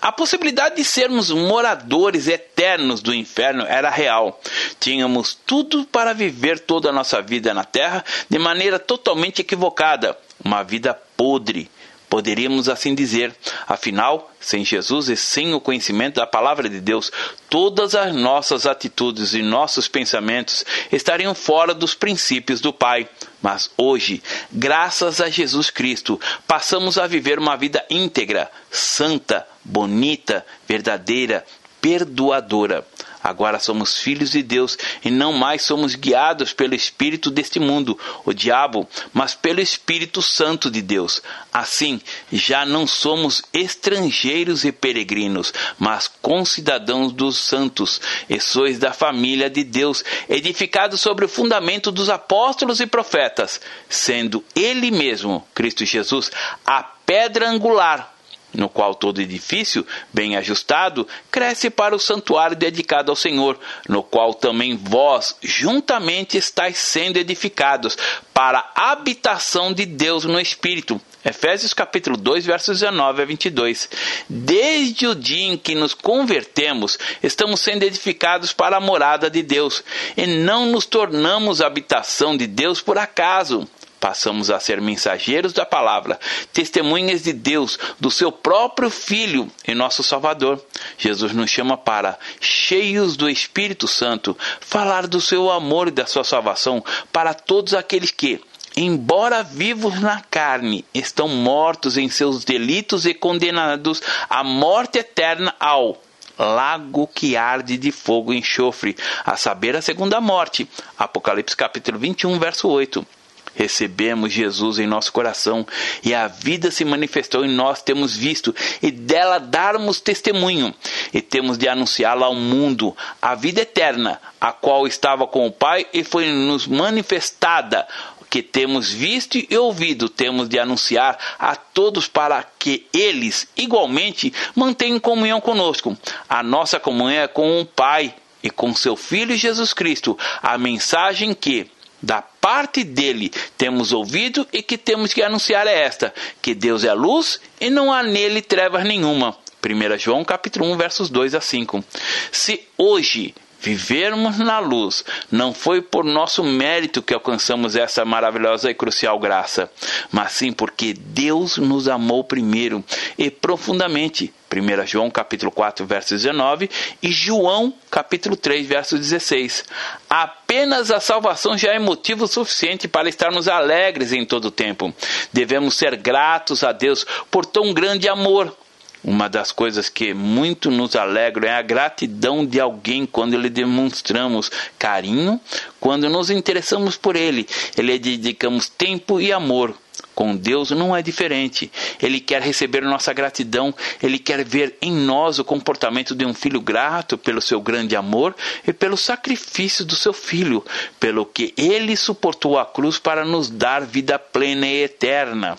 A 0.00 0.12
possibilidade 0.12 0.76
de 0.76 0.84
sermos 0.84 1.30
moradores 1.30 2.28
eternos 2.28 3.00
do 3.00 3.14
inferno 3.14 3.64
era 3.66 3.90
real. 3.90 4.40
Tínhamos 4.78 5.38
tudo 5.46 5.84
para 5.84 6.12
viver 6.12 6.60
toda 6.60 6.90
a 6.90 6.92
nossa 6.92 7.20
vida 7.20 7.52
na 7.52 7.64
terra 7.64 8.04
de 8.28 8.38
maneira 8.38 8.78
totalmente 8.78 9.40
equivocada 9.40 10.16
uma 10.44 10.62
vida 10.62 10.94
podre, 11.16 11.68
Poderíamos 12.08 12.70
assim 12.70 12.94
dizer, 12.94 13.36
afinal, 13.66 14.32
sem 14.48 14.64
Jesus 14.64 15.08
e 15.10 15.16
sem 15.16 15.52
o 15.52 15.60
conhecimento 15.60 16.14
da 16.14 16.26
palavra 16.26 16.68
de 16.68 16.80
Deus, 16.80 17.12
todas 17.50 17.94
as 17.94 18.14
nossas 18.14 18.66
atitudes 18.66 19.34
e 19.34 19.42
nossos 19.42 19.86
pensamentos 19.86 20.64
estariam 20.90 21.34
fora 21.34 21.74
dos 21.74 21.94
princípios 21.94 22.60
do 22.60 22.72
Pai. 22.72 23.08
Mas 23.42 23.70
hoje, 23.76 24.22
graças 24.50 25.20
a 25.20 25.28
Jesus 25.28 25.68
Cristo, 25.68 26.18
passamos 26.46 26.96
a 26.96 27.06
viver 27.06 27.38
uma 27.38 27.56
vida 27.56 27.84
íntegra, 27.90 28.50
santa, 28.70 29.46
bonita, 29.62 30.44
verdadeira, 30.66 31.44
perdoadora. 31.80 32.86
Agora 33.28 33.58
somos 33.58 33.98
filhos 33.98 34.30
de 34.30 34.42
Deus 34.42 34.78
e 35.04 35.10
não 35.10 35.34
mais 35.34 35.60
somos 35.60 35.94
guiados 35.94 36.54
pelo 36.54 36.74
espírito 36.74 37.30
deste 37.30 37.60
mundo, 37.60 37.98
o 38.24 38.32
diabo, 38.32 38.88
mas 39.12 39.34
pelo 39.34 39.60
Espírito 39.60 40.22
Santo 40.22 40.70
de 40.70 40.80
Deus. 40.80 41.22
Assim, 41.52 42.00
já 42.32 42.64
não 42.64 42.86
somos 42.86 43.42
estrangeiros 43.52 44.64
e 44.64 44.72
peregrinos, 44.72 45.52
mas 45.78 46.10
concidadãos 46.22 47.12
dos 47.12 47.36
santos, 47.36 48.00
e 48.30 48.40
sois 48.40 48.78
da 48.78 48.94
família 48.94 49.50
de 49.50 49.62
Deus, 49.62 50.02
edificados 50.26 51.00
sobre 51.02 51.26
o 51.26 51.28
fundamento 51.28 51.92
dos 51.92 52.08
apóstolos 52.08 52.80
e 52.80 52.86
profetas, 52.86 53.60
sendo 53.90 54.42
Ele 54.56 54.90
mesmo, 54.90 55.46
Cristo 55.54 55.84
Jesus, 55.84 56.30
a 56.64 56.82
pedra 56.82 57.50
angular 57.50 58.17
no 58.58 58.68
qual 58.68 58.94
todo 58.94 59.22
edifício, 59.22 59.86
bem 60.12 60.36
ajustado, 60.36 61.06
cresce 61.30 61.70
para 61.70 61.94
o 61.94 61.98
santuário 61.98 62.56
dedicado 62.56 63.10
ao 63.10 63.16
Senhor, 63.16 63.58
no 63.88 64.02
qual 64.02 64.34
também 64.34 64.76
vós 64.76 65.36
juntamente 65.40 66.36
estáis 66.36 66.76
sendo 66.76 67.16
edificados 67.18 67.96
para 68.34 68.70
a 68.74 68.90
habitação 68.90 69.72
de 69.72 69.86
Deus 69.86 70.24
no 70.24 70.40
Espírito. 70.40 71.00
Efésios 71.24 71.72
capítulo 71.72 72.16
2, 72.16 72.46
versos 72.46 72.80
19 72.80 73.22
a 73.22 73.24
22. 73.24 73.88
Desde 74.28 75.06
o 75.06 75.14
dia 75.14 75.52
em 75.52 75.56
que 75.56 75.74
nos 75.74 75.94
convertemos, 75.94 76.98
estamos 77.22 77.60
sendo 77.60 77.84
edificados 77.84 78.52
para 78.52 78.76
a 78.76 78.80
morada 78.80 79.30
de 79.30 79.42
Deus, 79.42 79.84
e 80.16 80.26
não 80.26 80.66
nos 80.66 80.84
tornamos 80.84 81.60
habitação 81.60 82.36
de 82.36 82.46
Deus 82.46 82.80
por 82.80 82.98
acaso 82.98 83.68
passamos 83.98 84.50
a 84.50 84.60
ser 84.60 84.80
mensageiros 84.80 85.52
da 85.52 85.66
palavra, 85.66 86.18
testemunhas 86.52 87.22
de 87.22 87.32
Deus, 87.32 87.78
do 87.98 88.10
seu 88.10 88.30
próprio 88.30 88.90
Filho 88.90 89.50
e 89.66 89.74
nosso 89.74 90.02
Salvador. 90.02 90.64
Jesus 90.96 91.32
nos 91.32 91.50
chama 91.50 91.76
para, 91.76 92.18
cheios 92.40 93.16
do 93.16 93.28
Espírito 93.28 93.86
Santo, 93.86 94.36
falar 94.60 95.06
do 95.06 95.20
seu 95.20 95.50
amor 95.50 95.88
e 95.88 95.92
da 95.92 96.06
sua 96.06 96.24
salvação 96.24 96.84
para 97.12 97.34
todos 97.34 97.74
aqueles 97.74 98.10
que, 98.10 98.40
embora 98.76 99.42
vivos 99.42 100.00
na 100.00 100.20
carne, 100.20 100.84
estão 100.94 101.28
mortos 101.28 101.96
em 101.96 102.08
seus 102.08 102.44
delitos 102.44 103.04
e 103.04 103.14
condenados 103.14 104.00
à 104.28 104.44
morte 104.44 104.98
eterna 104.98 105.54
ao 105.58 106.00
lago 106.38 107.08
que 107.12 107.36
arde 107.36 107.76
de 107.76 107.90
fogo 107.90 108.32
e 108.32 108.38
enxofre, 108.38 108.96
a 109.24 109.36
saber, 109.36 109.74
a 109.74 109.82
segunda 109.82 110.20
morte. 110.20 110.68
Apocalipse 110.96 111.56
capítulo 111.56 111.98
21, 111.98 112.38
verso 112.38 112.68
8 112.68 113.17
recebemos 113.58 114.32
Jesus 114.32 114.78
em 114.78 114.86
nosso 114.86 115.12
coração 115.12 115.66
e 116.04 116.14
a 116.14 116.28
vida 116.28 116.70
se 116.70 116.84
manifestou 116.84 117.44
em 117.44 117.50
nós, 117.50 117.82
temos 117.82 118.16
visto 118.16 118.54
e 118.80 118.92
dela 118.92 119.38
darmos 119.38 120.00
testemunho 120.00 120.72
e 121.12 121.20
temos 121.20 121.58
de 121.58 121.68
anunciá-la 121.68 122.26
ao 122.26 122.36
mundo, 122.36 122.96
a 123.20 123.34
vida 123.34 123.62
eterna, 123.62 124.20
a 124.40 124.52
qual 124.52 124.86
estava 124.86 125.26
com 125.26 125.44
o 125.44 125.50
Pai 125.50 125.86
e 125.92 126.04
foi 126.04 126.30
nos 126.30 126.68
manifestada 126.68 127.88
que 128.30 128.42
temos 128.42 128.92
visto 128.92 129.38
e 129.38 129.56
ouvido, 129.56 130.08
temos 130.08 130.48
de 130.48 130.58
anunciar 130.58 131.18
a 131.38 131.56
todos 131.56 132.06
para 132.06 132.44
que 132.58 132.86
eles 132.92 133.48
igualmente 133.56 134.32
mantenham 134.54 135.00
comunhão 135.00 135.40
conosco. 135.40 135.96
A 136.28 136.42
nossa 136.42 136.78
comunhão 136.78 137.22
é 137.22 137.26
com 137.26 137.60
o 137.60 137.66
Pai 137.66 138.14
e 138.42 138.50
com 138.50 138.72
seu 138.74 138.94
Filho 138.94 139.34
Jesus 139.34 139.72
Cristo, 139.72 140.16
a 140.42 140.56
mensagem 140.56 141.34
que 141.34 141.68
da 142.00 142.22
parte 142.48 142.82
dele 142.82 143.30
temos 143.58 143.92
ouvido 143.92 144.48
e 144.50 144.62
que 144.62 144.78
temos 144.78 145.12
que 145.12 145.22
anunciar 145.22 145.66
é 145.66 145.82
esta: 145.82 146.14
que 146.40 146.54
Deus 146.54 146.82
é 146.82 146.94
luz 146.94 147.38
e 147.60 147.68
não 147.68 147.92
há 147.92 148.02
nele 148.02 148.40
trevas 148.40 148.84
nenhuma. 148.84 149.36
1 149.62 149.98
João 149.98 150.24
capítulo 150.24 150.64
1, 150.72 150.76
versos 150.78 151.10
2 151.10 151.34
a 151.34 151.42
5. 151.42 151.84
Se 152.32 152.66
hoje 152.78 153.34
vivermos 153.60 154.38
na 154.38 154.58
luz, 154.58 155.04
não 155.30 155.52
foi 155.52 155.82
por 155.82 156.04
nosso 156.04 156.42
mérito 156.42 157.02
que 157.02 157.14
alcançamos 157.14 157.76
essa 157.76 158.04
maravilhosa 158.04 158.70
e 158.70 158.74
crucial 158.74 159.18
graça, 159.18 159.70
mas 160.10 160.32
sim 160.32 160.52
porque 160.52 160.94
Deus 160.94 161.58
nos 161.58 161.88
amou 161.88 162.24
primeiro 162.24 162.84
e 163.16 163.30
profundamente. 163.30 164.32
1 164.50 164.86
João 164.86 165.10
capítulo 165.10 165.52
4, 165.52 165.84
verso 165.84 166.14
19 166.14 166.70
e 167.02 167.12
João 167.12 167.74
capítulo 167.90 168.34
3, 168.34 168.66
verso 168.66 168.96
16. 168.96 169.64
Apenas 170.08 170.90
a 170.90 171.00
salvação 171.00 171.56
já 171.56 171.72
é 171.72 171.78
motivo 171.78 172.26
suficiente 172.26 172.88
para 172.88 173.10
estarmos 173.10 173.46
alegres 173.46 174.10
em 174.10 174.24
todo 174.24 174.46
o 174.46 174.50
tempo. 174.50 174.94
Devemos 175.34 175.76
ser 175.76 175.96
gratos 175.96 176.64
a 176.64 176.72
Deus 176.72 177.06
por 177.30 177.44
tão 177.44 177.74
grande 177.74 178.08
amor 178.08 178.56
uma 179.02 179.28
das 179.28 179.52
coisas 179.52 179.88
que 179.88 180.12
muito 180.12 180.70
nos 180.70 180.96
alegra 180.96 181.48
é 181.48 181.54
a 181.56 181.62
gratidão 181.62 182.44
de 182.44 182.60
alguém 182.60 183.06
quando 183.06 183.38
lhe 183.38 183.48
demonstramos 183.48 184.50
carinho, 184.78 185.40
quando 185.80 186.08
nos 186.08 186.30
interessamos 186.30 186.96
por 186.96 187.16
ele, 187.16 187.46
ele 187.76 187.98
dedicamos 187.98 188.68
tempo 188.68 189.20
e 189.20 189.32
amor. 189.32 189.74
Com 190.18 190.34
Deus 190.34 190.72
não 190.72 190.96
é 190.96 191.00
diferente. 191.00 191.70
Ele 192.02 192.18
quer 192.18 192.42
receber 192.42 192.82
nossa 192.82 193.12
gratidão, 193.12 193.72
ele 194.02 194.18
quer 194.18 194.44
ver 194.44 194.76
em 194.82 194.90
nós 194.90 195.38
o 195.38 195.44
comportamento 195.44 196.12
de 196.12 196.26
um 196.26 196.34
filho 196.34 196.60
grato 196.60 197.16
pelo 197.16 197.40
seu 197.40 197.60
grande 197.60 197.94
amor 197.94 198.34
e 198.66 198.72
pelo 198.72 198.96
sacrifício 198.96 199.84
do 199.84 199.94
seu 199.94 200.12
filho, 200.12 200.64
pelo 200.98 201.24
que 201.24 201.54
ele 201.56 201.96
suportou 201.96 202.58
a 202.58 202.66
cruz 202.66 202.98
para 202.98 203.24
nos 203.24 203.48
dar 203.48 203.82
vida 203.82 204.18
plena 204.18 204.66
e 204.66 204.82
eterna. 204.82 205.56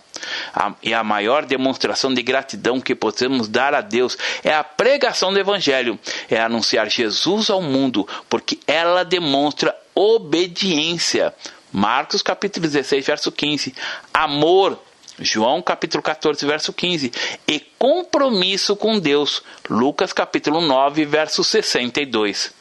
A, 0.53 0.73
e 0.83 0.93
a 0.93 1.05
maior 1.05 1.45
demonstração 1.45 2.13
de 2.13 2.21
gratidão 2.21 2.81
que 2.81 2.93
podemos 2.93 3.47
dar 3.47 3.73
a 3.73 3.79
Deus 3.79 4.17
é 4.43 4.53
a 4.53 4.61
pregação 4.61 5.31
do 5.31 5.39
Evangelho, 5.39 5.97
é 6.29 6.37
anunciar 6.37 6.89
Jesus 6.89 7.49
ao 7.49 7.61
mundo, 7.61 8.05
porque 8.27 8.59
ela 8.67 9.05
demonstra 9.05 9.73
obediência. 9.95 11.33
Marcos 11.71 12.21
capítulo 12.21 12.67
16, 12.67 13.05
verso 13.05 13.31
15. 13.31 13.75
Amor, 14.13 14.79
João 15.19 15.61
capítulo 15.61 16.01
14, 16.01 16.45
verso 16.45 16.73
15. 16.73 17.11
E 17.47 17.59
compromisso 17.77 18.75
com 18.75 18.99
Deus, 18.99 19.43
Lucas 19.69 20.11
capítulo 20.13 20.61
9, 20.61 21.05
verso 21.05 21.43
62. 21.43 22.53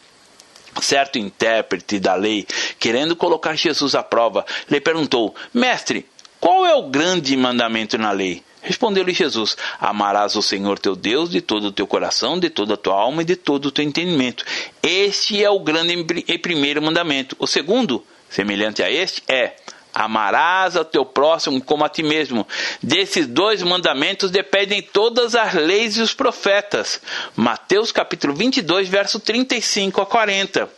Certo 0.80 1.18
intérprete 1.18 1.98
da 1.98 2.14
lei, 2.14 2.46
querendo 2.78 3.16
colocar 3.16 3.56
Jesus 3.56 3.94
à 3.94 4.02
prova, 4.02 4.44
lhe 4.70 4.80
perguntou: 4.80 5.34
Mestre, 5.52 6.06
qual 6.38 6.66
é 6.66 6.74
o 6.74 6.88
grande 6.88 7.36
mandamento 7.36 7.98
na 7.98 8.12
lei? 8.12 8.44
Respondeu-lhe 8.60 9.12
Jesus: 9.12 9.56
Amarás 9.80 10.36
o 10.36 10.42
Senhor 10.42 10.78
teu 10.78 10.94
Deus 10.94 11.30
de 11.30 11.40
todo 11.40 11.68
o 11.68 11.72
teu 11.72 11.86
coração, 11.86 12.38
de 12.38 12.50
toda 12.50 12.74
a 12.74 12.76
tua 12.76 12.94
alma 12.94 13.22
e 13.22 13.24
de 13.24 13.34
todo 13.34 13.66
o 13.66 13.70
teu 13.70 13.84
entendimento. 13.84 14.44
Este 14.82 15.42
é 15.42 15.50
o 15.50 15.58
grande 15.60 16.24
e 16.28 16.38
primeiro 16.38 16.82
mandamento. 16.82 17.34
O 17.38 17.46
segundo, 17.46 18.04
semelhante 18.30 18.82
a 18.82 18.90
este, 18.90 19.22
é: 19.28 19.54
Amarás 19.92 20.76
ao 20.76 20.84
teu 20.84 21.04
próximo 21.04 21.60
como 21.62 21.84
a 21.84 21.88
ti 21.88 22.02
mesmo. 22.02 22.46
Desses 22.82 23.26
dois 23.26 23.62
mandamentos 23.62 24.30
dependem 24.30 24.80
todas 24.80 25.34
as 25.34 25.54
leis 25.54 25.96
e 25.96 26.00
os 26.00 26.14
profetas. 26.14 27.00
Mateus 27.34 27.90
capítulo 27.90 28.34
22, 28.34 28.88
verso 28.88 29.18
35 29.18 30.00
a 30.00 30.06
40. 30.06 30.70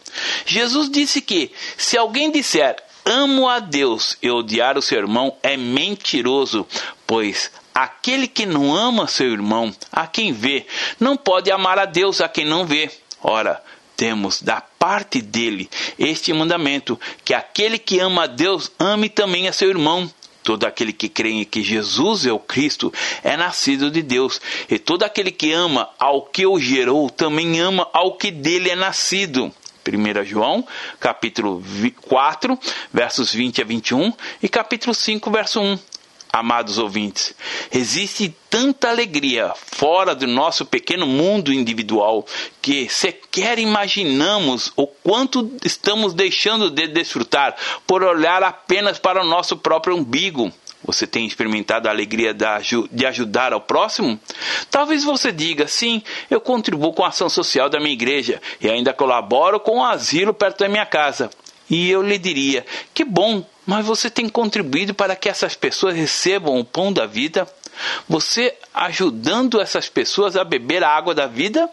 Jesus 0.46 0.88
disse 0.88 1.20
que 1.20 1.52
se 1.76 1.98
alguém 1.98 2.30
disser 2.30 2.76
amo 3.04 3.48
a 3.48 3.58
Deus 3.58 4.16
e 4.22 4.30
odiar 4.30 4.78
o 4.78 4.82
seu 4.82 4.98
irmão 4.98 5.36
é 5.42 5.56
mentiroso, 5.56 6.66
pois 7.06 7.50
aquele 7.74 8.26
que 8.26 8.46
não 8.46 8.74
ama 8.74 9.06
seu 9.06 9.30
irmão, 9.32 9.74
a 9.92 10.06
quem 10.06 10.32
vê, 10.32 10.66
não 10.98 11.16
pode 11.16 11.50
amar 11.50 11.78
a 11.78 11.84
Deus 11.84 12.20
a 12.20 12.28
quem 12.28 12.44
não 12.44 12.64
vê. 12.64 12.90
Ora, 13.22 13.62
temos 14.00 14.40
da 14.40 14.62
parte 14.62 15.20
dele 15.20 15.68
este 15.98 16.32
mandamento: 16.32 16.98
que 17.22 17.34
aquele 17.34 17.78
que 17.78 18.00
ama 18.00 18.24
a 18.24 18.26
Deus 18.26 18.72
ame 18.78 19.10
também 19.10 19.46
a 19.46 19.52
seu 19.52 19.68
irmão. 19.68 20.10
Todo 20.42 20.64
aquele 20.64 20.90
que 20.90 21.06
crê 21.06 21.28
em 21.28 21.44
que 21.44 21.62
Jesus 21.62 22.24
é 22.24 22.32
o 22.32 22.38
Cristo 22.38 22.90
é 23.22 23.36
nascido 23.36 23.90
de 23.90 24.00
Deus, 24.00 24.40
e 24.70 24.78
todo 24.78 25.02
aquele 25.02 25.30
que 25.30 25.52
ama 25.52 25.90
ao 25.98 26.22
que 26.22 26.46
o 26.46 26.58
gerou 26.58 27.10
também 27.10 27.60
ama 27.60 27.86
ao 27.92 28.16
que 28.16 28.30
dele 28.30 28.70
é 28.70 28.74
nascido. 28.74 29.52
1 29.86 30.24
João, 30.24 30.66
capítulo 30.98 31.62
4, 32.00 32.58
versos 32.90 33.34
20 33.34 33.60
a 33.60 33.64
21 33.66 34.12
e 34.42 34.48
capítulo 34.48 34.94
5, 34.94 35.30
verso 35.30 35.60
1 35.60 35.78
amados 36.32 36.78
ouvintes. 36.78 37.34
Existe 37.72 38.34
tanta 38.48 38.88
alegria 38.88 39.52
fora 39.56 40.14
do 40.14 40.26
nosso 40.26 40.64
pequeno 40.64 41.06
mundo 41.06 41.52
individual 41.52 42.26
que 42.60 42.88
sequer 42.88 43.58
imaginamos 43.58 44.72
o 44.76 44.86
quanto 44.86 45.50
estamos 45.64 46.14
deixando 46.14 46.70
de 46.70 46.88
desfrutar 46.88 47.56
por 47.86 48.02
olhar 48.02 48.42
apenas 48.42 48.98
para 48.98 49.22
o 49.22 49.26
nosso 49.26 49.56
próprio 49.56 49.96
umbigo. 49.96 50.52
Você 50.82 51.06
tem 51.06 51.26
experimentado 51.26 51.88
a 51.88 51.90
alegria 51.90 52.34
de 52.34 53.06
ajudar 53.06 53.52
ao 53.52 53.60
próximo? 53.60 54.18
Talvez 54.70 55.04
você 55.04 55.30
diga: 55.30 55.68
sim, 55.68 56.02
eu 56.30 56.40
contribuo 56.40 56.94
com 56.94 57.04
a 57.04 57.08
ação 57.08 57.28
social 57.28 57.68
da 57.68 57.78
minha 57.78 57.92
igreja 57.92 58.40
e 58.60 58.70
ainda 58.70 58.94
colaboro 58.94 59.60
com 59.60 59.78
o 59.78 59.84
asilo 59.84 60.32
perto 60.32 60.60
da 60.60 60.68
minha 60.68 60.86
casa. 60.86 61.28
E 61.68 61.90
eu 61.90 62.02
lhe 62.02 62.16
diria: 62.16 62.64
que 62.94 63.04
bom, 63.04 63.44
mas 63.66 63.84
você 63.84 64.10
tem 64.10 64.28
contribuído 64.28 64.94
para 64.94 65.14
que 65.16 65.28
essas 65.28 65.54
pessoas 65.54 65.94
recebam 65.94 66.58
o 66.58 66.64
pão 66.64 66.92
da 66.92 67.06
vida? 67.06 67.48
Você 68.08 68.54
ajudando 68.74 69.60
essas 69.60 69.88
pessoas 69.88 70.36
a 70.36 70.44
beber 70.44 70.82
a 70.84 70.90
água 70.90 71.14
da 71.14 71.26
vida? 71.26 71.68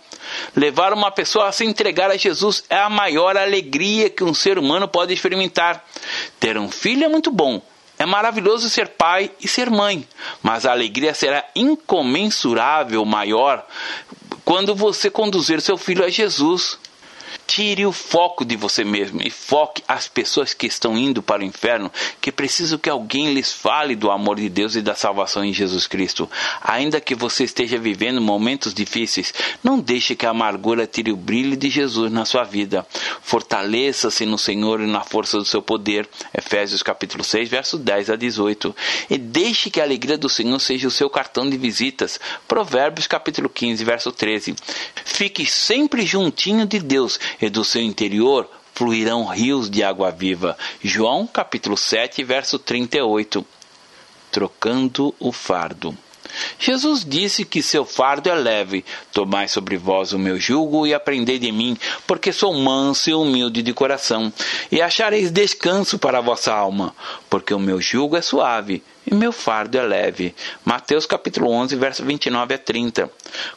Levar 0.56 0.94
uma 0.94 1.12
pessoa 1.12 1.48
a 1.48 1.52
se 1.52 1.66
entregar 1.66 2.12
a 2.12 2.18
Jesus 2.18 2.64
é 2.70 2.78
a 2.78 2.90
maior 2.90 3.36
alegria 3.36 4.10
que 4.10 4.24
um 4.24 4.34
ser 4.34 4.58
humano 4.58 4.88
pode 4.88 5.14
experimentar. 5.14 5.86
Ter 6.40 6.58
um 6.58 6.70
filho 6.70 7.04
é 7.04 7.08
muito 7.08 7.32
bom. 7.32 7.62
É 8.00 8.06
maravilhoso 8.06 8.70
ser 8.70 8.90
pai 8.90 9.32
e 9.42 9.48
ser 9.48 9.72
mãe, 9.72 10.08
mas 10.44 10.68
a 10.68 10.72
alegria 10.72 11.16
será 11.16 11.44
incomensurável 11.56 13.04
maior 13.04 13.66
quando 14.46 14.76
você 14.76 15.10
conduzir 15.10 15.60
seu 15.62 15.78
filho 15.78 16.06
a 16.06 16.10
Jesus. 16.10 16.78
Tire 17.58 17.88
o 17.88 17.92
foco 17.92 18.46
de 18.46 18.56
você 18.56 18.84
mesmo 18.84 19.20
e 19.20 19.32
foque 19.32 19.82
as 19.88 20.08
pessoas 20.08 20.54
que 20.54 20.68
estão 20.68 20.96
indo 20.96 21.24
para 21.24 21.42
o 21.42 21.44
inferno, 21.44 21.92
que 22.22 22.32
precisam 22.32 22.78
que 22.78 22.88
alguém 22.88 23.34
lhes 23.34 23.52
fale 23.52 23.96
do 23.96 24.12
amor 24.12 24.36
de 24.36 24.48
Deus 24.48 24.76
e 24.76 24.82
da 24.84 24.94
salvação 24.94 25.44
em 25.44 25.52
Jesus 25.52 25.88
Cristo. 25.88 26.30
Ainda 26.62 27.02
que 27.02 27.16
você 27.16 27.46
esteja 27.46 27.80
vivendo 27.80 28.22
momentos 28.22 28.76
difíceis, 28.76 29.34
não 29.64 29.80
deixe 29.80 30.16
que 30.16 30.28
a 30.28 30.30
amargura 30.30 30.86
tire 30.86 31.12
o 31.12 31.18
brilho 31.18 31.58
de 31.58 31.68
Jesus 31.68 32.12
na 32.12 32.26
sua 32.26 32.44
vida. 32.44 32.86
Fortaleça-se 33.24 34.24
no 34.24 34.38
Senhor 34.38 34.80
e 34.80 34.86
na 34.86 35.02
força 35.02 35.40
do 35.40 35.44
seu 35.44 35.60
poder. 35.60 36.08
Efésios 36.38 36.84
capítulo 36.84 37.24
6, 37.24 37.50
versos 37.50 37.80
10 37.80 38.12
a 38.12 38.16
18. 38.16 38.76
E 39.10 39.18
deixe 39.18 39.72
que 39.72 39.82
a 39.82 39.84
alegria 39.84 40.16
do 40.16 40.30
Senhor 40.30 40.60
seja 40.60 40.88
o 40.88 40.92
seu 40.92 41.10
cartão 41.10 41.50
de 41.50 41.58
visitas. 41.58 42.20
Provérbios 42.48 43.08
capítulo 43.08 43.50
15, 43.50 43.84
verso 43.84 44.12
13. 44.12 44.56
Fique 45.04 45.44
sempre 45.48 46.06
juntinho 46.06 46.64
de 46.64 46.78
Deus 46.78 47.20
e 47.42 47.47
do 47.50 47.64
seu 47.64 47.82
interior 47.82 48.50
fluirão 48.74 49.26
rios 49.26 49.70
de 49.70 49.84
água 49.84 50.12
viva. 50.12 50.56
João 50.84 51.26
capítulo 51.26 51.76
7, 51.76 52.24
verso 52.24 52.60
38. 52.60 53.46
Trocando 54.32 55.16
o 55.20 55.32
fardo. 55.32 55.98
Jesus 56.60 57.04
disse 57.04 57.46
que 57.46 57.64
seu 57.64 57.86
fardo 57.86 58.30
é 58.30 58.36
leve. 58.36 58.86
Tomai 59.12 59.48
sobre 59.48 59.78
vós 59.78 60.14
o 60.14 60.20
meu 60.20 60.40
jugo 60.40 60.86
e 60.86 60.94
aprendei 60.94 61.40
de 61.40 61.52
mim, 61.52 61.78
porque 62.06 62.32
sou 62.32 62.54
manso 62.54 63.10
e 63.10 63.14
humilde 63.14 63.62
de 63.62 63.74
coração, 63.74 64.32
e 64.72 64.82
achareis 64.82 65.32
descanso 65.32 65.98
para 65.98 66.20
a 66.20 66.22
vossa 66.22 66.54
alma, 66.54 66.94
porque 67.30 67.54
o 67.54 67.60
meu 67.60 67.80
jugo 67.80 68.16
é 68.16 68.22
suave 68.22 68.84
e 69.10 69.16
meu 69.16 69.32
fardo 69.32 69.78
é 69.78 69.82
leve. 69.82 70.36
Mateus 70.66 71.06
capítulo 71.06 71.50
11, 71.50 71.76
verso 71.78 72.04
29 72.04 72.54
a 72.54 72.58
30. 72.58 73.10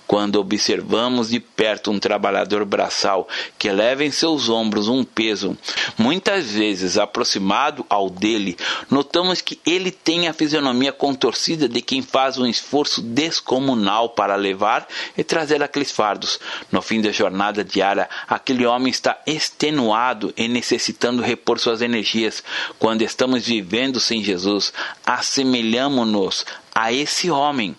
Quando 0.07 0.37
observamos 0.37 1.31
de 1.31 1.41
perto 1.41 1.91
um 1.91 1.99
trabalhador 1.99 2.65
braçal 2.65 3.29
que 3.59 3.71
leva 3.71 4.05
em 4.05 4.11
seus 4.13 4.49
ombros 4.49 4.87
um 4.87 5.03
peso, 5.03 5.59
muitas 5.99 6.53
vezes 6.53 6.97
aproximado 6.97 7.85
ao 7.89 8.09
dele, 8.09 8.57
notamos 8.89 9.41
que 9.41 9.59
ele 9.67 9.91
tem 9.91 10.29
a 10.29 10.33
fisionomia 10.33 10.93
contorcida 10.93 11.69
de 11.69 11.81
quem 11.81 12.01
faz 12.01 12.39
um 12.39 12.47
esforço 12.47 13.03
descomunal 13.03 14.11
para 14.11 14.37
levar 14.37 14.87
e 15.19 15.25
trazer 15.25 15.63
aqueles 15.63 15.91
fardos. 15.91 16.39
No 16.71 16.81
fim 16.81 17.01
da 17.01 17.11
jornada 17.11 17.65
diária, 17.65 18.09
aquele 18.29 18.65
homem 18.65 18.91
está 18.91 19.21
extenuado 19.27 20.33
e 20.37 20.47
necessitando 20.47 21.23
repor 21.23 21.59
suas 21.59 21.83
energias. 21.83 22.43
Quando 22.79 23.03
estamos 23.03 23.47
vivendo 23.47 23.60
sem 24.01 24.23
Jesus, 24.23 24.73
assemelhamo-nos 25.05 26.45
a 26.75 26.93
esse 26.93 27.31
homem, 27.31 27.77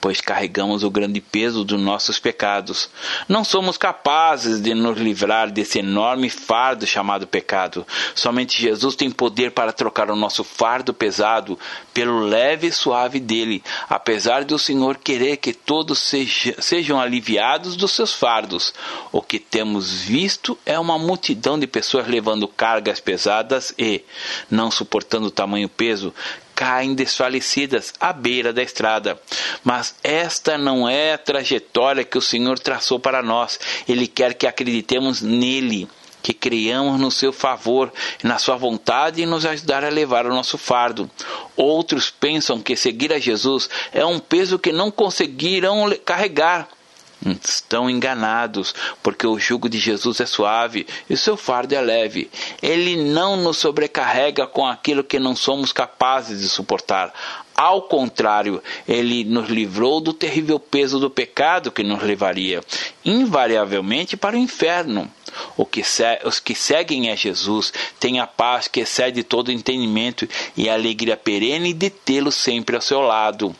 pois 0.00 0.20
carregamos 0.20 0.82
o 0.82 0.90
grande 0.90 1.20
peso 1.20 1.64
dos 1.64 1.80
nossos 1.80 2.18
pecados. 2.18 2.88
Não 3.28 3.44
somos 3.44 3.76
capazes 3.76 4.60
de 4.60 4.74
nos 4.74 4.98
livrar 4.98 5.50
desse 5.50 5.80
enorme 5.80 6.30
fardo 6.30 6.86
chamado 6.86 7.26
pecado. 7.26 7.86
Somente 8.14 8.60
Jesus 8.60 8.94
tem 8.96 9.10
poder 9.10 9.52
para 9.52 9.72
trocar 9.72 10.10
o 10.10 10.16
nosso 10.16 10.44
fardo 10.44 10.94
pesado 10.94 11.58
pelo 11.92 12.20
leve 12.20 12.68
e 12.68 12.72
suave 12.72 13.18
dele, 13.18 13.62
apesar 13.88 14.44
de 14.44 14.54
o 14.54 14.58
Senhor 14.58 14.96
querer 14.96 15.38
que 15.38 15.52
todos 15.52 15.98
seja, 15.98 16.54
sejam 16.60 17.00
aliviados 17.00 17.76
dos 17.76 17.92
seus 17.92 18.12
fardos. 18.12 18.72
O 19.10 19.20
que 19.20 19.38
temos 19.38 20.00
visto 20.00 20.58
é 20.64 20.78
uma 20.78 20.98
multidão 20.98 21.58
de 21.58 21.66
pessoas 21.66 22.06
levando 22.06 22.46
cargas 22.46 23.00
pesadas 23.00 23.74
e, 23.78 24.02
não 24.50 24.70
suportando 24.70 25.26
o 25.26 25.30
tamanho 25.30 25.68
peso, 25.68 26.14
caem 26.58 26.92
desfalecidas 26.92 27.94
à 28.00 28.12
beira 28.12 28.52
da 28.52 28.60
estrada. 28.60 29.16
Mas 29.62 29.94
esta 30.02 30.58
não 30.58 30.88
é 30.88 31.12
a 31.12 31.18
trajetória 31.18 32.02
que 32.02 32.18
o 32.18 32.20
Senhor 32.20 32.58
traçou 32.58 32.98
para 32.98 33.22
nós. 33.22 33.60
Ele 33.88 34.08
quer 34.08 34.34
que 34.34 34.44
acreditemos 34.44 35.22
nele 35.22 35.88
que 36.20 36.34
creiamos 36.34 37.00
no 37.00 37.12
seu 37.12 37.32
favor, 37.32 37.92
na 38.24 38.38
sua 38.38 38.56
vontade 38.56 39.22
e 39.22 39.26
nos 39.26 39.46
ajudar 39.46 39.84
a 39.84 39.88
levar 39.88 40.26
o 40.26 40.34
nosso 40.34 40.58
fardo. 40.58 41.08
Outros 41.56 42.10
pensam 42.10 42.60
que 42.60 42.74
seguir 42.74 43.12
a 43.12 43.20
Jesus 43.20 43.70
é 43.92 44.04
um 44.04 44.18
peso 44.18 44.58
que 44.58 44.72
não 44.72 44.90
conseguirão 44.90 45.88
carregar. 46.04 46.68
Estão 47.44 47.90
enganados, 47.90 48.74
porque 49.02 49.26
o 49.26 49.38
jugo 49.38 49.68
de 49.68 49.78
Jesus 49.78 50.20
é 50.20 50.26
suave 50.26 50.86
e 51.10 51.14
o 51.14 51.18
seu 51.18 51.36
fardo 51.36 51.74
é 51.74 51.80
leve. 51.80 52.30
Ele 52.62 52.96
não 52.96 53.36
nos 53.36 53.58
sobrecarrega 53.58 54.46
com 54.46 54.66
aquilo 54.66 55.02
que 55.02 55.18
não 55.18 55.34
somos 55.34 55.72
capazes 55.72 56.40
de 56.40 56.48
suportar. 56.48 57.12
Ao 57.56 57.82
contrário, 57.82 58.62
ele 58.86 59.24
nos 59.24 59.48
livrou 59.48 60.00
do 60.00 60.12
terrível 60.12 60.60
peso 60.60 61.00
do 61.00 61.10
pecado 61.10 61.72
que 61.72 61.82
nos 61.82 62.00
levaria, 62.00 62.62
invariavelmente, 63.04 64.16
para 64.16 64.36
o 64.36 64.38
inferno. 64.38 65.10
Que 65.72 65.82
os 66.24 66.38
que 66.38 66.54
seguem 66.54 67.10
a 67.10 67.16
Jesus 67.16 67.72
têm 67.98 68.20
a 68.20 68.28
paz 68.28 68.68
que 68.68 68.80
excede 68.80 69.24
todo 69.24 69.50
entendimento 69.50 70.28
e 70.56 70.68
a 70.68 70.74
alegria 70.74 71.16
perene 71.16 71.72
de 71.72 71.90
tê-lo 71.90 72.30
sempre 72.30 72.76
ao 72.76 72.82
seu 72.82 73.00
lado. 73.00 73.54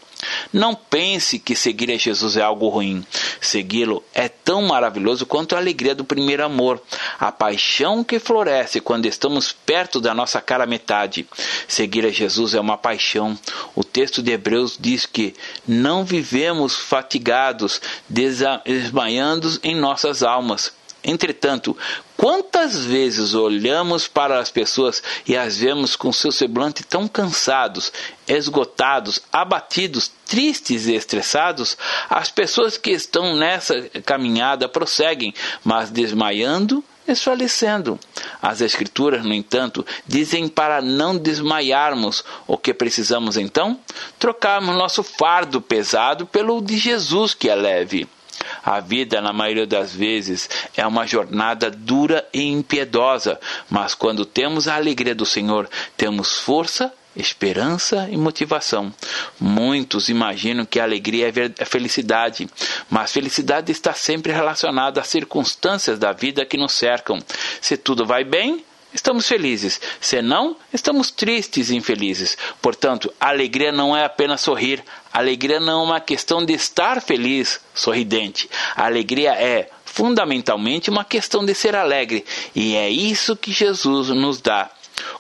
Não 0.53 0.75
pense 0.75 1.39
que 1.39 1.55
seguir 1.55 1.91
a 1.91 1.97
Jesus 1.97 2.37
é 2.37 2.43
algo 2.43 2.69
ruim. 2.69 3.05
Segui-lo 3.41 4.03
é 4.13 4.29
tão 4.29 4.63
maravilhoso 4.63 5.27
quanto 5.27 5.55
a 5.55 5.59
alegria 5.59 5.95
do 5.95 6.05
primeiro 6.05 6.45
amor, 6.45 6.83
a 7.19 7.31
paixão 7.31 8.03
que 8.03 8.19
floresce 8.19 8.81
quando 8.81 9.07
estamos 9.07 9.53
perto 9.53 10.01
da 10.01 10.15
nossa 10.15 10.41
cara 10.41 10.67
metade. 10.67 11.27
Seguir 11.67 12.05
a 12.07 12.11
Jesus 12.11 12.55
é 12.55 12.61
uma 12.61 12.77
paixão. 12.77 13.39
O 13.75 13.85
texto 13.85 14.23
de 14.23 14.33
Hebreus 14.33 14.77
diz 14.79 15.07
que 15.07 15.35
não 15.67 16.05
vivemos 16.05 16.75
fatigados, 16.75 17.81
desmaiando 18.09 19.59
em 19.63 19.77
nossas 19.77 20.23
almas. 20.23 20.73
Entretanto, 21.05 21.77
quantas 22.19 22.85
vezes 22.85 23.33
olhamos 23.33 24.09
para 24.09 24.41
as 24.41 24.51
pessoas 24.51 25.01
e 25.25 25.37
as 25.37 25.57
vemos 25.59 25.95
com 25.95 26.13
seu 26.13 26.33
semblante 26.33 26.83
tão 26.83 27.07
cansados, 27.07 27.93
esgotados, 28.27 29.23
abatidos, 29.33 30.11
tristes 30.27 30.87
e 30.87 30.95
estressados? 30.95 31.79
As 32.11 32.31
pessoas 32.31 32.77
que 32.77 32.91
estão 32.91 33.37
nessa 33.37 33.89
caminhada 34.05 34.69
prosseguem, 34.69 35.33
mas 35.65 35.91
desmaiando 35.91 36.85
desfalecendo. 37.07 37.99
As 38.43 38.61
Escrituras, 38.61 39.25
no 39.25 39.33
entanto, 39.33 39.85
dizem 40.07 40.47
para 40.47 40.83
não 40.83 41.17
desmaiarmos. 41.17 42.23
O 42.47 42.59
que 42.59 42.75
precisamos 42.75 43.39
então? 43.39 43.81
Trocarmos 44.19 44.77
nosso 44.77 45.03
fardo 45.03 45.59
pesado 45.59 46.27
pelo 46.27 46.61
de 46.61 46.77
Jesus, 46.77 47.33
que 47.33 47.49
é 47.49 47.55
leve. 47.55 48.07
A 48.65 48.81
vida, 48.81 49.21
na 49.21 49.33
maioria 49.33 49.67
das 49.67 49.95
vezes, 49.95 50.49
é 50.77 50.87
uma 50.87 51.07
jornada 51.07 51.71
dura 51.71 52.27
e 52.33 52.43
impiedosa, 52.43 53.39
mas 53.69 53.95
quando 53.95 54.25
temos 54.25 54.69
a 54.69 54.77
alegria 54.77 55.15
do 55.15 55.27
Senhor, 55.27 55.69
temos 55.97 56.39
força 56.39 56.93
esperança 57.17 58.09
e 58.11 58.17
motivação. 58.17 58.95
Muitos 59.41 60.09
imaginam 60.09 60.65
que 60.65 60.79
a 60.79 60.85
alegria 60.85 61.33
é 61.59 61.65
felicidade, 61.65 62.49
mas 62.89 63.13
felicidade 63.13 63.73
está 63.73 63.93
sempre 63.93 64.33
relacionada 64.33 65.01
às 65.01 65.09
circunstâncias 65.09 65.99
da 65.99 66.13
vida 66.13 66.47
que 66.47 66.57
nos 66.57 66.73
cercam. 66.73 67.19
Se 67.61 67.77
tudo 67.77 68.07
vai 68.07 68.23
bem, 68.23 68.65
estamos 68.99 69.27
felizes. 69.27 69.81
Se 70.01 70.21
não, 70.21 70.57
estamos 70.73 71.11
tristes 71.11 71.71
e 71.71 71.77
infelizes. 71.77 72.37
Portanto, 72.61 73.13
alegria 73.19 73.73
não 73.73 73.97
é 73.97 74.05
apenas 74.05 74.41
sorrir. 74.41 74.85
Alegria 75.13 75.59
não 75.59 75.81
é 75.81 75.85
uma 75.85 76.01
questão 76.01 76.45
de 76.45 76.53
estar 76.53 77.01
feliz, 77.01 77.61
sorridente. 77.75 78.51
Alegria 78.77 79.33
é 79.33 79.71
fundamentalmente 79.85 80.91
uma 80.91 81.05
questão 81.05 81.45
de 81.45 81.55
ser 81.55 81.75
alegre. 81.75 82.25
E 82.55 82.77
é 82.77 82.91
isso 82.91 83.37
que 83.37 83.53
Jesus 83.53 84.09
nos 84.09 84.41
dá 84.41 84.71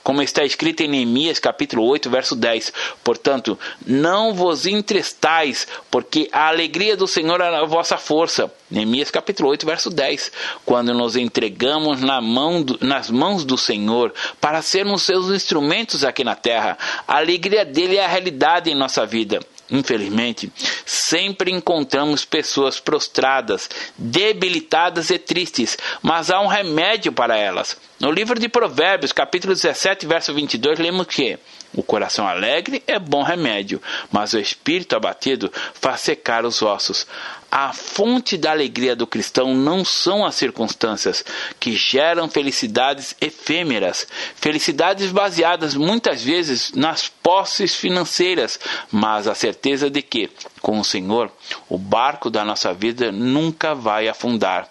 como 0.02 0.22
está 0.22 0.44
escrito 0.44 0.82
em 0.82 0.88
Neemias 0.88 1.38
capítulo 1.38 1.84
8, 1.84 2.08
verso 2.10 2.36
10. 2.36 2.72
Portanto, 3.02 3.58
não 3.86 4.34
vos 4.34 4.66
entrestais, 4.66 5.66
porque 5.90 6.28
a 6.32 6.48
alegria 6.48 6.96
do 6.96 7.06
Senhor 7.06 7.40
é 7.40 7.56
a 7.56 7.64
vossa 7.64 7.96
força. 7.96 8.52
Neemias 8.70 9.10
capítulo 9.10 9.48
8, 9.50 9.66
verso 9.66 9.90
10. 9.90 10.32
Quando 10.64 10.92
nos 10.92 11.16
entregamos 11.16 12.00
na 12.00 12.20
mão 12.20 12.62
do, 12.62 12.78
nas 12.80 13.10
mãos 13.10 13.44
do 13.44 13.56
Senhor 13.56 14.12
para 14.40 14.62
sermos 14.62 15.02
seus 15.02 15.30
instrumentos 15.30 16.04
aqui 16.04 16.24
na 16.24 16.34
terra, 16.34 16.76
a 17.06 17.16
alegria 17.16 17.64
dele 17.64 17.96
é 17.96 18.04
a 18.04 18.08
realidade 18.08 18.70
em 18.70 18.74
nossa 18.74 19.06
vida. 19.06 19.40
Infelizmente, 19.70 20.50
sempre 20.86 21.50
encontramos 21.50 22.24
pessoas 22.24 22.80
prostradas, 22.80 23.68
debilitadas 23.98 25.10
e 25.10 25.18
tristes, 25.18 25.76
mas 26.00 26.30
há 26.30 26.40
um 26.40 26.46
remédio 26.46 27.12
para 27.12 27.36
elas. 27.36 27.76
No 28.00 28.10
livro 28.10 28.38
de 28.40 28.48
Provérbios, 28.48 29.12
capítulo 29.12 29.54
17, 29.54 30.06
verso 30.06 30.32
22, 30.32 30.78
lemos 30.78 31.06
que 31.06 31.38
o 31.74 31.82
coração 31.82 32.26
alegre 32.26 32.82
é 32.86 32.98
bom 32.98 33.22
remédio, 33.22 33.80
mas 34.10 34.32
o 34.32 34.38
espírito 34.38 34.96
abatido 34.96 35.52
faz 35.74 36.00
secar 36.00 36.44
os 36.44 36.62
ossos. 36.62 37.06
A 37.50 37.72
fonte 37.72 38.36
da 38.36 38.50
alegria 38.50 38.96
do 38.96 39.06
cristão 39.06 39.54
não 39.54 39.84
são 39.84 40.24
as 40.24 40.34
circunstâncias 40.34 41.24
que 41.60 41.72
geram 41.72 42.28
felicidades 42.28 43.14
efêmeras, 43.20 44.06
felicidades 44.34 45.12
baseadas 45.12 45.74
muitas 45.74 46.22
vezes 46.22 46.72
nas 46.72 47.08
posses 47.08 47.74
financeiras, 47.74 48.58
mas 48.90 49.26
a 49.26 49.34
certeza 49.34 49.88
de 49.88 50.02
que, 50.02 50.30
com 50.60 50.78
o 50.78 50.84
Senhor, 50.84 51.30
o 51.68 51.78
barco 51.78 52.28
da 52.30 52.44
nossa 52.44 52.72
vida 52.72 53.12
nunca 53.12 53.74
vai 53.74 54.08
afundar. 54.08 54.68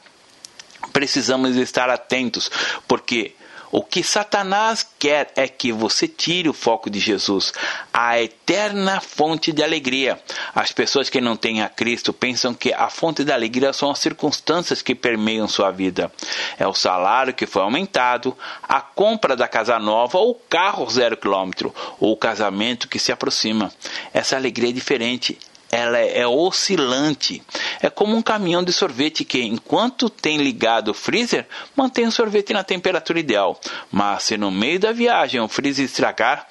Precisamos 0.93 1.55
estar 1.55 1.89
atentos, 1.89 2.49
porque 2.87 3.33
o 3.72 3.84
que 3.84 4.03
Satanás 4.03 4.88
quer 4.97 5.32
é 5.36 5.47
que 5.47 5.72
você 5.72 6.07
tire 6.07 6.47
o 6.47 6.53
foco 6.53 6.89
de 6.89 6.99
Jesus, 6.99 7.53
a 7.93 8.22
eterna 8.22 9.01
fonte 9.01 9.51
de 9.51 9.63
alegria. 9.63 10.20
As 10.55 10.72
pessoas 10.72 11.09
que 11.09 11.20
não 11.20 11.36
têm 11.36 11.61
a 11.61 11.70
Cristo 11.70 12.13
pensam 12.13 12.53
que 12.53 12.74
a 12.74 12.89
fonte 12.89 13.24
da 13.24 13.34
alegria 13.34 13.74
são 13.74 13.91
as 13.91 13.99
circunstâncias 13.99 14.82
que 14.82 14.95
permeiam 14.95 15.47
sua 15.47 15.72
vida. 15.72 16.11
É 16.57 16.68
o 16.68 16.74
salário 16.74 17.34
que 17.34 17.45
foi 17.45 17.61
aumentado, 17.61 18.38
a 18.63 18.82
compra 18.82 19.36
da 19.36 19.47
casa 19.47 19.78
nova 19.80 20.18
ou 20.18 20.32
o 20.32 20.36
carro 20.36 20.89
zero 20.89 21.18
quilômetro, 21.18 21.74
ou 21.99 22.13
o 22.13 22.18
casamento 22.18 22.88
que 22.88 22.99
se 22.99 23.11
aproxima. 23.11 23.72
Essa 24.13 24.36
alegria 24.36 24.70
é 24.70 24.74
diferente 24.74 25.38
ela 25.72 25.97
é 25.97 26.26
oscilante. 26.26 27.43
É 27.82 27.89
como 27.89 28.15
um 28.15 28.22
caminhão 28.22 28.63
de 28.63 28.72
sorvete 28.72 29.26
que, 29.26 29.41
enquanto 29.41 30.09
tem 30.09 30.38
ligado 30.38 30.89
o 30.89 30.93
freezer, 30.93 31.47
mantém 31.76 32.07
o 32.07 32.11
sorvete 32.11 32.53
na 32.53 32.63
temperatura 32.63 33.20
ideal. 33.20 33.59
Mas 33.91 34.24
se 34.24 34.38
no 34.38 34.49
meio 34.49 34.80
da 34.80 34.91
viagem 34.91 35.41
o 35.41 35.47
freezer 35.47 35.86
estragar, 35.86 36.47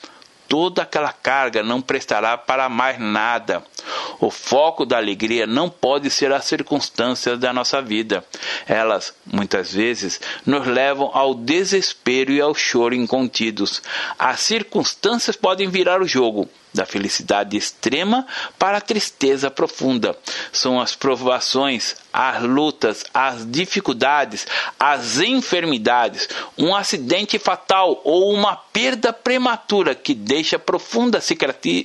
toda 0.49 0.83
aquela 0.83 1.13
carga 1.13 1.63
não 1.63 1.81
prestará 1.81 2.37
para 2.37 2.69
mais 2.69 2.99
nada. 2.99 3.63
O 4.21 4.31
foco 4.31 4.85
da 4.85 4.97
alegria 4.97 5.47
não 5.47 5.69
pode 5.69 6.11
ser 6.11 6.33
as 6.33 6.45
circunstâncias 6.45 7.39
da 7.39 7.53
nossa 7.53 7.83
vida. 7.83 8.25
Elas, 8.67 9.15
muitas 9.25 9.73
vezes, 9.73 10.21
nos 10.45 10.67
levam 10.67 11.11
ao 11.13 11.35
desespero 11.35 12.33
e 12.33 12.41
ao 12.41 12.55
choro 12.55 12.95
incontidos. 12.95 13.83
As 14.19 14.41
circunstâncias 14.41 15.37
podem 15.37 15.69
virar 15.69 16.01
o 16.01 16.09
jogo, 16.09 16.49
da 16.77 16.87
felicidade 16.87 17.57
extrema 17.57 18.27
para 18.59 18.79
a 18.79 18.81
tristeza 18.81 19.51
profunda. 19.51 20.17
São 20.53 20.81
as 20.81 20.95
provações, 20.95 21.97
as 22.13 22.43
lutas, 22.43 23.05
as 23.13 23.45
dificuldades, 23.51 24.47
as 24.79 25.19
enfermidades, 25.19 26.29
um 26.57 26.75
acidente 26.75 27.39
fatal 27.39 28.01
ou 28.05 28.33
uma 28.33 28.57
perda 28.57 29.13
prematura 29.13 29.95
que 29.95 30.15
deixa 30.15 30.59
profundas 30.59 31.29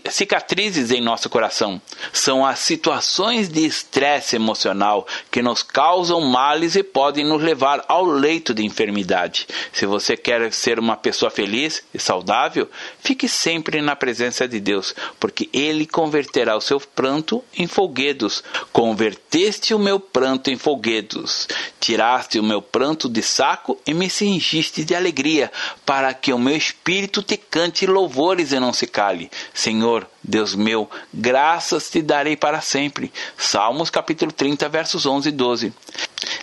cicatrizes 0.10 0.92
em 0.92 1.02
nosso 1.02 1.30
coração. 1.30 1.82
São 2.14 2.46
as 2.46 2.60
situações 2.60 3.50
de 3.50 3.66
estresse 3.66 4.36
emocional 4.36 5.08
que 5.30 5.42
nos 5.42 5.64
causam 5.64 6.22
males 6.22 6.76
e 6.76 6.84
podem 6.84 7.26
nos 7.26 7.42
levar 7.42 7.84
ao 7.88 8.06
leito 8.06 8.54
de 8.54 8.66
enfermidade. 8.66 9.48
Se 9.72 9.86
você 9.86 10.18
quer 10.18 10.52
ser 10.52 10.80
uma 10.80 10.98
pessoa 10.98 11.32
feliz 11.32 11.84
e 11.94 12.00
saudável, 12.00 12.70
fique 13.00 13.28
sempre 13.28 13.82
na 13.82 13.96
presença 13.96 14.48
de 14.48 14.60
Deus, 14.60 14.81
porque 15.20 15.50
Ele 15.54 15.86
converterá 15.86 16.56
o 16.56 16.62
seu 16.62 16.80
pranto 16.80 17.44
em 17.56 17.68
folguedos. 17.68 18.44
Converteste 18.72 19.74
o 19.74 19.80
meu 19.80 20.00
pranto 20.00 20.50
em 20.50 20.58
folguedos. 20.58 21.48
Tiraste 21.80 22.40
o 22.40 22.44
meu 22.44 22.62
pranto 22.62 23.10
de 23.10 23.22
saco 23.22 23.78
e 23.86 23.94
me 23.94 24.10
cingiste 24.10 24.84
de 24.84 24.96
alegria, 24.96 25.52
para 25.86 26.14
que 26.14 26.34
o 26.34 26.40
meu 26.40 26.56
espírito 26.56 27.22
te 27.22 27.38
cante 27.38 27.86
louvores 27.86 28.52
e 28.52 28.60
não 28.60 28.74
se 28.74 28.88
cale. 28.88 29.30
Senhor, 29.54 30.08
Deus 30.24 30.54
meu, 30.54 30.90
graças 31.14 31.90
te 31.90 32.02
darei 32.02 32.36
para 32.36 32.62
sempre. 32.62 33.12
Salmos 33.38 33.90
capítulo 33.90 34.32
30, 34.32 34.70
versos 34.70 35.06
11 35.06 35.30
e 35.30 35.32
12. 35.32 35.74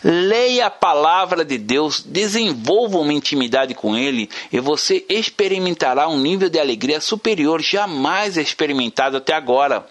Leia 0.03 0.67
a 0.67 0.71
palavra 0.71 1.45
de 1.45 1.59
Deus, 1.59 2.03
desenvolva 2.03 2.99
uma 2.99 3.13
intimidade 3.13 3.75
com 3.75 3.97
Ele 3.97 4.31
e 4.53 4.61
você 4.61 5.05
experimentará 5.09 6.09
um 6.09 6.19
nível 6.19 6.49
de 6.49 6.59
alegria 6.59 7.01
superior 7.01 7.61
jamais 7.61 8.37
experimentado 8.37 9.17
até 9.17 9.35
agora. 9.35 9.87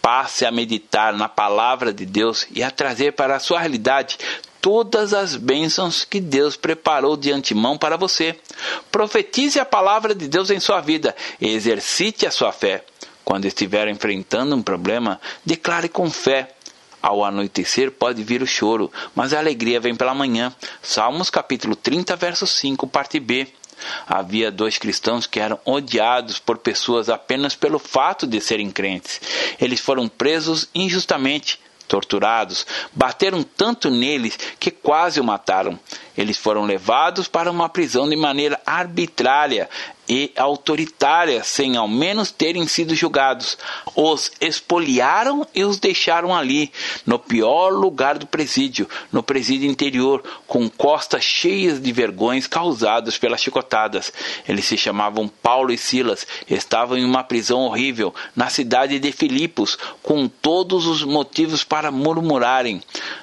Passe 0.00 0.46
a 0.46 0.50
meditar 0.50 1.12
na 1.12 1.28
palavra 1.28 1.92
de 1.92 2.06
Deus 2.06 2.46
e 2.50 2.62
a 2.62 2.70
trazer 2.70 3.12
para 3.12 3.36
a 3.36 3.40
sua 3.40 3.58
realidade 3.58 4.18
todas 4.60 5.14
as 5.14 5.36
bênçãos 5.36 6.04
que 6.04 6.18
Deus 6.18 6.56
preparou 6.56 7.16
de 7.16 7.30
antemão 7.30 7.78
para 7.78 7.96
você. 7.96 8.36
Profetize 8.90 9.60
a 9.60 9.64
palavra 9.64 10.14
de 10.14 10.26
Deus 10.26 10.50
em 10.50 10.58
sua 10.58 10.80
vida 10.80 11.14
e 11.40 11.48
exercite 11.50 12.26
a 12.26 12.30
sua 12.30 12.52
fé. 12.52 12.84
Quando 13.24 13.44
estiver 13.44 13.88
enfrentando 13.88 14.56
um 14.56 14.62
problema, 14.62 15.20
declare 15.44 15.88
com 15.88 16.10
fé. 16.10 16.55
Ao 17.06 17.24
anoitecer 17.24 17.92
pode 17.92 18.24
vir 18.24 18.42
o 18.42 18.46
choro, 18.48 18.90
mas 19.14 19.32
a 19.32 19.38
alegria 19.38 19.78
vem 19.78 19.94
pela 19.94 20.12
manhã. 20.12 20.52
Salmos 20.82 21.30
capítulo 21.30 21.76
30, 21.76 22.16
verso 22.16 22.48
5, 22.48 22.84
parte 22.88 23.20
B. 23.20 23.46
Havia 24.08 24.50
dois 24.50 24.76
cristãos 24.76 25.24
que 25.24 25.38
eram 25.38 25.56
odiados 25.64 26.40
por 26.40 26.58
pessoas 26.58 27.08
apenas 27.08 27.54
pelo 27.54 27.78
fato 27.78 28.26
de 28.26 28.40
serem 28.40 28.72
crentes. 28.72 29.20
Eles 29.60 29.78
foram 29.78 30.08
presos 30.08 30.68
injustamente, 30.74 31.60
torturados, 31.86 32.66
bateram 32.92 33.44
tanto 33.44 33.88
neles 33.88 34.36
que 34.58 34.72
quase 34.72 35.20
o 35.20 35.24
mataram. 35.24 35.78
Eles 36.18 36.36
foram 36.36 36.64
levados 36.64 37.28
para 37.28 37.52
uma 37.52 37.68
prisão 37.68 38.08
de 38.08 38.16
maneira 38.16 38.60
arbitrária 38.66 39.70
e 40.08 40.32
autoritária, 40.36 41.42
sem 41.42 41.76
ao 41.76 41.88
menos 41.88 42.30
terem 42.30 42.66
sido 42.66 42.94
julgados. 42.94 43.58
Os 43.94 44.30
expoliaram 44.40 45.46
e 45.54 45.64
os 45.64 45.78
deixaram 45.78 46.34
ali, 46.34 46.72
no 47.04 47.18
pior 47.18 47.70
lugar 47.70 48.18
do 48.18 48.26
presídio, 48.26 48.88
no 49.10 49.22
presídio 49.22 49.68
interior, 49.68 50.22
com 50.46 50.68
costas 50.68 51.24
cheias 51.24 51.80
de 51.80 51.92
vergões 51.92 52.46
causadas 52.46 53.18
pelas 53.18 53.40
chicotadas. 53.40 54.12
Eles 54.48 54.64
se 54.64 54.76
chamavam 54.76 55.28
Paulo 55.28 55.72
e 55.72 55.78
Silas, 55.78 56.26
estavam 56.48 56.96
em 56.96 57.04
uma 57.04 57.24
prisão 57.24 57.60
horrível, 57.60 58.14
na 58.34 58.48
cidade 58.48 58.98
de 58.98 59.12
Filipos, 59.12 59.78
com 60.02 60.28
todos 60.28 60.86
os 60.86 61.02
motivos 61.02 61.64
para 61.64 61.90
murmurarem. 61.90 62.82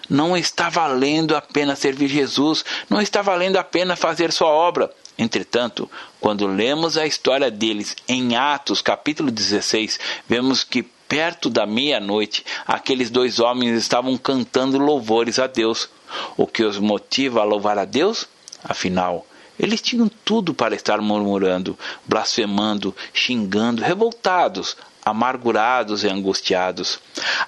Não 0.09 0.36
está 0.36 0.69
valendo 0.69 1.36
a 1.36 1.41
pena 1.41 1.75
servir 1.75 2.07
Jesus, 2.07 2.63
não 2.89 3.01
está 3.01 3.21
valendo 3.21 3.57
a 3.57 3.63
pena 3.63 3.95
fazer 3.95 4.31
sua 4.31 4.49
obra. 4.49 4.91
Entretanto, 5.18 5.89
quando 6.20 6.47
lemos 6.47 6.97
a 6.97 7.05
história 7.05 7.51
deles 7.51 7.95
em 8.07 8.36
Atos, 8.36 8.82
capítulo 8.82 9.30
16, 9.30 9.99
vemos 10.28 10.64
que 10.64 10.84
perto 11.07 11.49
da 11.49 11.66
meia-noite, 11.66 12.43
aqueles 12.66 13.11
dois 13.11 13.39
homens 13.39 13.78
estavam 13.78 14.18
cantando 14.18 14.80
louvores 14.80 15.38
a 15.38 15.45
Deus. 15.45 15.89
O 16.36 16.47
que 16.47 16.64
os 16.64 16.80
motiva 16.80 17.41
a 17.41 17.43
louvar 17.43 17.78
a 17.78 17.86
Deus? 17.86 18.28
Afinal, 18.64 19.26
eles 19.59 19.82
tinham 19.82 20.09
tudo 20.26 20.53
para 20.53 20.76
estar 20.76 20.99
murmurando, 20.99 21.78
blasfemando, 22.05 22.95
xingando, 23.14 23.84
revoltados, 23.84 24.76
amargurados 25.05 26.03
e 26.03 26.07
angustiados. 26.07 26.99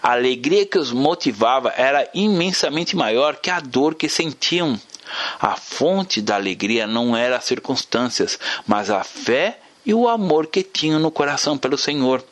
A 0.03 0.11
alegria 0.11 0.65
que 0.65 0.77
os 0.77 0.91
motivava 0.91 1.73
era 1.75 2.07
imensamente 2.13 2.95
maior 2.95 3.37
que 3.37 3.49
a 3.49 3.59
dor 3.59 3.95
que 3.95 4.09
sentiam. 4.09 4.79
A 5.39 5.55
fonte 5.55 6.21
da 6.21 6.35
alegria 6.35 6.87
não 6.87 7.15
era 7.15 7.37
as 7.37 7.45
circunstâncias, 7.45 8.39
mas 8.65 8.89
a 8.89 9.03
fé 9.03 9.59
e 9.85 9.93
o 9.93 10.07
amor 10.07 10.47
que 10.47 10.63
tinham 10.63 10.99
no 10.99 11.11
coração 11.11 11.57
pelo 11.57 11.77
Senhor. 11.77 12.23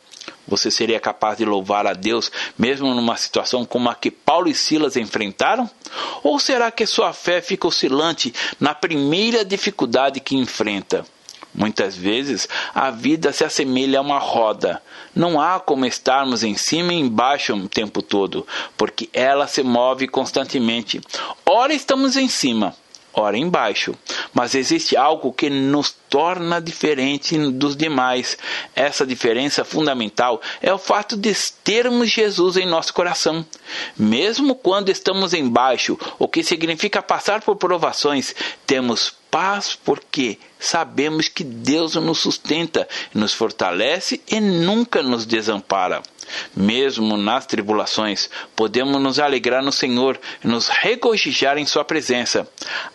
Você 0.47 0.69
seria 0.69 0.99
capaz 0.99 1.37
de 1.37 1.45
louvar 1.45 1.87
a 1.87 1.93
Deus 1.93 2.31
mesmo 2.57 2.93
numa 2.93 3.15
situação 3.15 3.65
como 3.65 3.89
a 3.89 3.95
que 3.95 4.11
Paulo 4.11 4.49
e 4.49 4.53
Silas 4.55 4.97
enfrentaram? 4.97 5.69
Ou 6.21 6.39
será 6.39 6.69
que 6.71 6.85
sua 6.85 7.13
fé 7.13 7.41
fica 7.41 7.67
oscilante 7.67 8.33
na 8.59 8.73
primeira 8.73 9.45
dificuldade 9.45 10.19
que 10.19 10.35
enfrenta? 10.35 11.05
Muitas 11.53 11.95
vezes 11.95 12.49
a 12.73 12.89
vida 12.89 13.31
se 13.31 13.43
assemelha 13.43 13.99
a 13.99 14.01
uma 14.01 14.17
roda. 14.17 14.81
Não 15.15 15.39
há 15.39 15.59
como 15.59 15.85
estarmos 15.85 16.43
em 16.43 16.55
cima 16.55 16.93
e 16.93 16.99
embaixo 16.99 17.53
o 17.53 17.69
tempo 17.69 18.01
todo, 18.01 18.45
porque 18.75 19.09
ela 19.13 19.47
se 19.47 19.61
move 19.61 20.07
constantemente. 20.07 20.99
Ora 21.45 21.73
estamos 21.73 22.17
em 22.17 22.27
cima, 22.27 22.75
ora 23.13 23.37
embaixo. 23.37 23.95
Mas 24.33 24.55
existe 24.55 24.97
algo 24.97 25.31
que 25.31 25.49
nos 25.49 25.95
torna 26.09 26.59
diferente 26.59 27.37
dos 27.51 27.75
demais. 27.75 28.37
Essa 28.75 29.05
diferença 29.05 29.63
fundamental 29.63 30.41
é 30.61 30.73
o 30.73 30.77
fato 30.77 31.15
de 31.15 31.33
termos 31.63 32.09
Jesus 32.09 32.57
em 32.57 32.65
nosso 32.65 32.93
coração. 32.93 33.45
Mesmo 33.97 34.55
quando 34.55 34.89
estamos 34.89 35.33
embaixo, 35.33 35.97
o 36.19 36.27
que 36.27 36.43
significa 36.43 37.01
passar 37.01 37.41
por 37.41 37.55
provações, 37.55 38.35
temos 38.65 39.13
paz 39.29 39.75
porque 39.83 40.37
sabemos 40.59 41.27
que 41.27 41.43
Deus 41.43 41.95
nos 41.95 42.19
sustenta, 42.19 42.87
nos 43.13 43.33
fortalece 43.33 44.21
e 44.27 44.39
nunca 44.39 45.01
nos 45.01 45.25
desampara. 45.25 46.03
Mesmo 46.55 47.17
nas 47.17 47.45
tribulações, 47.45 48.29
podemos 48.55 49.01
nos 49.01 49.19
alegrar 49.19 49.63
no 49.63 49.71
Senhor 49.71 50.19
e 50.43 50.47
nos 50.47 50.67
regozijar 50.67 51.57
em 51.57 51.65
Sua 51.65 51.83
presença. 51.83 52.47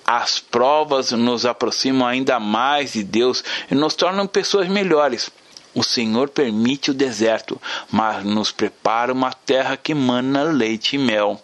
As 0.04 0.38
provas 0.38 1.12
nos 1.12 1.46
aproximam 1.46 2.06
ainda 2.06 2.38
mais 2.38 2.92
de 2.92 3.02
Deus 3.02 3.44
e 3.70 3.74
nos 3.74 3.94
tornam 3.94 4.26
pessoas 4.26 4.68
melhores. 4.68 5.30
O 5.74 5.84
Senhor 5.84 6.28
permite 6.30 6.90
o 6.90 6.94
deserto, 6.94 7.60
mas 7.90 8.24
nos 8.24 8.50
prepara 8.50 9.12
uma 9.12 9.32
terra 9.32 9.76
que 9.76 9.94
mana 9.94 10.42
leite 10.42 10.96
e 10.96 10.98
mel. 10.98 11.40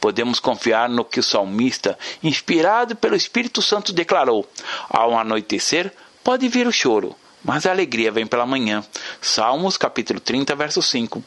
Podemos 0.00 0.40
confiar 0.40 0.88
no 0.88 1.04
que 1.04 1.20
o 1.20 1.22
salmista, 1.22 1.98
inspirado 2.22 2.96
pelo 2.96 3.16
Espírito 3.16 3.62
Santo, 3.62 3.92
declarou: 3.92 4.46
Ao 4.90 5.16
anoitecer 5.16 5.92
pode 6.22 6.48
vir 6.48 6.66
o 6.66 6.72
choro, 6.72 7.16
mas 7.48 7.64
a 7.64 7.70
alegria 7.70 8.12
vem 8.12 8.26
pela 8.26 8.44
manhã. 8.44 8.84
Salmos 9.22 9.78
capítulo 9.78 10.20
30, 10.20 10.54
verso 10.54 10.82
5. 10.82 11.24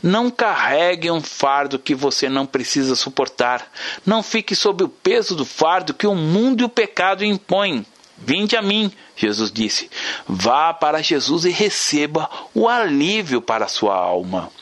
Não 0.00 0.30
carregue 0.30 1.10
um 1.10 1.20
fardo 1.20 1.80
que 1.80 1.96
você 1.96 2.28
não 2.28 2.46
precisa 2.46 2.94
suportar. 2.94 3.68
Não 4.06 4.22
fique 4.22 4.54
sob 4.54 4.84
o 4.84 4.88
peso 4.88 5.34
do 5.34 5.44
fardo 5.44 5.92
que 5.92 6.06
o 6.06 6.14
mundo 6.14 6.60
e 6.60 6.64
o 6.64 6.68
pecado 6.68 7.24
impõem. 7.24 7.84
Vinde 8.16 8.56
a 8.56 8.62
mim, 8.62 8.92
Jesus 9.16 9.50
disse. 9.50 9.90
Vá 10.28 10.72
para 10.72 11.02
Jesus 11.02 11.44
e 11.44 11.50
receba 11.50 12.30
o 12.54 12.68
alívio 12.68 13.42
para 13.42 13.64
a 13.64 13.68
sua 13.68 13.96
alma. 13.96 14.52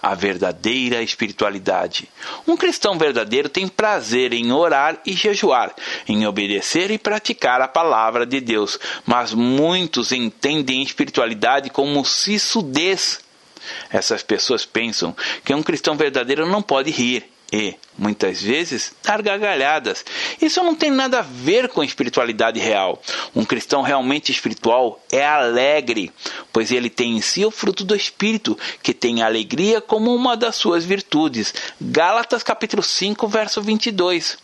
A 0.00 0.14
verdadeira 0.14 1.02
espiritualidade. 1.02 2.08
Um 2.46 2.56
cristão 2.56 2.98
verdadeiro 2.98 3.48
tem 3.48 3.66
prazer 3.68 4.32
em 4.32 4.52
orar 4.52 4.98
e 5.06 5.12
jejuar, 5.12 5.74
em 6.08 6.26
obedecer 6.26 6.90
e 6.90 6.98
praticar 6.98 7.60
a 7.60 7.68
palavra 7.68 8.26
de 8.26 8.40
Deus, 8.40 8.78
mas 9.06 9.32
muitos 9.32 10.12
entendem 10.12 10.82
espiritualidade 10.82 11.70
como 11.70 12.04
sissudez 12.04 13.20
Essas 13.90 14.22
pessoas 14.22 14.64
pensam 14.64 15.16
que 15.44 15.54
um 15.54 15.62
cristão 15.62 15.96
verdadeiro 15.96 16.46
não 16.46 16.62
pode 16.62 16.90
rir 16.90 17.31
e, 17.52 17.74
muitas 17.98 18.40
vezes, 18.40 18.94
dar 19.04 19.20
gargalhadas. 19.20 20.04
Isso 20.40 20.62
não 20.62 20.74
tem 20.74 20.90
nada 20.90 21.18
a 21.18 21.22
ver 21.22 21.68
com 21.68 21.84
espiritualidade 21.84 22.58
real. 22.58 23.00
Um 23.36 23.44
cristão 23.44 23.82
realmente 23.82 24.32
espiritual 24.32 24.98
é 25.12 25.24
alegre, 25.24 26.10
pois 26.50 26.72
ele 26.72 26.88
tem 26.88 27.16
em 27.16 27.20
si 27.20 27.44
o 27.44 27.50
fruto 27.50 27.84
do 27.84 27.94
Espírito, 27.94 28.58
que 28.82 28.94
tem 28.94 29.22
a 29.22 29.26
alegria 29.26 29.82
como 29.82 30.14
uma 30.14 30.34
das 30.34 30.56
suas 30.56 30.84
virtudes. 30.84 31.52
Gálatas 31.78 32.42
capítulo 32.42 32.82
5, 32.82 33.28
verso 33.28 33.60
22. 33.60 34.38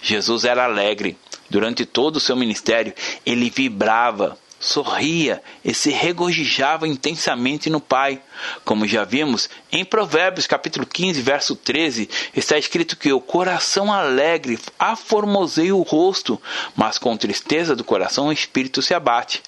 Jesus 0.00 0.44
era 0.44 0.64
alegre. 0.64 1.18
Durante 1.50 1.84
todo 1.84 2.16
o 2.16 2.20
seu 2.20 2.34
ministério, 2.34 2.94
ele 3.26 3.50
vibrava, 3.50 4.38
sorria 4.64 5.42
e 5.64 5.74
se 5.74 5.90
regozijava 5.90 6.88
intensamente 6.88 7.68
no 7.68 7.80
Pai. 7.80 8.20
Como 8.64 8.86
já 8.86 9.04
vimos, 9.04 9.48
em 9.70 9.84
Provérbios 9.84 10.46
capítulo 10.46 10.86
15, 10.86 11.20
verso 11.20 11.54
13, 11.54 12.08
está 12.34 12.58
escrito 12.58 12.96
que 12.96 13.12
o 13.12 13.20
coração 13.20 13.92
alegre 13.92 14.58
aformoseia 14.78 15.76
o 15.76 15.82
rosto, 15.82 16.40
mas 16.74 16.98
com 16.98 17.16
tristeza 17.16 17.76
do 17.76 17.84
coração 17.84 18.28
o 18.28 18.32
espírito 18.32 18.80
se 18.80 18.94
abate. 18.94 19.42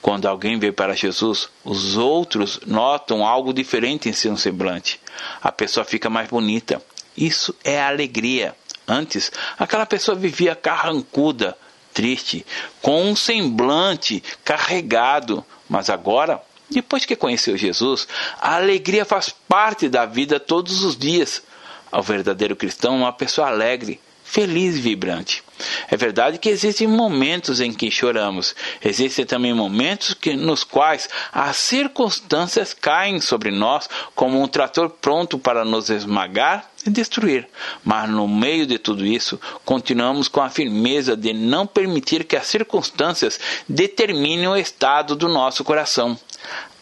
Quando 0.00 0.26
alguém 0.26 0.58
vem 0.58 0.72
para 0.72 0.96
Jesus, 0.96 1.48
os 1.64 1.96
outros 1.96 2.60
notam 2.66 3.26
algo 3.26 3.52
diferente 3.52 4.08
em 4.08 4.12
seu 4.12 4.36
semblante. 4.36 4.98
A 5.40 5.52
pessoa 5.52 5.84
fica 5.84 6.08
mais 6.08 6.28
bonita. 6.28 6.82
Isso 7.16 7.54
é 7.62 7.80
alegria. 7.80 8.54
Antes, 8.88 9.30
aquela 9.58 9.86
pessoa 9.86 10.16
vivia 10.16 10.56
carrancuda, 10.56 11.56
triste, 11.92 12.44
com 12.80 13.04
um 13.04 13.16
semblante 13.16 14.22
carregado. 14.44 15.44
Mas 15.68 15.90
agora, 15.90 16.40
depois 16.70 17.04
que 17.04 17.16
conheceu 17.16 17.56
Jesus, 17.56 18.08
a 18.40 18.56
alegria 18.56 19.04
faz 19.04 19.28
parte 19.48 19.88
da 19.88 20.06
vida 20.06 20.40
todos 20.40 20.82
os 20.82 20.96
dias. 20.96 21.42
O 21.90 22.02
verdadeiro 22.02 22.56
cristão 22.56 22.96
uma 22.96 23.12
pessoa 23.12 23.48
alegre, 23.48 24.00
feliz 24.24 24.76
e 24.76 24.80
vibrante. 24.80 25.44
É 25.90 25.96
verdade 25.96 26.38
que 26.38 26.48
existem 26.48 26.88
momentos 26.88 27.60
em 27.60 27.72
que 27.72 27.90
choramos, 27.90 28.56
existem 28.82 29.26
também 29.26 29.52
momentos 29.52 30.14
que, 30.14 30.34
nos 30.34 30.64
quais 30.64 31.08
as 31.30 31.58
circunstâncias 31.58 32.72
caem 32.72 33.20
sobre 33.20 33.50
nós 33.50 33.88
como 34.14 34.42
um 34.42 34.48
trator 34.48 34.88
pronto 34.88 35.38
para 35.38 35.66
nos 35.66 35.90
esmagar 35.90 36.71
e 36.86 36.90
destruir. 36.90 37.48
Mas 37.84 38.08
no 38.08 38.26
meio 38.26 38.66
de 38.66 38.78
tudo 38.78 39.04
isso, 39.04 39.40
continuamos 39.64 40.28
com 40.28 40.40
a 40.40 40.50
firmeza 40.50 41.16
de 41.16 41.32
não 41.32 41.66
permitir 41.66 42.24
que 42.24 42.36
as 42.36 42.46
circunstâncias 42.46 43.38
determinem 43.68 44.48
o 44.48 44.56
estado 44.56 45.14
do 45.16 45.28
nosso 45.28 45.64
coração. 45.64 46.18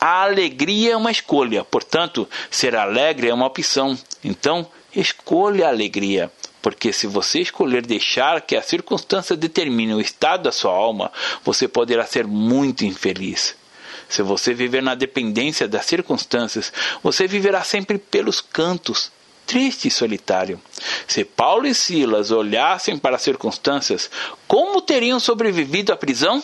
A 0.01 0.23
alegria 0.23 0.93
é 0.93 0.97
uma 0.97 1.11
escolha, 1.11 1.65
portanto, 1.65 2.29
ser 2.51 2.75
alegre 2.75 3.29
é 3.29 3.35
uma 3.35 3.47
opção. 3.47 3.99
Então, 4.25 4.67
escolha 4.95 5.67
a 5.67 5.71
alegria. 5.71 6.31
Porque 6.63 6.93
se 6.93 7.07
você 7.07 7.41
escolher 7.41 7.85
deixar 7.87 8.41
que 8.43 8.55
a 8.55 8.63
circunstância 8.63 9.37
determine 9.37 9.95
o 9.95 10.01
estado 10.01 10.45
da 10.45 10.53
sua 10.53 10.73
alma, 10.73 11.11
você 11.43 11.67
poderá 11.67 12.05
ser 12.05 12.27
muito 12.27 12.85
infeliz. 12.85 13.55
Se 14.09 14.23
você 14.23 14.53
viver 14.53 14.83
na 14.83 14.95
dependência 14.95 15.69
das 15.69 15.87
circunstâncias, 15.87 16.73
você 17.03 17.27
viverá 17.27 17.63
sempre 17.63 17.97
pelos 17.97 18.41
cantos, 18.41 19.11
triste 19.51 19.89
e 19.89 19.91
solitário. 19.91 20.63
Se 21.09 21.25
Paulo 21.25 21.67
e 21.67 21.75
Silas 21.75 22.31
olhassem 22.31 22.97
para 22.97 23.17
as 23.17 23.23
circunstâncias, 23.23 24.09
como 24.47 24.81
teriam 24.81 25.19
sobrevivido 25.19 25.93
à 25.93 25.97
prisão? 25.97 26.41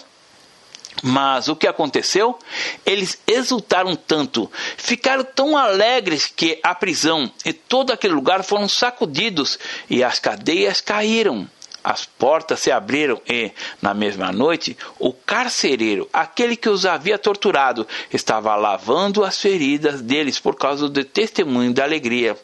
Mas 1.04 1.46
o 1.46 1.54
que 1.54 1.68
aconteceu? 1.68 2.36
Eles 2.84 3.16
exultaram 3.24 3.94
tanto, 3.94 4.50
ficaram 4.76 5.22
tão 5.22 5.56
alegres 5.56 6.26
que 6.26 6.58
a 6.64 6.74
prisão 6.74 7.30
e 7.44 7.52
todo 7.52 7.92
aquele 7.92 8.14
lugar 8.14 8.42
foram 8.42 8.68
sacudidos 8.68 9.56
e 9.88 10.02
as 10.02 10.18
cadeias 10.18 10.80
caíram. 10.80 11.48
As 11.84 12.04
portas 12.04 12.58
se 12.58 12.72
abriram 12.72 13.22
e, 13.28 13.52
na 13.80 13.94
mesma 13.94 14.32
noite, 14.32 14.76
o 14.98 15.12
carcereiro, 15.12 16.08
aquele 16.12 16.56
que 16.56 16.68
os 16.68 16.84
havia 16.84 17.16
torturado, 17.16 17.86
estava 18.12 18.56
lavando 18.56 19.22
as 19.22 19.40
feridas 19.40 20.02
deles 20.02 20.40
por 20.40 20.56
causa 20.56 20.88
do 20.88 21.04
testemunho 21.04 21.72
da 21.72 21.84
alegria. 21.84 22.36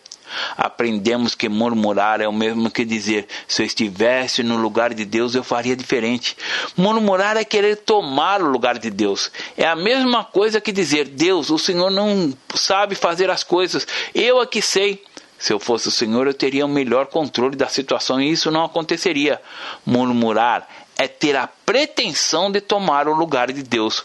Aprendemos 0.56 1.34
que 1.34 1.48
murmurar 1.48 2.20
é 2.20 2.28
o 2.28 2.32
mesmo 2.32 2.70
que 2.70 2.84
dizer: 2.84 3.26
se 3.46 3.62
eu 3.62 3.66
estivesse 3.66 4.42
no 4.42 4.56
lugar 4.56 4.94
de 4.94 5.04
Deus, 5.04 5.34
eu 5.34 5.44
faria 5.44 5.76
diferente. 5.76 6.36
Murmurar 6.76 7.36
é 7.36 7.44
querer 7.44 7.76
tomar 7.76 8.42
o 8.42 8.48
lugar 8.48 8.78
de 8.78 8.90
Deus. 8.90 9.30
É 9.56 9.66
a 9.66 9.76
mesma 9.76 10.24
coisa 10.24 10.60
que 10.60 10.72
dizer: 10.72 11.08
Deus, 11.08 11.50
o 11.50 11.58
Senhor 11.58 11.90
não 11.90 12.32
sabe 12.54 12.94
fazer 12.94 13.30
as 13.30 13.42
coisas, 13.42 13.86
eu 14.14 14.40
aqui 14.40 14.58
é 14.58 14.62
sei. 14.62 15.02
Se 15.38 15.52
eu 15.52 15.58
fosse 15.58 15.88
o 15.88 15.90
Senhor, 15.90 16.28
eu 16.28 16.34
teria 16.34 16.64
um 16.64 16.68
melhor 16.68 17.06
controle 17.06 17.56
da 17.56 17.66
situação 17.66 18.20
e 18.20 18.30
isso 18.30 18.48
não 18.48 18.64
aconteceria. 18.64 19.42
Murmurar 19.84 20.68
é 20.96 21.08
ter 21.08 21.34
a 21.34 21.48
pretensão 21.48 22.48
de 22.48 22.60
tomar 22.60 23.08
o 23.08 23.12
lugar 23.12 23.50
de 23.50 23.60
Deus. 23.60 24.04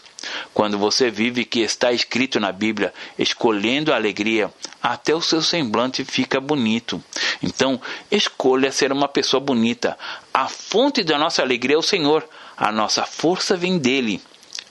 Quando 0.52 0.78
você 0.78 1.10
vive 1.10 1.44
que 1.44 1.60
está 1.60 1.92
escrito 1.92 2.40
na 2.40 2.52
Bíblia, 2.52 2.92
escolhendo 3.18 3.92
a 3.92 3.96
alegria, 3.96 4.52
até 4.82 5.14
o 5.14 5.20
seu 5.20 5.42
semblante 5.42 6.04
fica 6.04 6.40
bonito. 6.40 7.02
Então, 7.42 7.80
escolha 8.10 8.72
ser 8.72 8.92
uma 8.92 9.08
pessoa 9.08 9.40
bonita. 9.40 9.98
A 10.32 10.48
fonte 10.48 11.02
da 11.02 11.18
nossa 11.18 11.42
alegria 11.42 11.76
é 11.76 11.78
o 11.78 11.82
Senhor. 11.82 12.28
A 12.56 12.72
nossa 12.72 13.04
força 13.04 13.56
vem 13.56 13.78
dele. 13.78 14.20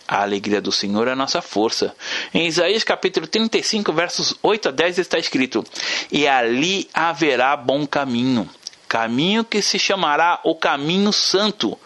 A 0.07 0.21
alegria 0.21 0.61
do 0.61 0.71
Senhor 0.71 1.07
é 1.07 1.11
a 1.11 1.15
nossa 1.15 1.41
força. 1.41 1.93
Em 2.33 2.47
Isaías 2.47 2.83
capítulo 2.83 3.27
35, 3.27 3.91
versos 3.91 4.35
8 4.41 4.69
a 4.69 4.71
10 4.71 4.99
está 4.99 5.19
escrito: 5.19 5.65
E 6.09 6.25
ali 6.25 6.89
haverá 6.93 7.57
bom 7.57 7.85
caminho 7.85 8.49
caminho 8.87 9.43
que 9.43 9.61
se 9.61 9.77
chamará 9.77 10.39
o 10.43 10.55
caminho 10.55 11.11
santo. 11.11 11.77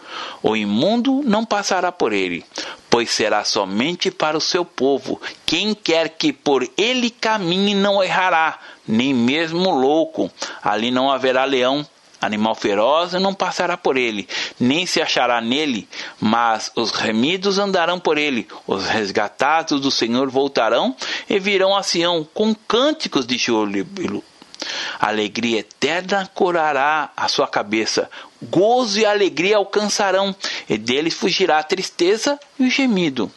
O 0.42 0.56
imundo 0.56 1.22
não 1.24 1.44
passará 1.44 1.90
por 1.90 2.12
ele, 2.12 2.44
pois 2.92 3.10
será 3.10 3.42
somente 3.42 4.10
para 4.10 4.36
o 4.36 4.40
seu 4.40 4.66
povo. 4.66 5.18
Quem 5.46 5.72
quer 5.72 6.10
que 6.10 6.30
por 6.30 6.70
ele 6.76 7.08
caminhe 7.08 7.74
não 7.74 8.04
errará, 8.04 8.58
nem 8.86 9.14
mesmo 9.14 9.70
louco. 9.70 10.30
Ali 10.62 10.90
não 10.90 11.10
haverá 11.10 11.46
leão, 11.46 11.86
animal 12.20 12.54
feroz 12.54 13.14
não 13.14 13.32
passará 13.32 13.78
por 13.78 13.96
ele, 13.96 14.28
nem 14.60 14.84
se 14.84 15.00
achará 15.00 15.40
nele, 15.40 15.88
mas 16.20 16.70
os 16.76 16.90
remidos 16.90 17.58
andarão 17.58 17.98
por 17.98 18.18
ele, 18.18 18.46
os 18.66 18.84
resgatados 18.84 19.80
do 19.80 19.90
Senhor 19.90 20.28
voltarão 20.28 20.94
e 21.30 21.38
virão 21.38 21.74
a 21.74 21.82
Sião 21.82 22.28
com 22.34 22.54
cânticos 22.54 23.26
de 23.26 23.38
júbilo 23.38 24.22
Alegria 24.98 25.60
eterna 25.60 26.30
corará 26.34 27.10
a 27.16 27.28
sua 27.28 27.46
cabeça, 27.46 28.10
gozo 28.42 28.98
e 28.98 29.06
alegria 29.06 29.56
alcançarão, 29.56 30.34
e 30.68 30.76
deles 30.76 31.14
fugirá 31.14 31.58
a 31.58 31.62
tristeza 31.62 32.38
e 32.58 32.66
o 32.66 32.70
gemido. 32.70 33.30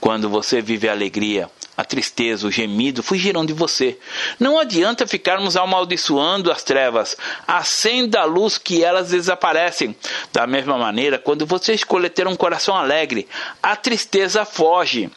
Quando 0.00 0.28
você 0.28 0.62
vive 0.62 0.88
a 0.88 0.92
alegria, 0.92 1.50
a 1.80 1.84
tristeza, 1.84 2.46
o 2.46 2.50
gemido 2.50 3.02
fugirão 3.02 3.44
de 3.44 3.54
você. 3.54 3.98
Não 4.38 4.58
adianta 4.58 5.06
ficarmos 5.06 5.56
amaldiçoando 5.56 6.52
as 6.52 6.62
trevas. 6.62 7.16
Acenda 7.48 8.20
a 8.20 8.24
luz 8.24 8.58
que 8.58 8.84
elas 8.84 9.08
desaparecem. 9.08 9.96
Da 10.30 10.46
mesma 10.46 10.76
maneira, 10.76 11.18
quando 11.18 11.46
você 11.46 11.72
escolher 11.72 12.10
ter 12.10 12.26
um 12.28 12.36
coração 12.36 12.76
alegre, 12.76 13.26
a 13.62 13.74
tristeza 13.76 14.44
foge. 14.44 15.10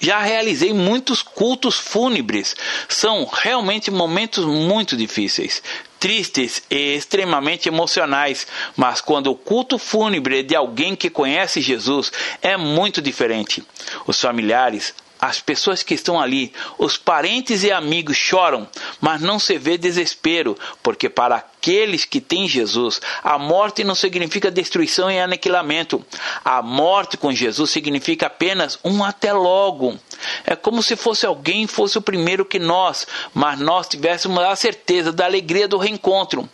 Já 0.00 0.20
realizei 0.20 0.72
muitos 0.72 1.22
cultos 1.22 1.76
fúnebres. 1.76 2.54
São 2.88 3.24
realmente 3.24 3.90
momentos 3.90 4.44
muito 4.44 4.96
difíceis, 4.96 5.62
tristes 5.98 6.62
e 6.70 6.96
extremamente 6.96 7.68
emocionais, 7.68 8.46
mas 8.76 9.00
quando 9.00 9.30
o 9.30 9.36
culto 9.36 9.78
fúnebre 9.78 10.40
é 10.40 10.42
de 10.42 10.54
alguém 10.54 10.94
que 10.94 11.10
conhece 11.10 11.60
Jesus, 11.60 12.12
é 12.42 12.56
muito 12.56 13.00
diferente. 13.00 13.64
Os 14.06 14.20
familiares, 14.20 14.94
as 15.20 15.40
pessoas 15.40 15.82
que 15.82 15.94
estão 15.94 16.20
ali, 16.20 16.52
os 16.78 16.98
parentes 16.98 17.62
e 17.62 17.72
amigos 17.72 18.16
choram, 18.16 18.68
mas 19.00 19.22
não 19.22 19.38
se 19.38 19.56
vê 19.56 19.78
desespero, 19.78 20.56
porque 20.82 21.08
para 21.08 21.44
aqueles 21.64 22.04
que 22.04 22.20
têm 22.20 22.46
Jesus, 22.46 23.00
a 23.22 23.38
morte 23.38 23.82
não 23.82 23.94
significa 23.94 24.50
destruição 24.50 25.10
e 25.10 25.18
aniquilamento. 25.18 26.04
A 26.44 26.60
morte 26.60 27.16
com 27.16 27.32
Jesus 27.32 27.70
significa 27.70 28.26
apenas 28.26 28.78
um 28.84 29.02
até 29.02 29.32
logo. 29.32 29.98
É 30.44 30.54
como 30.54 30.82
se 30.82 30.94
fosse 30.94 31.24
alguém 31.24 31.66
fosse 31.66 31.96
o 31.96 32.02
primeiro 32.02 32.44
que 32.44 32.58
nós, 32.58 33.06
mas 33.32 33.58
nós 33.58 33.88
tivéssemos 33.88 34.38
a 34.44 34.54
certeza 34.54 35.10
da 35.10 35.24
alegria 35.24 35.66
do 35.66 35.78
reencontro. 35.78 36.46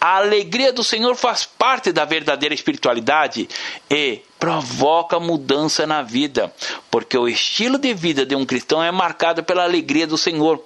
A 0.00 0.16
alegria 0.16 0.72
do 0.72 0.84
Senhor 0.84 1.16
faz 1.16 1.44
parte 1.44 1.90
da 1.90 2.04
verdadeira 2.04 2.54
espiritualidade 2.54 3.48
e 3.90 4.22
provoca 4.42 5.20
mudança 5.20 5.86
na 5.86 6.02
vida, 6.02 6.52
porque 6.90 7.16
o 7.16 7.28
estilo 7.28 7.78
de 7.78 7.94
vida 7.94 8.26
de 8.26 8.34
um 8.34 8.44
cristão 8.44 8.82
é 8.82 8.90
marcado 8.90 9.44
pela 9.44 9.62
alegria 9.62 10.04
do 10.04 10.18
Senhor. 10.18 10.60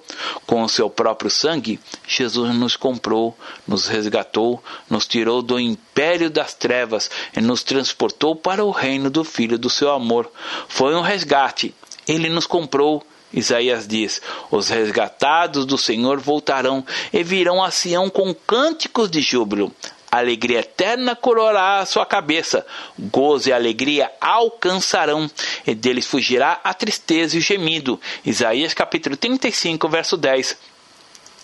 Com 0.47 0.63
o 0.63 0.67
seu 0.67 0.89
próprio 0.89 1.29
sangue, 1.29 1.79
Jesus 2.07 2.55
nos 2.55 2.75
comprou, 2.75 3.37
nos 3.67 3.86
resgatou, 3.87 4.63
nos 4.89 5.07
tirou 5.07 5.41
do 5.41 5.59
império 5.59 6.29
das 6.29 6.53
trevas 6.53 7.09
e 7.35 7.41
nos 7.41 7.63
transportou 7.63 8.35
para 8.35 8.63
o 8.63 8.71
reino 8.71 9.09
do 9.09 9.23
Filho 9.23 9.57
do 9.57 9.69
seu 9.69 9.91
amor. 9.91 10.31
Foi 10.67 10.95
um 10.95 11.01
resgate. 11.01 11.73
Ele 12.07 12.29
nos 12.29 12.47
comprou 12.47 13.05
Isaías 13.33 13.87
diz: 13.87 14.21
Os 14.49 14.69
resgatados 14.69 15.65
do 15.65 15.77
Senhor 15.77 16.19
voltarão 16.19 16.85
e 17.11 17.23
virão 17.23 17.63
a 17.63 17.71
Sião 17.71 18.09
com 18.09 18.33
cânticos 18.33 19.11
de 19.11 19.21
júbilo. 19.21 19.71
Alegria 20.09 20.59
eterna 20.59 21.17
coroará 21.17 21.79
a 21.79 21.85
sua 21.85 22.05
cabeça, 22.05 22.65
gozo 22.97 23.49
e 23.49 23.53
alegria 23.53 24.09
alcançarão, 24.21 25.29
e 25.65 25.75
deles 25.75 26.07
fugirá 26.07 26.61
a 26.63 26.73
tristeza 26.73 27.35
e 27.35 27.39
o 27.39 27.41
gemido. 27.41 27.99
Isaías 28.25 28.73
capítulo 28.73 29.17
35, 29.17 29.89
verso 29.89 30.15
10. 30.15 30.57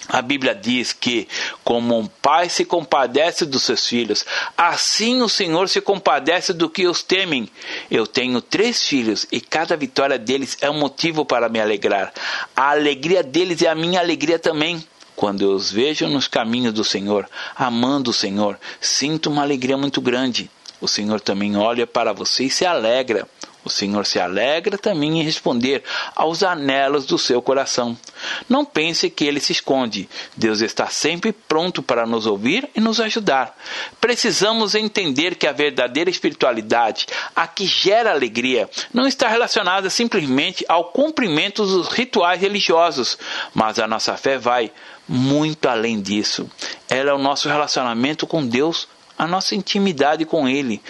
A 0.09 0.21
Bíblia 0.21 0.53
diz 0.53 0.91
que, 0.91 1.27
como 1.63 1.97
um 1.97 2.05
pai 2.05 2.49
se 2.49 2.65
compadece 2.65 3.45
dos 3.45 3.63
seus 3.63 3.87
filhos, 3.87 4.25
assim 4.57 5.21
o 5.21 5.29
Senhor 5.29 5.69
se 5.69 5.79
compadece 5.79 6.53
do 6.53 6.69
que 6.69 6.87
os 6.87 7.01
temem. 7.01 7.49
Eu 7.89 8.05
tenho 8.05 8.41
três 8.41 8.83
filhos 8.85 9.25
e 9.31 9.39
cada 9.39 9.77
vitória 9.77 10.19
deles 10.19 10.57
é 10.61 10.69
um 10.69 10.77
motivo 10.77 11.25
para 11.25 11.47
me 11.47 11.59
alegrar. 11.59 12.13
A 12.55 12.71
alegria 12.71 13.23
deles 13.23 13.61
é 13.61 13.69
a 13.69 13.75
minha 13.75 13.99
alegria 13.99 14.37
também. 14.37 14.83
Quando 15.15 15.43
eu 15.43 15.51
os 15.51 15.71
vejo 15.71 16.07
nos 16.07 16.27
caminhos 16.27 16.73
do 16.73 16.83
Senhor, 16.83 17.29
amando 17.55 18.09
o 18.09 18.13
Senhor, 18.13 18.59
sinto 18.81 19.29
uma 19.29 19.43
alegria 19.43 19.77
muito 19.77 20.01
grande. 20.01 20.49
O 20.81 20.87
Senhor 20.87 21.21
também 21.21 21.55
olha 21.55 21.87
para 21.87 22.11
você 22.11 22.45
e 22.45 22.49
se 22.49 22.65
alegra. 22.65 23.27
O 23.65 23.69
Senhor 23.69 24.05
se 24.05 24.19
alegra 24.19 24.77
também 24.77 25.19
em 25.19 25.23
responder 25.23 25.83
aos 26.15 26.43
anelos 26.43 27.05
do 27.05 27.17
seu 27.17 27.41
coração. 27.41 27.97
Não 28.49 28.65
pense 28.65 29.09
que 29.09 29.25
ele 29.25 29.39
se 29.39 29.53
esconde. 29.53 30.09
Deus 30.35 30.61
está 30.61 30.87
sempre 30.87 31.31
pronto 31.31 31.81
para 31.81 32.05
nos 32.05 32.25
ouvir 32.25 32.69
e 32.75 32.81
nos 32.81 32.99
ajudar. 32.99 33.57
Precisamos 34.01 34.75
entender 34.75 35.35
que 35.35 35.47
a 35.47 35.53
verdadeira 35.53 36.09
espiritualidade, 36.09 37.05
a 37.35 37.47
que 37.47 37.65
gera 37.65 38.11
alegria, 38.11 38.69
não 38.93 39.07
está 39.07 39.27
relacionada 39.27 39.89
simplesmente 39.89 40.65
ao 40.67 40.85
cumprimento 40.85 41.65
dos 41.65 41.87
rituais 41.87 42.41
religiosos, 42.41 43.17
mas 43.53 43.79
a 43.79 43.87
nossa 43.87 44.17
fé 44.17 44.37
vai 44.37 44.71
muito 45.07 45.67
além 45.67 46.01
disso. 46.01 46.49
Ela 46.89 47.11
é 47.11 47.13
o 47.13 47.17
nosso 47.17 47.47
relacionamento 47.47 48.25
com 48.27 48.45
Deus, 48.45 48.87
a 49.17 49.27
nossa 49.27 49.55
intimidade 49.55 50.25
com 50.25 50.47
Ele. 50.47 50.81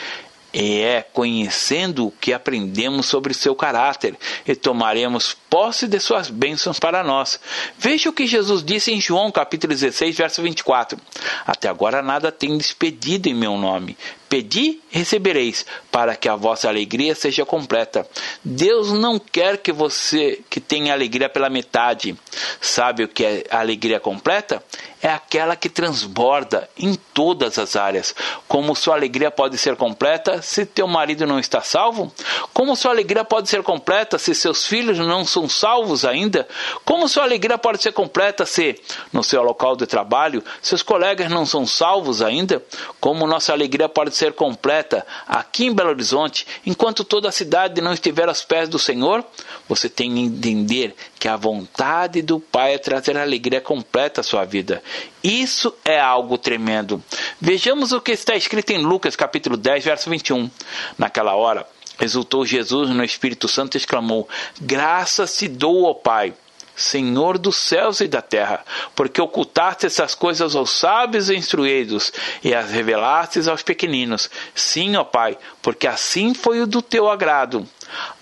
E 0.53 0.81
é 0.81 1.01
conhecendo 1.01 2.07
o 2.07 2.11
que 2.11 2.31
aprendemos 2.31 3.07
sobre 3.07 3.33
seu 3.33 3.55
caráter. 3.55 4.15
E 4.47 4.55
tomaremos 4.55 5.35
posse 5.53 5.87
de 5.87 5.99
suas 5.99 6.31
bênçãos 6.31 6.79
para 6.79 7.03
nós. 7.03 7.39
Veja 7.77 8.09
o 8.09 8.13
que 8.13 8.25
Jesus 8.25 8.63
disse 8.63 8.91
em 8.91 8.99
João 8.99 9.31
capítulo 9.31 9.71
16, 9.71 10.17
verso 10.17 10.41
24. 10.41 10.97
Até 11.45 11.69
agora 11.69 12.01
nada 12.01 12.31
tem 12.31 12.57
despedido 12.57 13.29
em 13.29 13.35
meu 13.35 13.55
nome. 13.55 13.95
Pedi, 14.27 14.81
recebereis, 14.89 15.63
para 15.91 16.15
que 16.15 16.27
a 16.27 16.35
vossa 16.35 16.67
alegria 16.67 17.13
seja 17.13 17.45
completa. 17.45 18.03
Deus 18.43 18.91
não 18.91 19.19
quer 19.19 19.59
que 19.59 19.71
você 19.71 20.41
que 20.49 20.59
tenha 20.59 20.91
alegria 20.91 21.29
pela 21.29 21.51
metade. 21.51 22.17
Sabe 22.59 23.03
o 23.03 23.07
que 23.07 23.23
é 23.23 23.43
alegria 23.51 23.99
completa? 23.99 24.63
É 25.03 25.09
aquela 25.09 25.55
que 25.55 25.69
transborda 25.69 26.67
em 26.75 26.95
todas 27.13 27.59
as 27.59 27.75
áreas. 27.75 28.15
Como 28.47 28.75
sua 28.75 28.95
alegria 28.95 29.29
pode 29.29 29.55
ser 29.59 29.75
completa 29.75 30.41
se 30.41 30.65
teu 30.65 30.87
marido 30.87 31.27
não 31.27 31.37
está 31.37 31.61
salvo? 31.61 32.11
Como 32.53 32.75
sua 32.75 32.89
alegria 32.89 33.23
pode 33.23 33.49
ser 33.49 33.61
completa 33.61 34.17
se 34.17 34.33
seus 34.33 34.65
filhos 34.65 34.97
não 34.97 35.23
são 35.23 35.42
salvos 35.47 36.05
ainda? 36.05 36.47
Como 36.83 37.07
sua 37.07 37.23
alegria 37.23 37.57
pode 37.57 37.83
ser 37.83 37.91
completa 37.91 38.45
se 38.45 38.79
no 39.11 39.23
seu 39.23 39.43
local 39.43 39.75
de 39.75 39.85
trabalho 39.85 40.43
seus 40.61 40.81
colegas 40.81 41.29
não 41.29 41.45
são 41.45 41.67
salvos 41.67 42.21
ainda? 42.21 42.63
Como 42.99 43.27
nossa 43.27 43.53
alegria 43.53 43.87
pode 43.87 44.15
ser 44.15 44.23
ser 44.23 44.33
completa 44.33 45.05
aqui 45.27 45.65
em 45.65 45.73
Belo 45.73 45.89
Horizonte, 45.89 46.47
enquanto 46.65 47.03
toda 47.03 47.27
a 47.27 47.31
cidade 47.31 47.81
não 47.81 47.91
estiver 47.91 48.29
aos 48.29 48.43
pés 48.43 48.69
do 48.69 48.79
Senhor, 48.79 49.23
você 49.67 49.89
tem 49.89 50.13
que 50.13 50.19
entender 50.21 50.95
que 51.19 51.27
a 51.27 51.35
vontade 51.35 52.21
do 52.21 52.39
Pai 52.39 52.75
é 52.75 52.77
trazer 52.77 53.17
alegria 53.17 53.59
completa 53.59 54.21
à 54.21 54.23
sua 54.23 54.45
vida. 54.45 54.81
Isso 55.21 55.75
é 55.83 55.99
algo 55.99 56.37
tremendo. 56.37 57.03
Vejamos 57.39 57.91
o 57.91 57.99
que 57.99 58.11
está 58.11 58.35
escrito 58.35 58.71
em 58.71 58.77
Lucas 58.77 59.15
capítulo 59.15 59.57
10, 59.57 59.83
verso 59.83 60.09
21. 60.09 60.49
Naquela 60.97 61.35
hora, 61.35 61.67
exultou 62.01 62.45
Jesus 62.45 62.89
no 62.89 63.03
Espírito 63.03 63.47
Santo 63.47 63.75
e 63.75 63.77
exclamou: 63.77 64.27
Graças 64.61 65.37
te 65.37 65.47
dou, 65.47 65.83
ó 65.83 65.93
Pai 65.93 66.33
Senhor 66.75 67.37
dos 67.37 67.55
céus 67.55 68.01
e 68.01 68.07
da 68.07 68.21
terra, 68.21 68.65
porque 68.95 69.21
ocultaste 69.21 69.85
essas 69.85 70.15
coisas 70.15 70.55
aos 70.55 70.71
sábios 70.71 71.29
e 71.29 71.35
instruídos 71.35 72.11
e 72.43 72.53
as 72.53 72.71
revelastes 72.71 73.47
aos 73.47 73.61
pequeninos. 73.61 74.29
Sim, 74.55 74.95
ó 74.95 75.03
Pai, 75.03 75.37
porque 75.61 75.85
assim 75.85 76.33
foi 76.33 76.61
o 76.61 76.67
do 76.67 76.81
teu 76.81 77.09
agrado. 77.09 77.67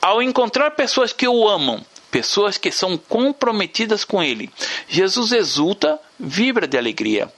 Ao 0.01 0.21
encontrar 0.21 0.71
pessoas 0.71 1.13
que 1.13 1.27
o 1.27 1.47
amam, 1.47 1.85
pessoas 2.09 2.57
que 2.57 2.71
são 2.71 2.97
comprometidas 2.97 4.03
com 4.03 4.21
Ele, 4.21 4.51
Jesus 4.87 5.31
exulta, 5.31 5.97
vibra 6.19 6.67
de 6.67 6.77
alegria. 6.77 7.31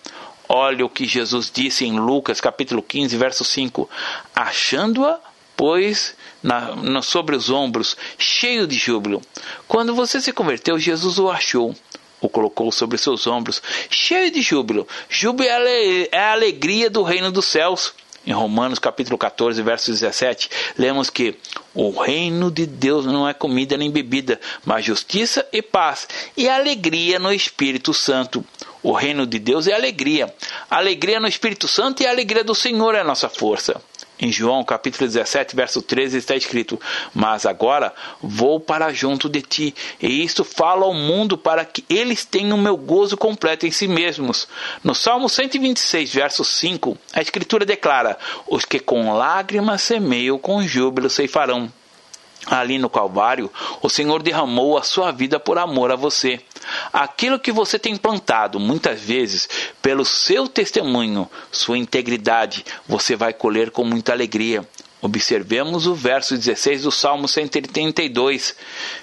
Olha 0.50 0.86
o 0.86 0.90
que 0.90 1.06
Jesus 1.06 1.52
disse 1.54 1.86
em 1.86 2.00
Lucas 2.00 2.42
capítulo 2.42 2.82
15, 2.82 3.16
verso 3.18 3.44
5: 3.44 3.88
Achando-a 4.36 5.20
pois 5.56 6.16
na, 6.44 6.76
na, 6.76 7.02
sobre 7.02 7.36
os 7.36 7.50
ombros, 7.50 7.96
cheio 8.18 8.68
de 8.68 8.78
júbilo. 8.78 9.22
Quando 9.68 9.96
você 9.96 10.20
se 10.20 10.34
converteu, 10.34 10.78
Jesus 10.78 11.18
o 11.18 11.32
achou, 11.32 11.74
o 12.20 12.30
colocou 12.30 12.72
sobre 12.72 12.98
seus 12.98 13.26
ombros, 13.26 13.62
cheio 13.90 14.30
de 14.30 14.42
júbilo. 14.42 14.88
Júbilo 15.10 15.50
é, 15.50 16.10
é 16.12 16.20
a 16.20 16.34
alegria 16.34 16.90
do 16.90 17.02
reino 17.02 17.32
dos 17.32 17.46
céus. 17.46 17.94
Em 18.26 18.32
Romanos 18.32 18.80
capítulo 18.80 19.18
14, 19.18 19.62
verso 19.62 19.92
17, 19.92 20.50
lemos 20.78 21.10
que 21.10 21.36
o 21.74 21.90
reino 21.92 22.50
de 22.50 22.66
Deus 22.66 23.06
não 23.06 23.28
é 23.28 23.34
comida 23.34 23.76
nem 23.76 23.92
bebida, 23.92 24.40
mas 24.64 24.86
justiça 24.86 25.46
e 25.52 25.62
paz 25.62 26.08
e 26.38 26.48
alegria 26.48 27.20
no 27.20 27.34
Espírito 27.34 27.94
Santo. 27.94 28.46
O 28.82 28.94
reino 28.94 29.28
de 29.28 29.40
Deus 29.40 29.68
é 29.68 29.74
alegria. 29.74 30.34
alegria 30.70 31.20
no 31.20 31.28
Espírito 31.28 31.68
Santo 31.68 32.02
e 32.02 32.06
a 32.06 32.12
alegria 32.12 32.46
do 32.46 32.56
Senhor 32.56 32.96
é 32.96 33.02
a 33.02 33.04
nossa 33.04 33.28
força. 33.28 33.82
Em 34.24 34.32
João 34.32 34.64
capítulo 34.64 35.06
17, 35.06 35.54
verso 35.54 35.82
13 35.82 36.18
está 36.18 36.34
escrito: 36.34 36.80
Mas 37.14 37.46
agora 37.46 37.94
vou 38.22 38.58
para 38.58 38.94
junto 38.94 39.28
de 39.28 39.42
ti, 39.42 39.76
e 40.02 40.24
isto 40.24 40.46
falo 40.46 40.86
ao 40.86 40.94
mundo 40.94 41.38
para 41.38 41.66
que 41.66 41.84
eles 41.90 42.24
tenham 42.24 42.58
meu 42.58 42.78
gozo 42.78 43.18
completo 43.18 43.68
em 43.68 43.72
si 43.72 43.86
mesmos. 43.86 44.48
No 44.82 44.96
Salmo 44.96 45.28
126, 45.28 46.14
verso 46.14 46.46
5, 46.46 46.98
a 47.12 47.22
Escritura 47.22 47.66
declara: 47.66 48.18
Os 48.48 48.64
que 48.64 48.80
com 48.80 49.12
lágrimas 49.12 49.82
semeiam, 49.82 50.40
com 50.40 50.66
júbilo 50.66 51.10
ceifarão. 51.10 51.70
Ali 52.46 52.78
no 52.78 52.90
Calvário, 52.90 53.52
o 53.82 53.90
Senhor 53.90 54.22
derramou 54.22 54.78
a 54.78 54.84
sua 54.84 55.12
vida 55.12 55.40
por 55.40 55.58
amor 55.58 55.92
a 55.92 55.96
você. 55.96 56.42
Aquilo 56.92 57.40
que 57.40 57.52
você 57.52 57.80
tem 57.80 57.96
plantado, 57.96 58.60
muitas 58.60 59.00
vezes, 59.00 59.48
pelo 59.82 60.04
seu 60.04 60.48
testemunho, 60.48 61.30
sua 61.52 61.78
integridade, 61.78 62.66
você 62.88 63.16
vai 63.16 63.34
colher 63.34 63.72
com 63.72 63.84
muita 63.84 64.12
alegria. 64.12 64.68
Observemos 65.02 65.86
o 65.86 65.94
verso 65.94 66.38
16 66.38 66.84
do 66.84 66.92
Salmo 66.92 67.28
132. 67.28 68.56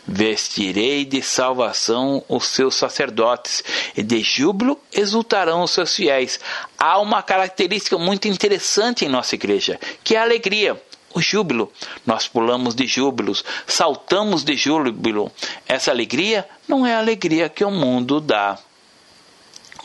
Vestirei 0.06 1.04
de 1.04 1.20
salvação 1.20 2.24
os 2.26 2.46
seus 2.46 2.74
sacerdotes, 2.74 3.62
e 3.94 4.02
de 4.02 4.22
júbilo 4.22 4.80
exultarão 4.90 5.62
os 5.62 5.72
seus 5.72 5.94
fiéis. 5.94 6.40
Há 6.78 6.98
uma 6.98 7.22
característica 7.22 7.98
muito 7.98 8.28
interessante 8.28 9.04
em 9.04 9.10
nossa 9.10 9.34
igreja, 9.34 9.78
que 10.02 10.16
é 10.16 10.18
a 10.18 10.22
alegria 10.22 10.80
o 11.14 11.20
júbilo. 11.20 11.72
Nós 12.06 12.28
pulamos 12.28 12.74
de 12.74 12.86
júbilos, 12.86 13.44
saltamos 13.66 14.44
de 14.44 14.56
júbilo. 14.56 15.30
Essa 15.66 15.90
alegria 15.90 16.48
não 16.68 16.86
é 16.86 16.94
a 16.94 16.98
alegria 16.98 17.48
que 17.48 17.64
o 17.64 17.70
mundo 17.70 18.20
dá. 18.20 18.58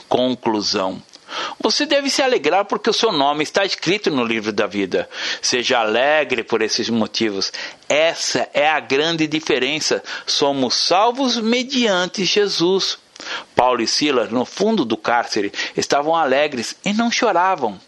Conclusão. 0.08 1.02
Você 1.60 1.86
deve 1.86 2.10
se 2.10 2.22
alegrar 2.22 2.66
porque 2.66 2.90
o 2.90 2.94
seu 2.94 3.12
nome 3.12 3.44
está 3.44 3.66
escrito 3.66 4.12
no 4.12 4.24
livro 4.24 4.54
da 4.54 4.68
vida. 4.68 5.10
Seja 5.42 5.80
alegre 5.80 6.44
por 6.44 6.62
esses 6.62 6.90
motivos. 6.90 7.52
Essa 7.90 8.48
é 8.54 8.70
a 8.70 8.80
grande 8.80 9.28
diferença. 9.28 10.04
Somos 10.26 10.76
salvos 10.76 11.38
mediante 11.38 12.24
Jesus. 12.24 13.00
Paulo 13.56 13.82
e 13.82 13.88
Silas, 13.88 14.30
no 14.30 14.46
fundo 14.46 14.86
do 14.86 14.98
cárcere, 14.98 15.52
estavam 15.76 16.16
alegres 16.16 16.76
e 16.86 16.94
não 16.94 17.10
choravam. 17.10 17.80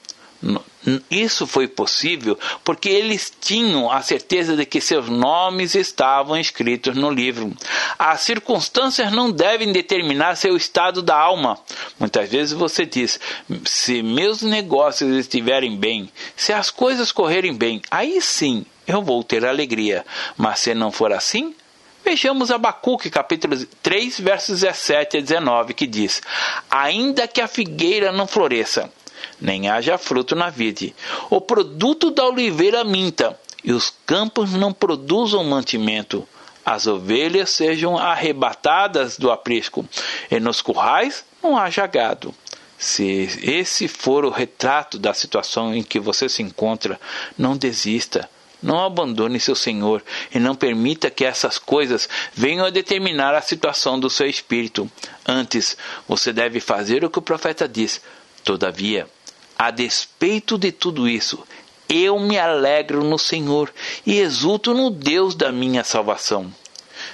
Isso 1.11 1.45
foi 1.45 1.67
possível 1.67 2.39
porque 2.63 2.87
eles 2.87 3.33
tinham 3.41 3.91
a 3.91 4.01
certeza 4.01 4.55
de 4.55 4.65
que 4.65 4.79
seus 4.79 5.09
nomes 5.09 5.75
estavam 5.75 6.37
escritos 6.37 6.95
no 6.95 7.09
livro. 7.09 7.53
As 7.99 8.21
circunstâncias 8.21 9.11
não 9.11 9.29
devem 9.29 9.73
determinar 9.73 10.35
seu 10.35 10.55
estado 10.55 11.01
da 11.01 11.17
alma. 11.17 11.59
Muitas 11.99 12.29
vezes 12.29 12.53
você 12.53 12.85
diz: 12.85 13.19
se 13.65 14.01
meus 14.01 14.41
negócios 14.41 15.13
estiverem 15.17 15.75
bem, 15.75 16.09
se 16.37 16.53
as 16.53 16.71
coisas 16.71 17.11
correrem 17.11 17.53
bem, 17.53 17.81
aí 17.91 18.21
sim 18.21 18.65
eu 18.87 19.01
vou 19.01 19.23
ter 19.23 19.45
alegria. 19.45 20.05
Mas 20.37 20.59
se 20.59 20.73
não 20.73 20.91
for 20.91 21.11
assim, 21.11 21.53
Vejamos 22.05 22.51
Abacuque, 22.51 23.09
capítulo 23.09 23.57
3, 23.83 24.21
versos 24.21 24.61
17 24.61 25.17
a 25.17 25.19
19, 25.19 25.73
que 25.73 25.85
diz: 25.85 26.21
Ainda 26.71 27.27
que 27.27 27.41
a 27.41 27.49
figueira 27.49 28.13
não 28.13 28.25
floresça, 28.25 28.89
nem 29.39 29.69
haja 29.69 29.97
fruto 29.97 30.35
na 30.35 30.49
vide. 30.49 30.95
O 31.29 31.39
produto 31.39 32.11
da 32.11 32.25
oliveira 32.25 32.83
minta, 32.83 33.39
e 33.63 33.71
os 33.71 33.93
campos 34.05 34.53
não 34.53 34.71
produzam 34.73 35.43
mantimento. 35.43 36.27
as 36.67 36.85
ovelhas 36.85 37.49
sejam 37.51 37.97
arrebatadas 37.97 39.17
do 39.17 39.31
aprisco, 39.31 39.87
e 40.29 40.37
nos 40.37 40.61
currais 40.61 41.23
não 41.41 41.57
haja 41.57 41.87
gado. 41.87 42.35
Se 42.77 43.39
esse 43.41 43.87
for 43.87 44.25
o 44.25 44.29
retrato 44.29 44.99
da 44.99 45.13
situação 45.13 45.73
em 45.73 45.81
que 45.81 45.97
você 45.97 46.27
se 46.27 46.43
encontra, 46.43 46.99
não 47.37 47.55
desista. 47.55 48.29
Não 48.61 48.83
abandone 48.83 49.39
seu 49.39 49.55
Senhor 49.55 50.03
e 50.33 50.39
não 50.39 50.55
permita 50.55 51.11
que 51.11 51.23
essas 51.23 51.59
coisas 51.59 52.09
venham 52.33 52.65
a 52.65 52.71
determinar 52.71 53.35
a 53.35 53.41
situação 53.41 53.99
do 53.99 54.09
seu 54.09 54.27
espírito. 54.27 54.91
Antes, 55.25 55.77
você 56.07 56.33
deve 56.33 56.59
fazer 56.59 57.05
o 57.05 57.09
que 57.09 57.19
o 57.19 57.21
profeta 57.21 57.67
diz. 57.67 58.01
Todavia, 58.43 59.07
a 59.57 59.71
despeito 59.71 60.57
de 60.57 60.71
tudo 60.71 61.07
isso, 61.07 61.43
eu 61.89 62.19
me 62.19 62.37
alegro 62.37 63.03
no 63.03 63.17
Senhor 63.17 63.73
e 64.05 64.19
exulto 64.19 64.73
no 64.73 64.89
Deus 64.89 65.35
da 65.35 65.51
minha 65.51 65.83
salvação. 65.83 66.53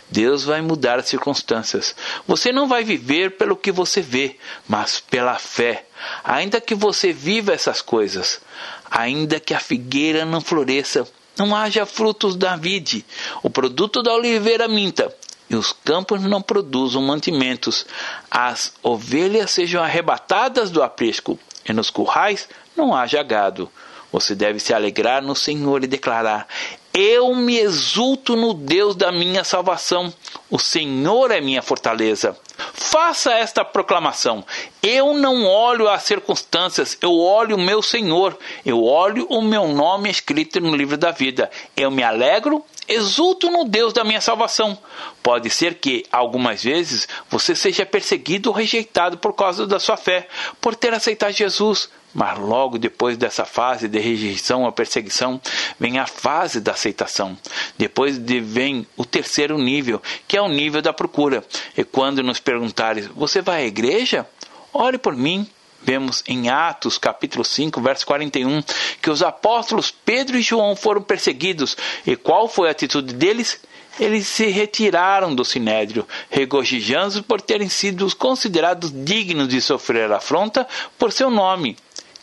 Deus 0.10 0.44
vai 0.44 0.62
mudar 0.62 1.00
as 1.00 1.08
circunstâncias. 1.08 1.96
Você 2.28 2.52
não 2.52 2.68
vai 2.68 2.84
viver 2.84 3.38
pelo 3.38 3.56
que 3.56 3.72
você 3.72 4.02
vê, 4.02 4.38
mas 4.68 5.00
pela 5.00 5.36
fé. 5.36 5.86
Ainda 6.24 6.62
que 6.62 6.76
você 6.76 7.12
viva 7.12 7.54
essas 7.54 7.82
coisas, 7.82 8.42
ainda 8.90 9.40
que 9.40 9.54
a 9.54 9.60
figueira 9.60 10.26
não 10.26 10.42
floresça, 10.42 11.08
não 11.38 11.56
haja 11.56 11.86
frutos 11.86 12.36
da 12.36 12.56
vide, 12.56 13.06
o 13.42 13.50
produto 13.50 14.04
da 14.04 14.14
oliveira 14.14 14.68
minta, 14.68 15.14
e 15.50 15.56
os 15.56 15.74
campos 15.84 16.22
não 16.22 16.42
produzam 16.42 17.02
mantimentos, 17.02 17.86
as 18.30 18.74
ovelhas 18.82 19.52
sejam 19.52 19.84
arrebatadas 19.84 20.70
do 20.70 20.82
aprisco, 20.84 21.40
e 21.68 21.74
nos 21.74 21.90
currais 21.90 22.48
não 22.76 22.96
haja 22.96 23.22
gado. 23.24 23.70
Você 24.12 24.36
deve 24.36 24.60
se 24.60 24.74
alegrar 24.74 25.24
no 25.24 25.36
Senhor 25.36 25.84
e 25.84 25.88
declarar: 25.88 26.48
Eu 26.94 27.36
me 27.36 27.58
exulto 27.58 28.36
no 28.36 28.54
Deus 28.54 28.96
da 28.96 29.12
minha 29.12 29.44
salvação. 29.44 30.14
O 30.52 30.60
Senhor 30.60 31.32
é 31.32 31.42
minha 31.42 31.64
fortaleza. 31.64 32.38
Faça 32.74 33.34
esta 33.34 33.66
proclamação. 33.66 34.46
Eu 34.84 35.16
não 35.16 35.46
olho 35.46 35.90
as 35.90 36.04
circunstâncias, 36.04 36.96
eu 37.02 37.18
olho 37.18 37.56
o 37.56 37.60
meu 37.60 37.82
Senhor. 37.82 38.38
Eu 38.64 38.84
olho 38.84 39.26
o 39.30 39.42
meu 39.42 39.68
nome 39.68 40.12
escrito 40.12 40.62
no 40.62 40.76
livro 40.76 40.96
da 40.96 41.10
vida. 41.10 41.50
Eu 41.76 41.90
me 41.90 42.04
alegro, 42.04 42.64
exulto 42.88 43.50
no 43.50 43.66
Deus 43.66 43.94
da 43.94 44.04
minha 44.04 44.22
salvação. 44.22 44.78
Pode 45.22 45.50
ser 45.50 45.76
que, 45.76 46.06
algumas 46.12 46.64
vezes, 46.64 47.08
você 47.30 47.56
seja 47.56 47.86
perseguido 47.86 48.50
ou 48.50 48.56
rejeitado 48.56 49.18
por 49.18 49.34
causa 49.34 49.66
da 49.66 49.80
sua 49.80 49.98
fé, 49.98 50.28
por 50.60 50.76
ter 50.76 50.94
aceitado 50.94 51.32
Jesus. 51.32 51.90
Mas 52.14 52.38
logo 52.38 52.78
depois 52.78 53.18
dessa 53.18 53.44
fase 53.44 53.88
de 53.88 53.98
rejeição 53.98 54.64
ou 54.64 54.72
perseguição, 54.72 55.42
vem 55.80 55.98
a 55.98 56.06
fase 56.06 56.62
da 56.62 56.74
aceitação. 56.74 57.36
Depois 57.76 58.20
de, 58.20 58.40
vem 58.40 58.86
o 58.96 59.04
terceiro 59.04 59.58
nível, 59.58 60.00
que 60.28 60.38
é 60.38 60.42
o 60.42 60.48
nível 60.48 60.82
da 60.82 60.94
procura. 60.94 61.44
E 61.76 61.84
quando 61.84 62.22
nos 62.22 62.40
perguntares, 62.40 63.08
você 63.08 63.42
vai 63.42 63.64
à 63.64 63.66
igreja? 63.66 64.28
Ore 64.72 65.00
por 65.00 65.16
mim. 65.16 65.48
Vemos 65.86 66.24
em 66.28 66.50
Atos, 66.50 66.98
capítulo 66.98 67.44
5, 67.44 67.82
verso 67.82 68.06
41, 68.06 68.64
que 69.02 69.10
os 69.10 69.22
apóstolos 69.22 69.92
Pedro 69.92 70.38
e 70.38 70.42
João 70.42 70.76
foram 70.76 71.02
perseguidos. 71.02 71.78
E 72.06 72.16
qual 72.16 72.48
foi 72.48 72.68
a 72.68 72.72
atitude 72.72 73.14
deles? 73.14 73.60
eles 74.00 74.26
se 74.26 74.48
retiraram 74.48 75.36
do 75.36 75.46
sinédrio, 75.46 76.08
regozijando 76.28 77.22
por 77.22 77.40
terem 77.40 77.70
sido 77.70 78.08
considerados 78.16 78.92
dignos 78.92 79.48
de 79.48 79.62
sofrer 79.62 80.12
afronta 80.12 80.68
por 80.98 81.12
seu 81.12 81.30
nome 81.30 81.78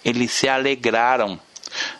eles 0.05 0.33
se 0.33 0.49
alegraram. 0.49 1.39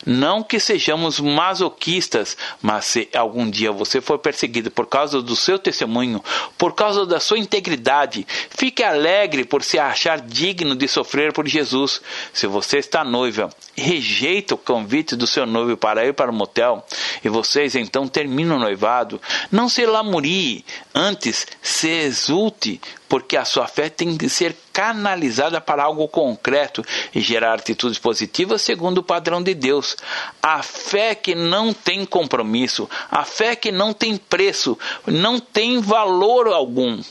Não 0.05 0.43
que 0.43 0.59
sejamos 0.59 1.21
masoquistas, 1.21 2.37
mas 2.61 2.87
se 2.87 3.09
algum 3.15 3.49
dia 3.49 3.73
você 3.73 4.01
for 4.01 4.19
perseguido 4.19 4.71
por 4.71 4.87
causa 4.87 5.23
do 5.23 5.37
seu 5.37 5.59
testemunho, 5.59 6.23
por 6.57 6.75
causa 6.75 7.07
da 7.07 7.21
sua 7.21 7.39
integridade, 7.39 8.27
fique 8.51 8.83
alegre 8.83 9.45
por 9.45 9.63
se 9.63 9.79
achar 9.79 10.21
digno 10.21 10.75
de 10.75 10.89
sofrer 10.89 11.33
por 11.33 11.47
Jesus. 11.47 12.01
Se 12.33 12.47
você 12.47 12.79
está 12.79 13.05
noiva 13.05 13.51
rejeita 13.81 14.55
o 14.55 14.59
convite 14.59 15.17
do 15.17 15.27
seu 15.27 15.47
noivo 15.47 15.77
para 15.77 16.07
ir 16.07 16.13
para 16.13 16.31
o 16.31 16.35
motel, 16.35 16.85
e 17.25 17.29
vocês 17.29 17.75
então 17.75 18.07
terminam 18.07 18.57
o 18.57 18.61
noivado, 18.61 19.21
não 19.51 19.69
se 19.69 19.85
lamurie, 19.87 20.65
antes 20.95 21.47
se 21.63 21.89
exulte, 21.89 22.81
porque 23.11 23.37
a 23.37 23.45
sua 23.45 23.67
fé 23.67 23.91
tem 23.91 24.17
que 24.17 24.29
ser 24.29 24.57
canalizada 24.73 25.61
para 25.61 25.83
algo 25.83 26.07
concreto 26.07 26.85
e 27.13 27.21
gerar 27.21 27.55
atitudes 27.55 27.99
positivas 27.99 28.63
segundo 28.63 28.99
o 28.99 29.03
padrão 29.03 29.43
de 29.43 29.53
Deus. 29.53 29.97
A 30.41 30.63
fé 30.63 31.17
que 31.17 31.35
não 31.35 31.73
tem 31.73 32.07
compromisso, 32.07 32.89
a 33.11 33.25
fé 33.25 33.57
que 33.57 33.73
não 33.73 33.93
tem 33.93 34.17
preço, 34.17 34.79
não 35.05 35.41
tem 35.41 35.81
valor 35.81 36.47
algum. 36.47 37.03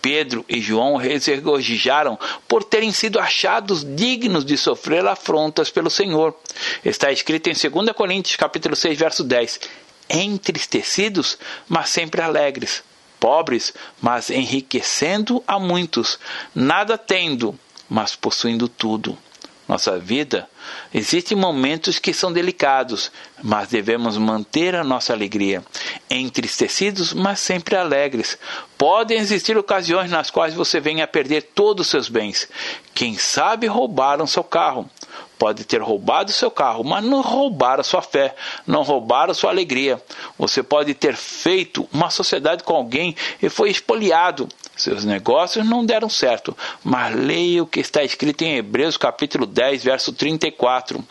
Pedro 0.00 0.44
e 0.48 0.58
João 0.58 0.96
regozijaram 0.96 2.18
por 2.48 2.64
terem 2.64 2.90
sido 2.90 3.20
achados 3.20 3.84
dignos 3.84 4.44
de 4.46 4.56
sofrer 4.56 5.06
afrontas 5.06 5.70
pelo 5.70 5.90
Senhor. 5.90 6.34
Está 6.82 7.12
escrito 7.12 7.50
em 7.50 7.52
2 7.52 7.92
Coríntios 7.94 8.36
capítulo 8.36 8.74
6, 8.74 8.98
verso 8.98 9.22
10: 9.22 9.60
entristecidos, 10.08 11.38
mas 11.68 11.90
sempre 11.90 12.22
alegres 12.22 12.82
pobres, 13.22 13.72
mas 14.00 14.30
enriquecendo 14.30 15.44
a 15.46 15.56
muitos, 15.56 16.18
nada 16.52 16.98
tendo, 16.98 17.56
mas 17.88 18.16
possuindo 18.16 18.68
tudo. 18.68 19.16
Nossa 19.68 19.96
vida, 19.96 20.50
existem 20.92 21.38
momentos 21.38 22.00
que 22.00 22.12
são 22.12 22.32
delicados, 22.32 23.12
mas 23.40 23.68
devemos 23.68 24.18
manter 24.18 24.74
a 24.74 24.82
nossa 24.82 25.12
alegria. 25.12 25.62
Entristecidos, 26.10 27.14
mas 27.14 27.38
sempre 27.38 27.76
alegres. 27.76 28.36
Podem 28.76 29.18
existir 29.18 29.56
ocasiões 29.56 30.10
nas 30.10 30.28
quais 30.28 30.52
você 30.52 30.80
venha 30.80 31.04
a 31.04 31.08
perder 31.08 31.42
todos 31.54 31.86
os 31.86 31.90
seus 31.92 32.08
bens. 32.08 32.48
Quem 32.92 33.16
sabe 33.16 33.68
roubaram 33.68 34.26
seu 34.26 34.42
carro 34.42 34.90
pode 35.38 35.64
ter 35.64 35.80
roubado 35.80 36.30
seu 36.32 36.50
carro, 36.50 36.84
mas 36.84 37.04
não 37.04 37.20
roubaram 37.20 37.82
sua 37.82 38.02
fé, 38.02 38.34
não 38.66 38.82
roubaram 38.82 39.34
sua 39.34 39.50
alegria. 39.50 40.00
Você 40.38 40.62
pode 40.62 40.94
ter 40.94 41.16
feito 41.16 41.88
uma 41.92 42.10
sociedade 42.10 42.62
com 42.62 42.74
alguém 42.74 43.16
e 43.42 43.48
foi 43.48 43.70
expoliado. 43.70 44.48
Seus 44.76 45.04
negócios 45.04 45.68
não 45.68 45.84
deram 45.84 46.08
certo, 46.08 46.56
mas 46.82 47.14
leia 47.14 47.62
o 47.62 47.66
que 47.66 47.80
está 47.80 48.02
escrito 48.02 48.42
em 48.42 48.56
Hebreus 48.56 48.96
capítulo 48.96 49.46
10, 49.46 49.84
verso 49.84 50.12
34. 50.12 51.04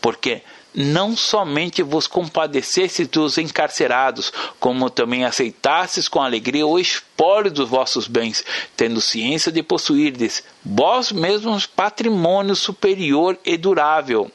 Porque 0.00 0.42
não 0.74 1.16
somente 1.16 1.82
vos 1.82 2.06
compadecestes 2.06 3.08
dos 3.08 3.38
encarcerados, 3.38 4.32
como 4.60 4.90
também 4.90 5.24
aceitastes 5.24 6.08
com 6.08 6.20
alegria 6.20 6.66
o 6.66 6.78
espólio 6.78 7.50
dos 7.50 7.68
vossos 7.68 8.06
bens, 8.06 8.44
tendo 8.76 9.00
ciência 9.00 9.50
de 9.50 9.62
possuirdes 9.62 10.44
vós 10.64 11.10
mesmos 11.10 11.66
patrimônio 11.66 12.54
superior 12.54 13.38
e 13.44 13.56
durável. 13.56 14.30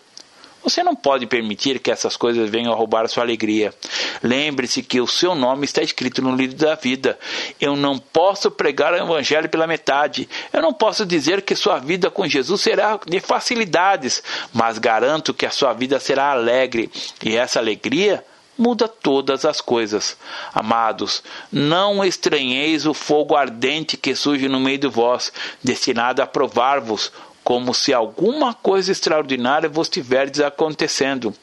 Você 0.64 0.82
não 0.82 0.96
pode 0.96 1.26
permitir 1.28 1.80
que 1.80 1.92
essas 1.92 2.16
coisas 2.16 2.50
venham 2.50 2.72
a 2.72 2.76
roubar 2.76 3.04
a 3.04 3.08
sua 3.08 3.24
alegria. 3.24 3.74
Lembre-se 4.22 4.82
que 4.82 5.02
o 5.02 5.08
seu 5.08 5.36
nome 5.36 5.66
está 5.66 5.82
escrito 5.82 6.22
no 6.22 6.36
livro 6.36 6.56
da 6.56 6.76
vida. 6.76 7.20
Eu 7.60 7.76
não 7.76 8.00
posso 8.00 8.50
pregar 8.50 8.94
o 8.94 8.98
evangelho 8.98 9.50
pela 9.50 9.68
metade. 9.68 10.30
Eu 10.54 10.62
não 10.62 10.74
posso 10.74 11.06
dizer 11.06 11.42
que 11.42 11.54
sua 11.56 11.80
vida 11.80 12.10
com 12.10 12.26
Jesus 12.26 12.62
será 12.62 12.98
de 13.06 13.20
facilidades, 13.20 14.24
mas 14.54 14.78
garanto 14.78 15.34
que 15.34 15.46
a 15.46 15.52
sua 15.52 15.74
vida 15.74 16.00
será 16.00 16.32
alegre. 16.32 16.90
E 17.22 17.36
essa 17.36 17.60
alegria 17.60 18.24
muda 18.58 18.88
todas 18.88 19.44
as 19.46 19.60
coisas. 19.60 20.16
Amados, 20.54 21.24
não 21.52 22.06
estranheis 22.06 22.86
o 22.86 22.94
fogo 22.94 23.36
ardente 23.36 23.98
que 23.98 24.16
surge 24.16 24.48
no 24.48 24.60
meio 24.60 24.78
de 24.78 24.88
vós, 24.88 25.34
destinado 25.62 26.22
a 26.22 26.28
provar-vos 26.28 27.12
como 27.44 27.74
se 27.74 27.94
alguma 27.94 28.54
coisa 28.54 28.92
extraordinária 28.92 29.70
vos 29.70 29.90
tiverdes 29.90 30.42
acontecendo. 30.42 31.34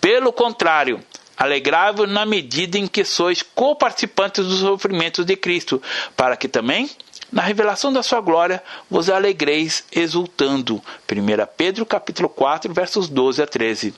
Pelo 0.00 0.32
contrário, 0.32 1.00
alegrai-vos 1.36 2.08
na 2.08 2.26
medida 2.26 2.78
em 2.78 2.86
que 2.86 3.04
sois 3.04 3.42
coparticipantes 3.42 4.44
dos 4.44 4.60
sofrimentos 4.60 5.24
de 5.24 5.36
Cristo, 5.36 5.82
para 6.16 6.36
que 6.36 6.48
também, 6.48 6.90
na 7.30 7.42
revelação 7.42 7.92
da 7.92 8.02
sua 8.02 8.20
glória, 8.20 8.62
vos 8.90 9.08
alegreis 9.08 9.84
exultando. 9.92 10.82
1 11.10 11.46
Pedro 11.56 11.86
capítulo 11.86 12.28
4, 12.28 12.72
versos 12.72 13.08
12 13.08 13.42
a 13.42 13.46
13. 13.46 13.94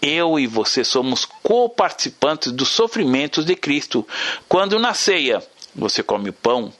Eu 0.00 0.38
e 0.38 0.46
você 0.46 0.84
somos 0.84 1.24
coparticipantes 1.24 2.52
dos 2.52 2.68
sofrimentos 2.68 3.44
de 3.44 3.56
Cristo. 3.56 4.06
Quando 4.48 4.78
na 4.78 4.94
ceia 4.94 5.42
você 5.74 6.02
come 6.02 6.30
o 6.30 6.32
pão, 6.32 6.72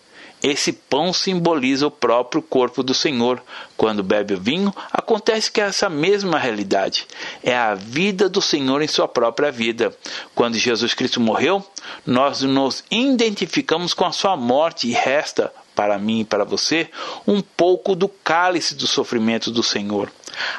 esse 0.42 0.72
pão 0.72 1.12
simboliza 1.12 1.86
o 1.86 1.90
próprio 1.90 2.40
corpo 2.40 2.82
do 2.82 2.94
Senhor. 2.94 3.42
Quando 3.76 4.02
bebe 4.02 4.34
o 4.34 4.40
vinho, 4.40 4.74
acontece 4.92 5.50
que 5.50 5.60
é 5.60 5.64
essa 5.64 5.88
mesma 5.88 6.38
realidade. 6.38 7.06
É 7.42 7.56
a 7.56 7.74
vida 7.74 8.28
do 8.28 8.40
Senhor 8.40 8.80
em 8.82 8.88
sua 8.88 9.08
própria 9.08 9.50
vida. 9.50 9.92
Quando 10.34 10.56
Jesus 10.56 10.94
Cristo 10.94 11.20
morreu, 11.20 11.64
nós 12.06 12.42
nos 12.42 12.84
identificamos 12.90 13.94
com 13.94 14.04
a 14.04 14.12
sua 14.12 14.36
morte 14.36 14.88
e 14.88 14.92
resta, 14.92 15.52
para 15.74 15.98
mim 15.98 16.20
e 16.20 16.24
para 16.24 16.44
você, 16.44 16.88
um 17.26 17.40
pouco 17.40 17.94
do 17.94 18.08
cálice 18.08 18.74
do 18.74 18.86
sofrimento 18.86 19.50
do 19.50 19.62
Senhor. 19.62 20.10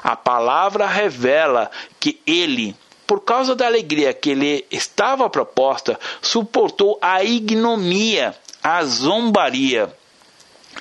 A 0.03 0.15
palavra 0.15 0.87
revela 0.87 1.69
que 1.99 2.19
ele 2.25 2.75
por 3.09 3.21
causa 3.21 3.55
da 3.55 3.65
alegria 3.65 4.13
que 4.13 4.35
lhe 4.35 4.63
estava 4.69 5.27
proposta, 5.31 5.99
suportou 6.21 6.99
a 7.01 7.23
ignomia, 7.23 8.35
a 8.63 8.83
zombaria. 8.83 9.93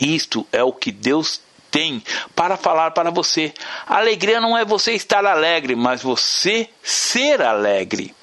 Isto 0.00 0.46
é 0.52 0.62
o 0.62 0.72
que 0.72 0.92
Deus 0.92 1.40
tem 1.70 2.02
para 2.34 2.56
falar 2.56 2.92
para 2.92 3.10
você. 3.10 3.52
alegria 3.86 4.40
não 4.40 4.56
é 4.56 4.64
você 4.64 4.92
estar 4.92 5.24
alegre, 5.24 5.74
mas 5.74 6.02
você 6.02 6.68
ser 6.82 7.42
alegre 7.42 8.14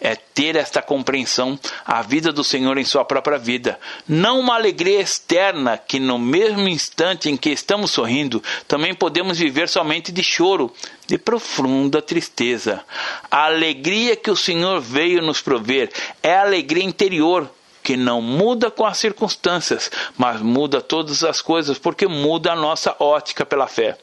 é 0.00 0.14
ter 0.16 0.56
esta 0.56 0.82
compreensão, 0.82 1.58
a 1.84 2.02
vida 2.02 2.32
do 2.32 2.42
Senhor 2.42 2.78
em 2.78 2.84
sua 2.84 3.04
própria 3.04 3.38
vida. 3.38 3.78
Não 4.08 4.40
uma 4.40 4.54
alegria 4.54 5.00
externa 5.00 5.78
que 5.78 6.00
no 6.00 6.18
mesmo 6.18 6.68
instante 6.68 7.28
em 7.28 7.36
que 7.36 7.50
estamos 7.50 7.90
sorrindo, 7.90 8.42
também 8.66 8.94
podemos 8.94 9.38
viver 9.38 9.68
somente 9.68 10.10
de 10.10 10.22
choro, 10.22 10.72
de 11.06 11.18
profunda 11.18 12.00
tristeza. 12.02 12.82
A 13.30 13.44
alegria 13.44 14.16
que 14.16 14.30
o 14.30 14.36
Senhor 14.36 14.80
veio 14.80 15.22
nos 15.22 15.40
prover 15.40 15.90
é 16.22 16.34
a 16.34 16.42
alegria 16.42 16.84
interior, 16.84 17.50
que 17.82 17.96
não 17.96 18.20
muda 18.20 18.70
com 18.70 18.84
as 18.84 18.98
circunstâncias, 18.98 19.90
mas 20.16 20.40
muda 20.40 20.80
todas 20.80 21.24
as 21.24 21.40
coisas, 21.40 21.78
porque 21.78 22.06
muda 22.06 22.52
a 22.52 22.56
nossa 22.56 22.94
ótica 22.98 23.44
pela 23.44 23.66
fé. 23.66 23.96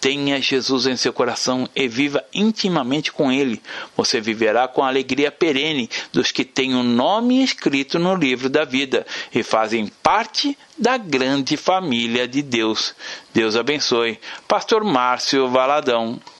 Tenha 0.00 0.42
Jesus 0.42 0.86
em 0.86 0.96
seu 0.96 1.12
coração 1.12 1.68
e 1.74 1.88
viva 1.88 2.22
intimamente 2.34 3.10
com 3.10 3.32
Ele. 3.32 3.62
Você 3.96 4.20
viverá 4.20 4.68
com 4.68 4.82
a 4.82 4.88
alegria 4.88 5.32
perene 5.32 5.88
dos 6.12 6.30
que 6.30 6.44
têm 6.44 6.74
o 6.74 6.82
nome 6.82 7.42
escrito 7.42 7.98
no 7.98 8.14
livro 8.14 8.50
da 8.50 8.66
vida 8.66 9.06
e 9.34 9.42
fazem 9.42 9.86
parte 10.02 10.58
da 10.76 10.98
grande 10.98 11.56
família 11.56 12.28
de 12.28 12.42
Deus. 12.42 12.94
Deus 13.32 13.56
abençoe. 13.56 14.20
Pastor 14.46 14.84
Márcio 14.84 15.48
Valadão. 15.48 16.20